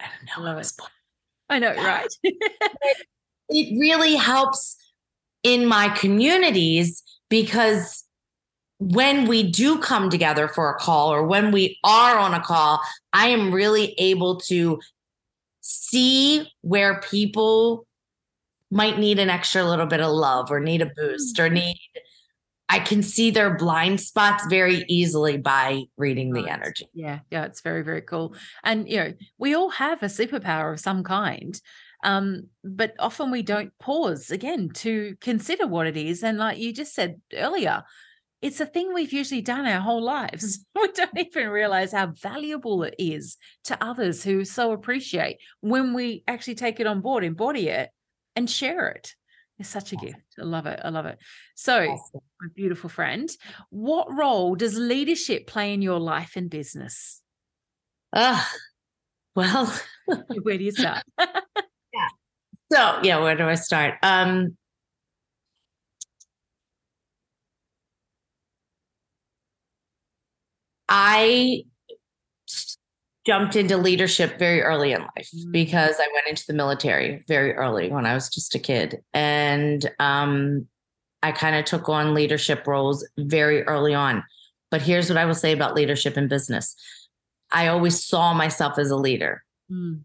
I 0.00 0.04
don't 0.34 0.44
know. 0.44 0.50
I, 0.52 0.54
was 0.54 0.76
I 1.48 1.58
know, 1.58 1.72
you're 1.72 1.84
right? 1.84 2.08
it 3.48 3.80
really 3.80 4.14
helps 4.14 4.76
in 5.42 5.66
my 5.66 5.88
communities 5.88 7.02
because 7.28 8.04
when 8.78 9.26
we 9.26 9.42
do 9.42 9.78
come 9.78 10.08
together 10.08 10.48
for 10.48 10.70
a 10.70 10.78
call 10.78 11.12
or 11.12 11.26
when 11.26 11.50
we 11.50 11.78
are 11.84 12.18
on 12.18 12.34
a 12.34 12.40
call, 12.40 12.80
I 13.12 13.28
am 13.28 13.52
really 13.52 13.94
able 13.98 14.36
to 14.42 14.80
see 15.60 16.50
where 16.62 17.00
people 17.00 17.86
might 18.70 18.98
need 18.98 19.18
an 19.18 19.30
extra 19.30 19.64
little 19.64 19.86
bit 19.86 20.00
of 20.00 20.12
love 20.12 20.50
or 20.50 20.60
need 20.60 20.82
a 20.82 20.90
boost 20.96 21.38
or 21.38 21.46
mm-hmm. 21.46 21.54
need 21.54 21.90
I 22.70 22.78
can 22.78 23.02
see 23.02 23.32
their 23.32 23.56
blind 23.56 24.00
spots 24.00 24.46
very 24.48 24.84
easily 24.88 25.36
by 25.36 25.82
reading 25.96 26.32
the 26.32 26.48
energy. 26.48 26.86
Yeah, 26.94 27.18
yeah, 27.28 27.44
it's 27.44 27.62
very, 27.62 27.82
very 27.82 28.00
cool. 28.00 28.36
And 28.62 28.88
you 28.88 28.96
know, 28.96 29.12
we 29.38 29.54
all 29.54 29.70
have 29.70 30.04
a 30.04 30.06
superpower 30.06 30.72
of 30.72 30.78
some 30.78 31.02
kind. 31.02 31.60
Um, 32.04 32.44
but 32.62 32.94
often 33.00 33.32
we 33.32 33.42
don't 33.42 33.76
pause 33.80 34.30
again 34.30 34.70
to 34.74 35.16
consider 35.20 35.66
what 35.66 35.88
it 35.88 35.96
is. 35.96 36.22
And 36.22 36.38
like 36.38 36.58
you 36.58 36.72
just 36.72 36.94
said 36.94 37.20
earlier, 37.34 37.82
it's 38.40 38.60
a 38.60 38.66
thing 38.66 38.94
we've 38.94 39.12
usually 39.12 39.42
done 39.42 39.66
our 39.66 39.80
whole 39.80 40.02
lives. 40.02 40.64
We 40.80 40.92
don't 40.92 41.18
even 41.18 41.50
realize 41.50 41.92
how 41.92 42.06
valuable 42.06 42.84
it 42.84 42.94
is 42.98 43.36
to 43.64 43.84
others 43.84 44.24
who 44.24 44.46
so 44.46 44.72
appreciate 44.72 45.38
when 45.60 45.92
we 45.92 46.22
actually 46.26 46.54
take 46.54 46.80
it 46.80 46.86
on 46.86 47.02
board, 47.02 47.22
embody 47.22 47.68
it, 47.68 47.90
and 48.36 48.48
share 48.48 48.88
it. 48.88 49.14
It's 49.58 49.68
such 49.68 49.92
a 49.92 49.96
gift. 49.96 50.22
I 50.38 50.44
love 50.44 50.66
it. 50.66 50.80
I 50.82 50.88
love 50.88 51.04
it. 51.04 51.18
So, 51.54 51.86
Awesome. 51.86 52.20
my 52.40 52.48
beautiful 52.54 52.88
friend, 52.88 53.28
what 53.68 54.06
role 54.10 54.54
does 54.54 54.78
leadership 54.78 55.46
play 55.46 55.74
in 55.74 55.82
your 55.82 56.00
life 56.00 56.32
and 56.36 56.48
business? 56.48 57.20
Ugh. 58.14 58.46
well, 59.36 59.72
Where 60.42 60.58
do 60.58 60.64
you 60.64 60.72
start? 60.72 61.02
so 62.72 63.00
yeah, 63.02 63.18
where 63.20 63.36
do 63.36 63.44
I 63.44 63.54
start? 63.54 63.94
Um, 64.02 64.56
I 70.88 71.62
jumped 73.26 73.54
into 73.56 73.76
leadership 73.76 74.38
very 74.38 74.62
early 74.62 74.92
in 74.92 75.00
life 75.02 75.28
Mm. 75.34 75.52
because 75.52 75.96
I 75.98 76.06
went 76.14 76.26
into 76.28 76.44
the 76.46 76.54
military 76.54 77.22
very 77.28 77.52
early 77.54 77.90
when 77.90 78.06
I 78.06 78.14
was 78.14 78.28
just 78.30 78.54
a 78.54 78.58
kid. 78.58 79.02
And 79.12 79.90
um, 79.98 80.66
I 81.22 81.32
kind 81.32 81.54
of 81.56 81.64
took 81.66 81.88
on 81.88 82.14
leadership 82.14 82.66
roles 82.66 83.06
very 83.18 83.62
early 83.64 83.92
on. 83.94 84.24
But 84.70 84.80
here's 84.82 85.08
what 85.10 85.18
I 85.18 85.26
will 85.26 85.34
say 85.34 85.52
about 85.52 85.74
leadership 85.74 86.16
in 86.16 86.28
business 86.28 86.74
I 87.52 87.66
always 87.66 88.02
saw 88.02 88.32
myself 88.32 88.78
as 88.78 88.90
a 88.90 88.96
leader, 88.96 89.42
Mm, 89.70 90.04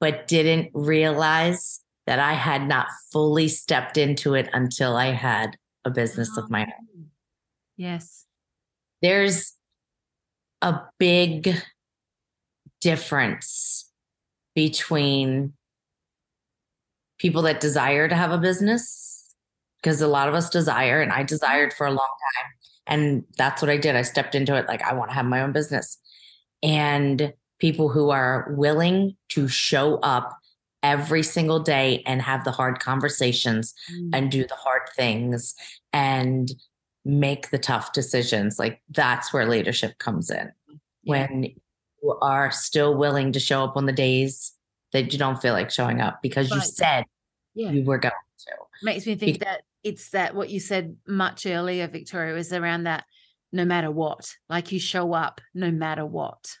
but 0.00 0.26
didn't 0.26 0.70
realize 0.74 1.80
that 2.06 2.18
I 2.18 2.32
had 2.34 2.66
not 2.66 2.86
fully 3.12 3.48
stepped 3.48 3.96
into 3.96 4.34
it 4.34 4.48
until 4.52 4.96
I 4.96 5.06
had 5.12 5.56
a 5.84 5.90
business 5.90 6.36
of 6.36 6.50
my 6.50 6.62
own. 6.62 7.06
Yes. 7.76 8.24
there's 9.02 9.52
a 10.62 10.80
big 10.98 11.54
difference 12.80 13.90
between 14.54 15.52
people 17.18 17.42
that 17.42 17.60
desire 17.60 18.08
to 18.08 18.14
have 18.14 18.30
a 18.32 18.38
business 18.38 19.34
because 19.82 20.00
a 20.00 20.08
lot 20.08 20.28
of 20.28 20.34
us 20.34 20.50
desire 20.50 21.00
and 21.00 21.12
I 21.12 21.22
desired 21.22 21.72
for 21.72 21.86
a 21.86 21.90
long 21.90 21.98
time 21.98 22.50
and 22.86 23.24
that's 23.36 23.62
what 23.62 23.70
I 23.70 23.76
did 23.76 23.96
I 23.96 24.02
stepped 24.02 24.34
into 24.34 24.54
it 24.56 24.66
like 24.68 24.82
I 24.82 24.94
want 24.94 25.10
to 25.10 25.14
have 25.14 25.26
my 25.26 25.40
own 25.42 25.52
business 25.52 25.98
and 26.62 27.32
people 27.58 27.88
who 27.88 28.10
are 28.10 28.52
willing 28.56 29.16
to 29.30 29.48
show 29.48 29.96
up 29.98 30.36
every 30.82 31.22
single 31.22 31.58
day 31.60 32.02
and 32.06 32.20
have 32.22 32.44
the 32.44 32.52
hard 32.52 32.78
conversations 32.80 33.74
Mm, 33.92 34.10
and 34.12 34.30
do 34.30 34.46
the 34.46 34.54
hard 34.54 34.82
things 34.94 35.54
and 35.92 36.50
make 37.04 37.50
the 37.50 37.58
tough 37.58 37.92
decisions. 37.92 38.58
Like 38.58 38.80
that's 38.90 39.32
where 39.32 39.46
leadership 39.46 39.98
comes 39.98 40.30
in. 40.30 40.50
yeah. 41.04 41.28
When 41.28 41.54
are 42.20 42.50
still 42.50 42.94
willing 42.94 43.32
to 43.32 43.40
show 43.40 43.64
up 43.64 43.76
on 43.76 43.86
the 43.86 43.92
days 43.92 44.52
that 44.92 45.12
you 45.12 45.18
don't 45.18 45.40
feel 45.40 45.52
like 45.52 45.70
showing 45.70 46.00
up 46.00 46.20
because 46.22 46.50
you 46.50 46.60
said 46.60 47.04
yeah. 47.54 47.70
you 47.70 47.84
were 47.84 47.98
going 47.98 48.12
to. 48.38 48.52
makes 48.82 49.06
me 49.06 49.14
think 49.14 49.40
that 49.40 49.62
it's 49.82 50.10
that 50.10 50.34
what 50.34 50.50
you 50.50 50.60
said 50.60 50.96
much 51.06 51.46
earlier, 51.46 51.86
Victoria, 51.86 52.34
was 52.34 52.52
around 52.52 52.84
that 52.84 53.04
no 53.52 53.64
matter 53.64 53.90
what, 53.90 54.34
like 54.48 54.72
you 54.72 54.80
show 54.80 55.12
up 55.12 55.40
no 55.54 55.70
matter 55.70 56.04
what. 56.04 56.56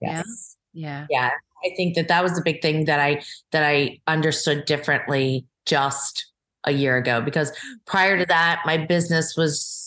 Yeah. 0.00 0.18
Yes. 0.18 0.56
Yeah. 0.72 1.06
Yeah. 1.10 1.30
I 1.64 1.70
think 1.76 1.94
that 1.94 2.08
that 2.08 2.22
was 2.22 2.38
a 2.38 2.42
big 2.42 2.60
thing 2.60 2.86
that 2.86 3.00
I 3.00 3.22
that 3.52 3.64
I 3.64 4.00
understood 4.06 4.64
differently 4.64 5.46
just 5.64 6.26
a 6.64 6.72
year 6.72 6.96
ago 6.96 7.20
because 7.20 7.52
prior 7.86 8.18
to 8.18 8.26
that 8.26 8.62
my 8.64 8.76
business 8.76 9.36
was 9.36 9.81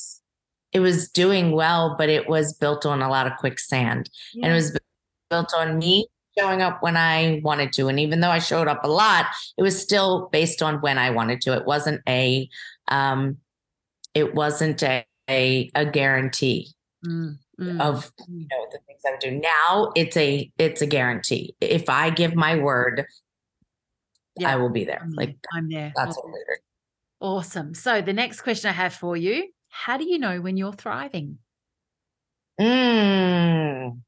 it 0.75 0.79
was 0.81 1.09
doing 1.09 1.51
well 1.51 1.95
but 1.97 2.09
it 2.09 2.27
was 2.27 2.53
built 2.53 2.85
on 2.85 3.01
a 3.01 3.09
lot 3.09 3.25
of 3.27 3.33
quicksand 3.37 4.09
and 4.35 4.51
it 4.51 4.55
was 4.55 4.77
built 5.29 5.53
on 5.53 5.77
me 5.77 6.07
showing 6.37 6.61
up 6.61 6.83
when 6.83 6.97
I 6.97 7.39
wanted 7.43 7.71
to. 7.73 7.87
And 7.87 7.97
even 7.99 8.19
though 8.19 8.29
I 8.29 8.39
showed 8.39 8.67
up 8.67 8.83
a 8.83 8.89
lot, 8.89 9.25
it 9.57 9.61
was 9.61 9.81
still 9.81 10.27
based 10.33 10.61
on 10.61 10.81
when 10.81 10.97
I 10.97 11.09
wanted 11.09 11.39
to. 11.41 11.53
It 11.53 11.65
wasn't 11.65 12.01
a, 12.09 12.49
um, 12.89 13.37
it 14.13 14.35
wasn't 14.35 14.83
a 14.83 15.05
a, 15.29 15.71
a 15.75 15.85
guarantee 15.85 16.69
Mm, 17.05 17.37
mm, 17.59 17.81
of 17.81 18.11
mm. 18.21 18.39
you 18.39 18.47
know 18.51 18.67
the 18.71 18.79
things 18.87 19.01
I 19.05 19.11
would 19.11 19.19
do. 19.19 19.31
Now 19.31 19.91
it's 19.95 20.17
a 20.17 20.51
it's 20.57 20.81
a 20.81 20.87
guarantee. 20.87 21.55
If 21.61 21.87
I 21.89 22.09
give 22.09 22.33
my 22.35 22.55
word, 22.57 23.05
Yeah. 24.37 24.53
I 24.53 24.55
will 24.55 24.69
be 24.69 24.85
there. 24.85 25.01
I'm. 25.03 25.11
Like 25.11 25.37
I'm 25.53 25.69
there. 25.69 25.93
that's 25.95 26.17
what 26.17 26.33
it. 26.33 26.59
Awesome. 27.21 27.73
So 27.75 28.01
the 28.01 28.13
next 28.13 28.41
question 28.41 28.69
I 28.69 28.73
have 28.73 28.93
for 28.93 29.15
you: 29.15 29.51
How 29.77 29.97
do 29.97 30.05
you 30.05 30.17
know 30.17 30.39
when 30.39 30.55
you're 30.55 30.71
thriving? 30.71 31.39
Mm. 32.59 33.99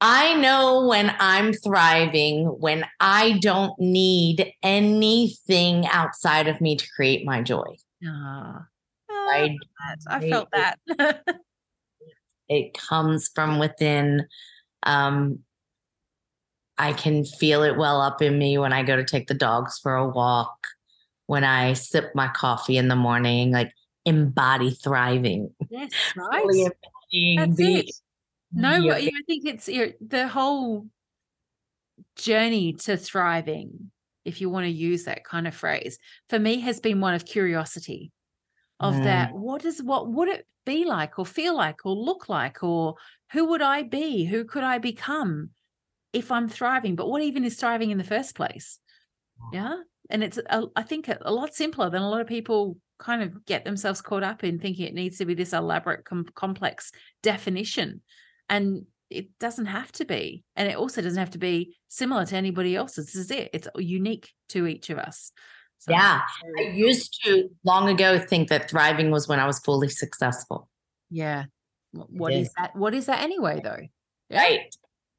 I 0.00 0.34
know 0.34 0.86
when 0.88 1.14
I'm 1.20 1.52
thriving, 1.52 2.46
when 2.46 2.84
I 2.98 3.38
don't 3.38 3.78
need 3.78 4.52
anything 4.62 5.86
outside 5.86 6.48
of 6.48 6.60
me 6.60 6.74
to 6.76 6.88
create 6.96 7.24
my 7.24 7.42
joy. 7.42 7.76
Ah, 8.04 8.66
I, 9.08 9.56
I 10.08 10.18
Right. 10.18 10.30
felt 10.30 10.48
that. 10.52 10.78
it 12.48 12.74
comes 12.74 13.30
from 13.32 13.60
within. 13.60 14.26
Um, 14.82 15.40
I 16.76 16.92
can 16.92 17.24
feel 17.24 17.62
it 17.62 17.76
well 17.78 18.00
up 18.00 18.20
in 18.20 18.36
me 18.36 18.58
when 18.58 18.72
I 18.72 18.82
go 18.82 18.96
to 18.96 19.04
take 19.04 19.28
the 19.28 19.34
dogs 19.34 19.78
for 19.78 19.94
a 19.94 20.08
walk, 20.08 20.66
when 21.30 21.44
I 21.44 21.74
sip 21.74 22.12
my 22.16 22.26
coffee 22.26 22.76
in 22.76 22.88
the 22.88 22.96
morning, 22.96 23.52
like 23.52 23.72
embody 24.04 24.72
thriving. 24.72 25.54
yes, 25.70 25.92
right. 26.16 26.72
That's 27.36 27.56
the- 27.56 27.74
it. 27.76 27.90
No, 28.52 28.82
what- 28.82 28.96
I 28.96 29.10
think 29.28 29.46
it's 29.46 29.68
you 29.68 29.86
know, 29.86 29.92
the 30.00 30.26
whole 30.26 30.86
journey 32.16 32.72
to 32.72 32.96
thriving, 32.96 33.92
if 34.24 34.40
you 34.40 34.50
want 34.50 34.64
to 34.64 34.70
use 34.70 35.04
that 35.04 35.22
kind 35.24 35.46
of 35.46 35.54
phrase, 35.54 35.98
for 36.28 36.38
me 36.40 36.58
has 36.60 36.80
been 36.80 37.00
one 37.00 37.14
of 37.14 37.24
curiosity 37.24 38.10
of 38.80 38.94
Mm. 38.94 39.04
that. 39.04 39.32
What 39.32 39.64
is 39.64 39.80
what 39.80 40.08
would 40.08 40.28
it 40.28 40.46
be 40.66 40.84
like 40.84 41.16
or 41.20 41.24
feel 41.26 41.54
like 41.56 41.86
or 41.86 41.94
look 41.94 42.28
like 42.28 42.62
or 42.64 42.96
who 43.32 43.44
would 43.50 43.62
I 43.62 43.84
be? 43.84 44.24
Who 44.24 44.44
could 44.44 44.64
I 44.64 44.78
become 44.78 45.50
if 46.12 46.32
I'm 46.32 46.48
thriving? 46.48 46.96
But 46.96 47.08
what 47.08 47.22
even 47.22 47.44
is 47.44 47.56
thriving 47.56 47.90
in 47.92 47.98
the 47.98 48.04
first 48.04 48.34
place? 48.34 48.80
Yeah. 49.52 49.76
And 50.10 50.22
it's, 50.24 50.38
a, 50.38 50.64
I 50.76 50.82
think, 50.82 51.08
a, 51.08 51.18
a 51.22 51.32
lot 51.32 51.54
simpler 51.54 51.88
than 51.90 52.02
a 52.02 52.08
lot 52.10 52.20
of 52.20 52.26
people 52.26 52.76
kind 52.98 53.22
of 53.22 53.46
get 53.46 53.64
themselves 53.64 54.02
caught 54.02 54.22
up 54.22 54.44
in 54.44 54.58
thinking 54.58 54.86
it 54.86 54.94
needs 54.94 55.18
to 55.18 55.24
be 55.24 55.34
this 55.34 55.52
elaborate, 55.52 56.04
com- 56.04 56.26
complex 56.34 56.92
definition. 57.22 58.02
And 58.48 58.84
it 59.08 59.38
doesn't 59.38 59.66
have 59.66 59.90
to 59.92 60.04
be. 60.04 60.44
And 60.56 60.68
it 60.68 60.76
also 60.76 61.00
doesn't 61.00 61.18
have 61.18 61.30
to 61.30 61.38
be 61.38 61.76
similar 61.88 62.26
to 62.26 62.36
anybody 62.36 62.76
else's. 62.76 63.06
This 63.06 63.16
is 63.16 63.30
it, 63.30 63.50
it's 63.52 63.68
unique 63.76 64.30
to 64.50 64.66
each 64.66 64.90
of 64.90 64.98
us. 64.98 65.32
So, 65.78 65.92
Yeah. 65.92 66.20
I 66.58 66.62
used 66.62 67.18
to 67.24 67.48
long 67.64 67.88
ago 67.88 68.18
think 68.18 68.48
that 68.50 68.68
thriving 68.70 69.10
was 69.10 69.26
when 69.28 69.40
I 69.40 69.46
was 69.46 69.58
fully 69.60 69.88
successful. 69.88 70.68
yeah. 71.10 71.44
what 71.92 72.32
is 72.32 72.48
is 72.48 72.52
that? 72.58 72.76
What 72.76 72.94
is 72.94 73.06
that 73.06 73.22
anyway, 73.22 73.60
though? 73.64 73.80
Right. 74.30 74.74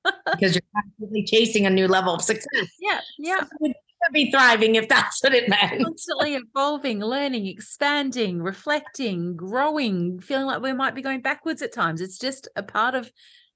because 0.31 0.55
you're 0.55 0.61
constantly 0.75 1.23
chasing 1.25 1.65
a 1.65 1.69
new 1.69 1.87
level 1.87 2.13
of 2.13 2.21
success. 2.21 2.67
Yeah. 2.79 3.01
Yeah. 3.19 3.41
So 3.41 3.73
be 4.11 4.31
thriving 4.31 4.75
if 4.75 4.87
that's 4.87 5.21
what 5.23 5.33
it 5.33 5.49
meant. 5.49 5.83
constantly 5.83 6.35
evolving, 6.35 6.99
learning, 6.99 7.47
expanding, 7.47 8.41
reflecting, 8.41 9.35
growing, 9.35 10.19
feeling 10.19 10.45
like 10.45 10.61
we 10.61 10.73
might 10.73 10.95
be 10.95 11.01
going 11.01 11.21
backwards 11.21 11.61
at 11.61 11.73
times. 11.73 12.01
It's 12.01 12.17
just 12.17 12.47
a 12.55 12.63
part 12.63 12.95
of, 12.95 13.11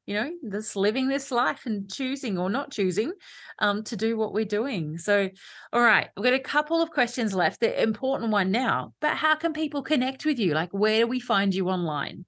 you 0.06 0.14
know, 0.16 0.32
this 0.44 0.76
living 0.76 1.08
this 1.08 1.32
life 1.32 1.66
and 1.66 1.92
choosing 1.92 2.38
or 2.38 2.50
not 2.50 2.72
choosing 2.72 3.12
um, 3.60 3.84
to 3.86 3.96
do 3.96 4.18
what 4.18 4.34
we're 4.34 4.46
doing. 4.46 4.98
So, 4.98 5.30
all 5.74 5.82
right, 5.82 6.10
we've 6.16 6.24
got 6.24 6.34
a 6.34 6.40
couple 6.40 6.82
of 6.82 6.92
questions 6.92 7.34
left. 7.34 7.60
The 7.60 7.82
important 7.82 8.32
one 8.32 8.52
now, 8.52 8.94
but 9.02 9.16
how 9.16 9.36
can 9.36 9.54
people 9.54 9.82
connect 9.82 10.26
with 10.26 10.40
you? 10.40 10.54
Like, 10.54 10.72
where 10.72 11.02
do 11.02 11.08
we 11.08 11.20
find 11.20 11.54
you 11.54 11.70
online? 11.70 12.26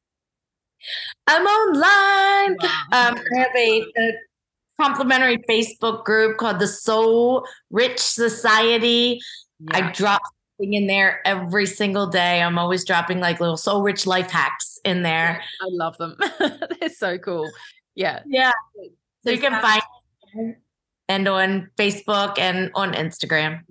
I'm 1.25 1.45
online. 1.45 2.57
Wow. 2.61 2.83
Um, 2.91 3.19
I 3.35 3.39
have 3.39 3.55
a, 3.55 3.85
a 3.97 4.13
complimentary 4.79 5.37
Facebook 5.49 6.03
group 6.03 6.37
called 6.37 6.59
the 6.59 6.67
Soul 6.67 7.45
Rich 7.69 7.99
Society. 7.99 9.19
I 9.71 9.91
drop 9.91 10.21
something 10.57 10.73
in 10.73 10.87
there 10.87 11.21
every 11.25 11.65
single 11.65 12.07
day. 12.07 12.41
I'm 12.41 12.57
always 12.59 12.85
dropping 12.85 13.19
like 13.19 13.39
little 13.39 13.57
soul 13.57 13.81
rich 13.81 14.05
life 14.05 14.29
hacks 14.29 14.79
in 14.85 15.01
there. 15.01 15.41
I 15.61 15.67
love 15.69 15.97
them. 15.97 16.15
They're 16.79 16.89
so 16.89 17.17
cool. 17.17 17.49
Yeah. 17.95 18.21
Yeah. 18.27 18.51
So 19.23 19.31
you 19.31 19.39
can 19.39 19.59
find 19.61 19.81
and 21.09 21.27
on 21.27 21.69
Facebook 21.77 22.37
and 22.37 22.69
on 22.75 22.93
Instagram. 22.93 23.61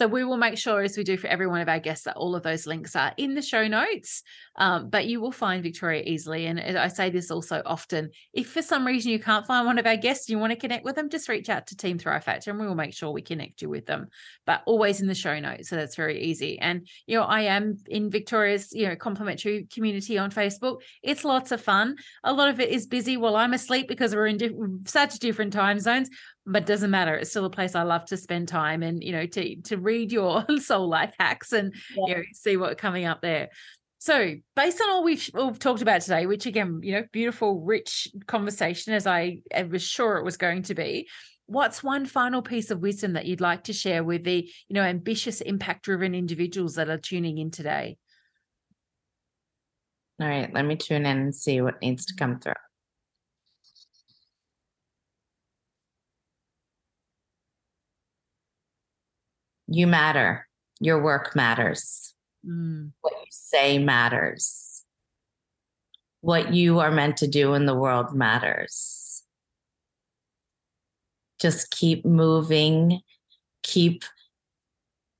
So 0.00 0.06
we 0.06 0.24
will 0.24 0.38
make 0.38 0.56
sure, 0.56 0.80
as 0.80 0.96
we 0.96 1.04
do 1.04 1.18
for 1.18 1.26
every 1.26 1.46
one 1.46 1.60
of 1.60 1.68
our 1.68 1.78
guests, 1.78 2.06
that 2.06 2.16
all 2.16 2.34
of 2.34 2.42
those 2.42 2.66
links 2.66 2.96
are 2.96 3.12
in 3.18 3.34
the 3.34 3.42
show 3.42 3.68
notes. 3.68 4.22
Um, 4.56 4.88
but 4.88 5.06
you 5.06 5.20
will 5.20 5.30
find 5.30 5.62
Victoria 5.62 6.02
easily. 6.06 6.46
And 6.46 6.58
I 6.58 6.88
say 6.88 7.10
this 7.10 7.30
also 7.30 7.60
often 7.66 8.08
if 8.32 8.50
for 8.50 8.62
some 8.62 8.86
reason 8.86 9.12
you 9.12 9.18
can't 9.18 9.46
find 9.46 9.66
one 9.66 9.76
of 9.76 9.86
our 9.86 9.98
guests, 9.98 10.30
you 10.30 10.38
want 10.38 10.52
to 10.52 10.58
connect 10.58 10.86
with 10.86 10.96
them, 10.96 11.10
just 11.10 11.28
reach 11.28 11.50
out 11.50 11.66
to 11.66 11.76
Team 11.76 11.98
Thrive 11.98 12.24
Factor 12.24 12.50
and 12.50 12.58
we 12.58 12.66
will 12.66 12.74
make 12.74 12.94
sure 12.94 13.10
we 13.10 13.20
connect 13.20 13.60
you 13.60 13.68
with 13.68 13.84
them. 13.84 14.06
But 14.46 14.62
always 14.64 15.02
in 15.02 15.06
the 15.06 15.14
show 15.14 15.38
notes. 15.38 15.68
So 15.68 15.76
that's 15.76 15.96
very 15.96 16.22
easy. 16.22 16.58
And, 16.58 16.88
you 17.06 17.18
know, 17.18 17.24
I 17.24 17.42
am 17.42 17.76
in 17.86 18.10
Victoria's, 18.10 18.72
you 18.72 18.88
know, 18.88 18.96
complimentary 18.96 19.66
community 19.70 20.16
on 20.16 20.30
Facebook. 20.30 20.78
It's 21.02 21.26
lots 21.26 21.52
of 21.52 21.60
fun. 21.60 21.96
A 22.24 22.32
lot 22.32 22.48
of 22.48 22.58
it 22.58 22.70
is 22.70 22.86
busy 22.86 23.18
while 23.18 23.36
I'm 23.36 23.52
asleep 23.52 23.86
because 23.86 24.14
we're 24.14 24.28
in 24.28 24.38
di- 24.38 24.50
such 24.86 25.18
different 25.18 25.52
time 25.52 25.78
zones 25.78 26.08
but 26.50 26.66
doesn't 26.66 26.90
matter 26.90 27.14
it's 27.14 27.30
still 27.30 27.44
a 27.44 27.50
place 27.50 27.74
i 27.74 27.82
love 27.82 28.04
to 28.04 28.16
spend 28.16 28.48
time 28.48 28.82
and 28.82 29.02
you 29.02 29.12
know 29.12 29.26
to 29.26 29.56
to 29.62 29.76
read 29.76 30.10
your 30.12 30.44
soul 30.60 30.88
life 30.88 31.14
hacks 31.18 31.52
and 31.52 31.74
yeah. 31.96 32.06
you 32.06 32.14
know 32.16 32.22
see 32.32 32.56
what's 32.56 32.80
coming 32.80 33.06
up 33.06 33.20
there. 33.22 33.48
So 34.02 34.34
based 34.56 34.80
on 34.80 34.88
all 34.88 35.04
we've, 35.04 35.28
we've 35.34 35.58
talked 35.58 35.82
about 35.82 36.00
today 36.00 36.26
which 36.26 36.46
again 36.46 36.80
you 36.82 36.92
know 36.92 37.04
beautiful 37.12 37.60
rich 37.60 38.08
conversation 38.26 38.94
as 38.94 39.06
i, 39.06 39.40
I 39.54 39.64
was 39.64 39.82
sure 39.82 40.16
it 40.16 40.24
was 40.24 40.38
going 40.38 40.62
to 40.64 40.74
be 40.74 41.06
what's 41.46 41.82
one 41.82 42.06
final 42.06 42.40
piece 42.40 42.70
of 42.70 42.80
wisdom 42.80 43.12
that 43.12 43.26
you'd 43.26 43.42
like 43.42 43.64
to 43.64 43.72
share 43.72 44.02
with 44.02 44.24
the 44.24 44.50
you 44.68 44.74
know 44.74 44.82
ambitious 44.82 45.40
impact 45.42 45.84
driven 45.84 46.14
individuals 46.14 46.76
that 46.76 46.88
are 46.88 46.98
tuning 46.98 47.38
in 47.38 47.50
today? 47.50 47.98
All 50.20 50.28
right 50.28 50.52
let 50.52 50.64
me 50.64 50.76
tune 50.76 51.04
in 51.04 51.18
and 51.18 51.34
see 51.34 51.60
what 51.60 51.80
needs 51.82 52.06
to 52.06 52.14
come 52.14 52.40
through 52.40 52.54
you 59.70 59.86
matter. 59.86 60.46
Your 60.80 61.02
work 61.02 61.36
matters. 61.36 62.14
Mm. 62.46 62.92
What 63.00 63.12
you 63.12 63.26
say 63.30 63.78
matters. 63.78 64.84
What 66.20 66.52
you 66.52 66.80
are 66.80 66.90
meant 66.90 67.16
to 67.18 67.26
do 67.26 67.54
in 67.54 67.66
the 67.66 67.74
world 67.74 68.14
matters. 68.14 69.22
Just 71.40 71.70
keep 71.70 72.04
moving, 72.04 73.00
keep 73.62 74.04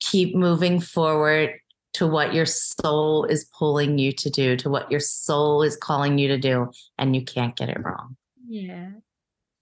keep 0.01 0.35
moving 0.35 0.81
forward 0.81 1.55
to 1.93 2.07
what 2.07 2.35
your 2.35 2.47
soul 2.47 3.25
is 3.25 3.49
pulling 3.57 3.99
you 3.99 4.13
to 4.13 4.31
do, 4.31 4.57
to 4.57 4.69
what 4.69 4.91
your 4.91 5.01
soul 5.01 5.63
is 5.63 5.77
calling 5.77 6.19
you 6.19 6.29
to 6.29 6.39
do, 6.39 6.71
and 6.99 7.15
you 7.15 7.25
can't 7.25 7.57
get 7.57 7.69
it 7.69 7.79
wrong. 7.83 8.17
Yeah, 8.49 8.91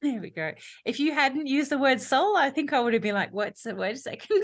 there 0.00 0.20
we 0.20 0.30
go. 0.30 0.52
If 0.84 1.00
you 1.00 1.12
hadn't 1.12 1.48
used 1.48 1.70
the 1.70 1.78
word 1.78 2.00
soul, 2.00 2.36
I 2.36 2.50
think 2.50 2.72
I 2.72 2.80
would 2.80 2.92
have 2.92 3.02
been 3.02 3.14
like, 3.14 3.32
"What's 3.32 3.62
the 3.62 3.74
wait 3.74 3.92
a 3.96 3.98
second? 3.98 4.42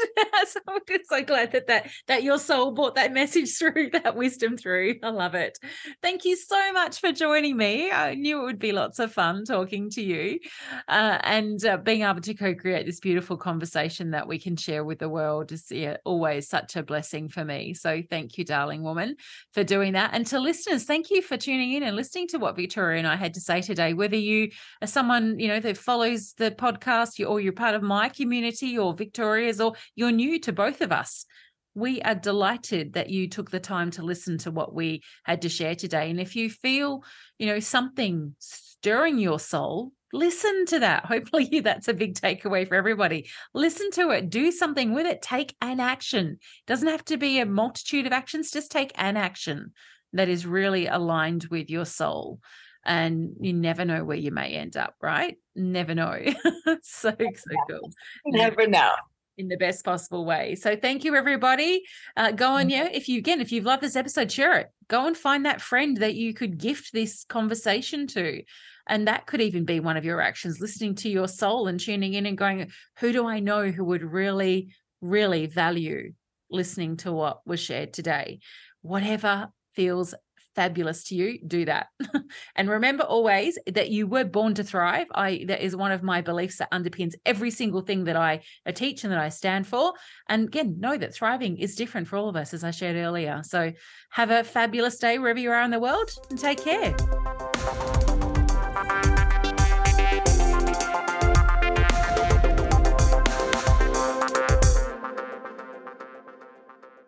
so 0.49 0.61
I'm 0.69 0.81
so 1.05 1.23
glad 1.23 1.53
that 1.53 1.69
that 1.69 1.91
that 2.09 2.23
your 2.25 2.39
soul 2.39 2.73
brought 2.73 2.97
that 2.97 3.13
message 3.13 3.55
through, 3.59 3.91
that 3.91 4.17
wisdom 4.17 4.57
through. 4.57 4.97
I 5.03 5.11
love 5.11 5.35
it. 5.35 5.59
Thank 6.03 6.25
you 6.25 6.37
so 6.37 6.73
much 6.73 7.01
for 7.01 7.13
joining 7.13 7.57
me. 7.57 7.91
I 7.91 8.15
knew 8.15 8.41
it 8.41 8.45
would 8.45 8.59
be 8.59 8.73
lots 8.73 8.99
of 8.99 9.13
fun 9.13 9.45
talking 9.45 9.91
to 9.91 10.03
you, 10.03 10.41
uh, 10.89 11.19
and 11.23 11.65
uh, 11.65 11.77
being 11.77 12.03
able 12.03 12.21
to 12.23 12.35
co-create 12.35 12.87
this 12.87 13.01
beautiful 13.01 13.37
conversation 13.37 14.11
that 14.11 14.27
we 14.27 14.39
can 14.39 14.57
share 14.57 14.83
with 14.83 14.99
the 14.99 15.09
world 15.09 15.53
is 15.53 15.67
yeah, 15.71 15.99
always 16.05 16.49
such 16.49 16.75
a 16.75 16.83
blessing 16.83 17.29
for 17.29 17.45
me. 17.45 17.75
So 17.75 18.03
thank 18.11 18.39
you, 18.39 18.45
darling 18.45 18.83
woman, 18.83 19.17
for 19.53 19.63
doing 19.63 19.93
that. 19.93 20.11
And 20.15 20.27
to 20.29 20.41
listeners, 20.41 20.85
thank 20.85 21.11
you 21.11 21.23
for 21.23 21.37
tuning 21.37 21.75
in 21.75 21.85
and 21.85 21.95
listening 21.95 22.27
to 22.29 22.39
what 22.39 22.57
Victoria 22.57 22.99
and 22.99 23.07
I 23.07 23.17
had 23.17 23.35
to 23.35 23.41
say 23.41 23.61
today. 23.61 23.95
Whether 23.95 24.17
you 24.17 24.51
are 24.83 24.89
someone 24.89 25.39
you 25.45 25.51
know 25.51 25.61
that 25.61 25.77
follows 25.77 26.33
the 26.39 26.51
podcast 26.51 27.29
or 27.29 27.39
you're 27.39 27.53
part 27.53 27.75
of 27.75 27.83
my 27.83 28.09
community 28.09 28.79
or 28.79 28.95
victoria's 28.95 29.61
or 29.61 29.75
you're 29.95 30.11
new 30.11 30.41
to 30.41 30.55
both 30.55 30.81
of 30.81 30.91
us. 30.91 31.27
We 31.75 32.01
are 32.01 32.15
delighted 32.15 32.95
that 32.95 33.11
you 33.11 33.29
took 33.29 33.51
the 33.51 33.61
time 33.61 33.91
to 33.91 34.03
listen 34.03 34.39
to 34.39 34.51
what 34.51 34.73
we 34.73 35.03
had 35.25 35.43
to 35.43 35.51
share 35.51 35.75
today. 35.75 36.09
And 36.09 36.19
if 36.19 36.35
you 36.35 36.49
feel 36.49 37.05
you 37.39 37.45
know 37.47 37.61
something 37.61 38.35
stirring 38.39 39.19
your 39.19 39.39
soul 39.39 39.93
listen 40.15 40.65
to 40.67 40.79
that. 40.79 41.05
Hopefully 41.15 41.61
that's 41.61 41.89
a 41.89 41.93
big 41.93 42.15
takeaway 42.15 42.67
for 42.67 42.77
everybody. 42.77 43.29
Listen 43.53 43.91
to 43.91 44.13
it. 44.13 44.31
Do 44.31 44.51
something 44.51 44.95
with 44.95 45.05
it. 45.05 45.21
Take 45.21 45.55
an 45.61 45.79
action. 45.79 46.39
It 46.41 46.67
doesn't 46.67 46.89
have 46.89 47.05
to 47.07 47.19
be 47.19 47.39
a 47.39 47.45
multitude 47.45 48.07
of 48.07 48.13
actions. 48.13 48.51
Just 48.51 48.73
take 48.73 48.93
an 48.95 49.19
action 49.19 49.73
that 50.15 50.31
is 50.31 50.47
really 50.47 50.87
aligned 50.87 51.49
with 51.51 51.69
your 51.69 51.85
soul 51.85 52.39
and 52.85 53.35
you 53.41 53.53
never 53.53 53.85
know 53.85 54.05
where 54.05 54.17
you 54.17 54.31
may 54.31 54.55
end 54.55 54.77
up, 54.77 54.95
right? 55.01 55.37
Never 55.55 55.95
know. 55.95 56.19
so, 56.83 57.11
so 57.11 57.57
cool. 57.69 57.91
Never 58.27 58.67
know. 58.67 58.93
In 59.37 59.49
the 59.49 59.57
best 59.57 59.85
possible 59.85 60.25
way. 60.25 60.55
So, 60.55 60.77
thank 60.77 61.03
you, 61.03 61.17
everybody. 61.17 61.83
Uh, 62.17 62.31
go 62.31 62.51
on, 62.51 62.63
mm-hmm. 62.63 62.71
yeah. 62.71 62.89
If 62.93 63.09
you 63.09 63.19
again, 63.19 63.41
if 63.41 63.51
you've 63.51 63.65
loved 63.65 63.83
this 63.83 63.97
episode, 63.97 64.31
share 64.31 64.59
it. 64.59 64.69
Go 64.89 65.07
and 65.07 65.17
find 65.17 65.45
that 65.47 65.61
friend 65.61 65.97
that 65.99 66.15
you 66.15 66.35
could 66.35 66.59
gift 66.59 66.93
this 66.93 67.25
conversation 67.25 68.07
to. 68.09 68.43
And 68.87 69.09
that 69.09 69.27
could 69.27 69.41
even 69.41 69.65
be 69.65 69.81
one 69.81 69.97
of 69.97 70.05
your 70.05 70.21
actions, 70.21 70.61
listening 70.61 70.95
to 70.97 71.09
your 71.09 71.27
soul 71.27 71.69
and 71.69 71.81
tuning 71.81 72.15
in 72.15 72.27
and 72.27 72.37
going, 72.37 72.71
who 72.99 73.13
do 73.13 73.27
I 73.27 73.41
know 73.41 73.71
who 73.71 73.85
would 73.85 74.03
really, 74.03 74.75
really 75.01 75.47
value 75.47 76.13
listening 76.51 76.99
to 76.99 77.13
what 77.13 77.41
was 77.47 77.61
shared 77.61 77.93
today? 77.93 78.41
Whatever 78.83 79.49
feels 79.75 80.15
fabulous 80.55 81.05
to 81.05 81.15
you, 81.15 81.39
do 81.47 81.65
that. 81.65 81.89
and 82.57 82.69
remember 82.69 83.05
always 83.05 83.59
that 83.67 83.91
you 83.91 84.07
were 84.07 84.25
born 84.25 84.55
to 84.55 84.65
thrive. 84.65 85.07
I 85.15 85.45
that 85.49 85.65
is 85.65 85.77
one 85.77 85.93
of 85.93 86.03
my 86.03 86.21
beliefs 86.21 86.59
that 86.59 86.73
underpins 86.73 87.15
every 87.27 87.51
single 87.51 87.81
thing 87.81 88.05
that 88.05 88.17
I, 88.17 88.41
I 88.67 88.73
teach 88.73 89.05
and 89.05 89.13
that 89.13 89.19
I 89.19 89.29
stand 89.29 89.67
for. 89.67 89.93
And 90.29 90.49
again, 90.49 90.77
know 90.79 90.97
that 90.97 91.15
thriving 91.15 91.59
is 91.59 91.77
different 91.77 92.09
for 92.09 92.17
all 92.17 92.29
of 92.29 92.37
us, 92.37 92.55
as 92.55 92.65
I 92.65 92.71
shared 92.71 92.97
earlier. 92.97 93.43
So 93.45 93.73
have 94.11 94.31
a 94.31 94.45
fabulous 94.45 94.99
day 94.99 95.19
wherever 95.19 95.39
you 95.39 95.51
are 95.51 95.63
in 95.63 95.71
the 95.71 95.81
world 95.81 96.11
and 96.31 96.39
take 96.39 96.63
care. 96.63 96.95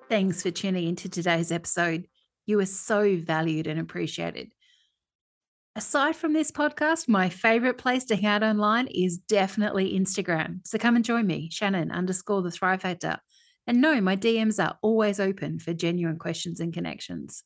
Thanks 0.09 0.41
for 0.41 0.53
tuning 0.53 0.87
into 0.87 1.09
today's 1.09 1.51
episode. 1.51 2.07
You 2.47 2.61
are 2.61 2.67
so 2.67 3.17
valued 3.17 3.67
and 3.67 3.79
appreciated. 3.79 4.53
Aside 5.75 6.17
from 6.17 6.33
this 6.33 6.51
podcast, 6.51 7.07
my 7.07 7.29
favorite 7.29 7.77
place 7.77 8.05
to 8.07 8.17
hang 8.17 8.27
out 8.27 8.43
online 8.43 8.87
is 8.87 9.19
definitely 9.19 9.99
Instagram. 9.99 10.67
So 10.67 10.79
come 10.79 10.97
and 10.97 11.05
join 11.05 11.27
me, 11.27 11.51
Shannon 11.53 11.91
underscore 11.91 12.41
the 12.41 12.51
Thrive 12.51 12.81
Factor. 12.81 13.19
And 13.67 13.81
no, 13.81 14.01
my 14.01 14.17
DMs 14.17 14.65
are 14.65 14.79
always 14.81 15.21
open 15.21 15.59
for 15.59 15.75
genuine 15.75 16.19
questions 16.19 16.61
and 16.61 16.73
connections. 16.73 17.43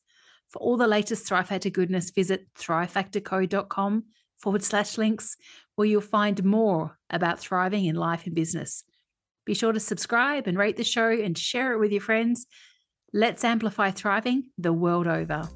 For 0.49 0.59
all 0.59 0.77
the 0.77 0.87
latest 0.87 1.27
Thrive 1.27 1.47
Factor 1.47 1.69
goodness, 1.69 2.11
visit 2.11 2.47
thrivefactorco.com 2.57 4.03
forward 4.39 4.63
slash 4.63 4.97
links, 4.97 5.35
where 5.75 5.87
you'll 5.87 6.01
find 6.01 6.43
more 6.43 6.97
about 7.09 7.39
thriving 7.39 7.85
in 7.85 7.95
life 7.95 8.25
and 8.25 8.35
business. 8.35 8.83
Be 9.45 9.53
sure 9.55 9.73
to 9.73 9.79
subscribe 9.79 10.47
and 10.47 10.57
rate 10.57 10.77
the 10.77 10.83
show 10.83 11.09
and 11.09 11.37
share 11.37 11.73
it 11.73 11.79
with 11.79 11.91
your 11.91 12.01
friends. 12.01 12.45
Let's 13.13 13.43
amplify 13.43 13.91
thriving 13.91 14.45
the 14.57 14.71
world 14.71 15.05
over. 15.05 15.49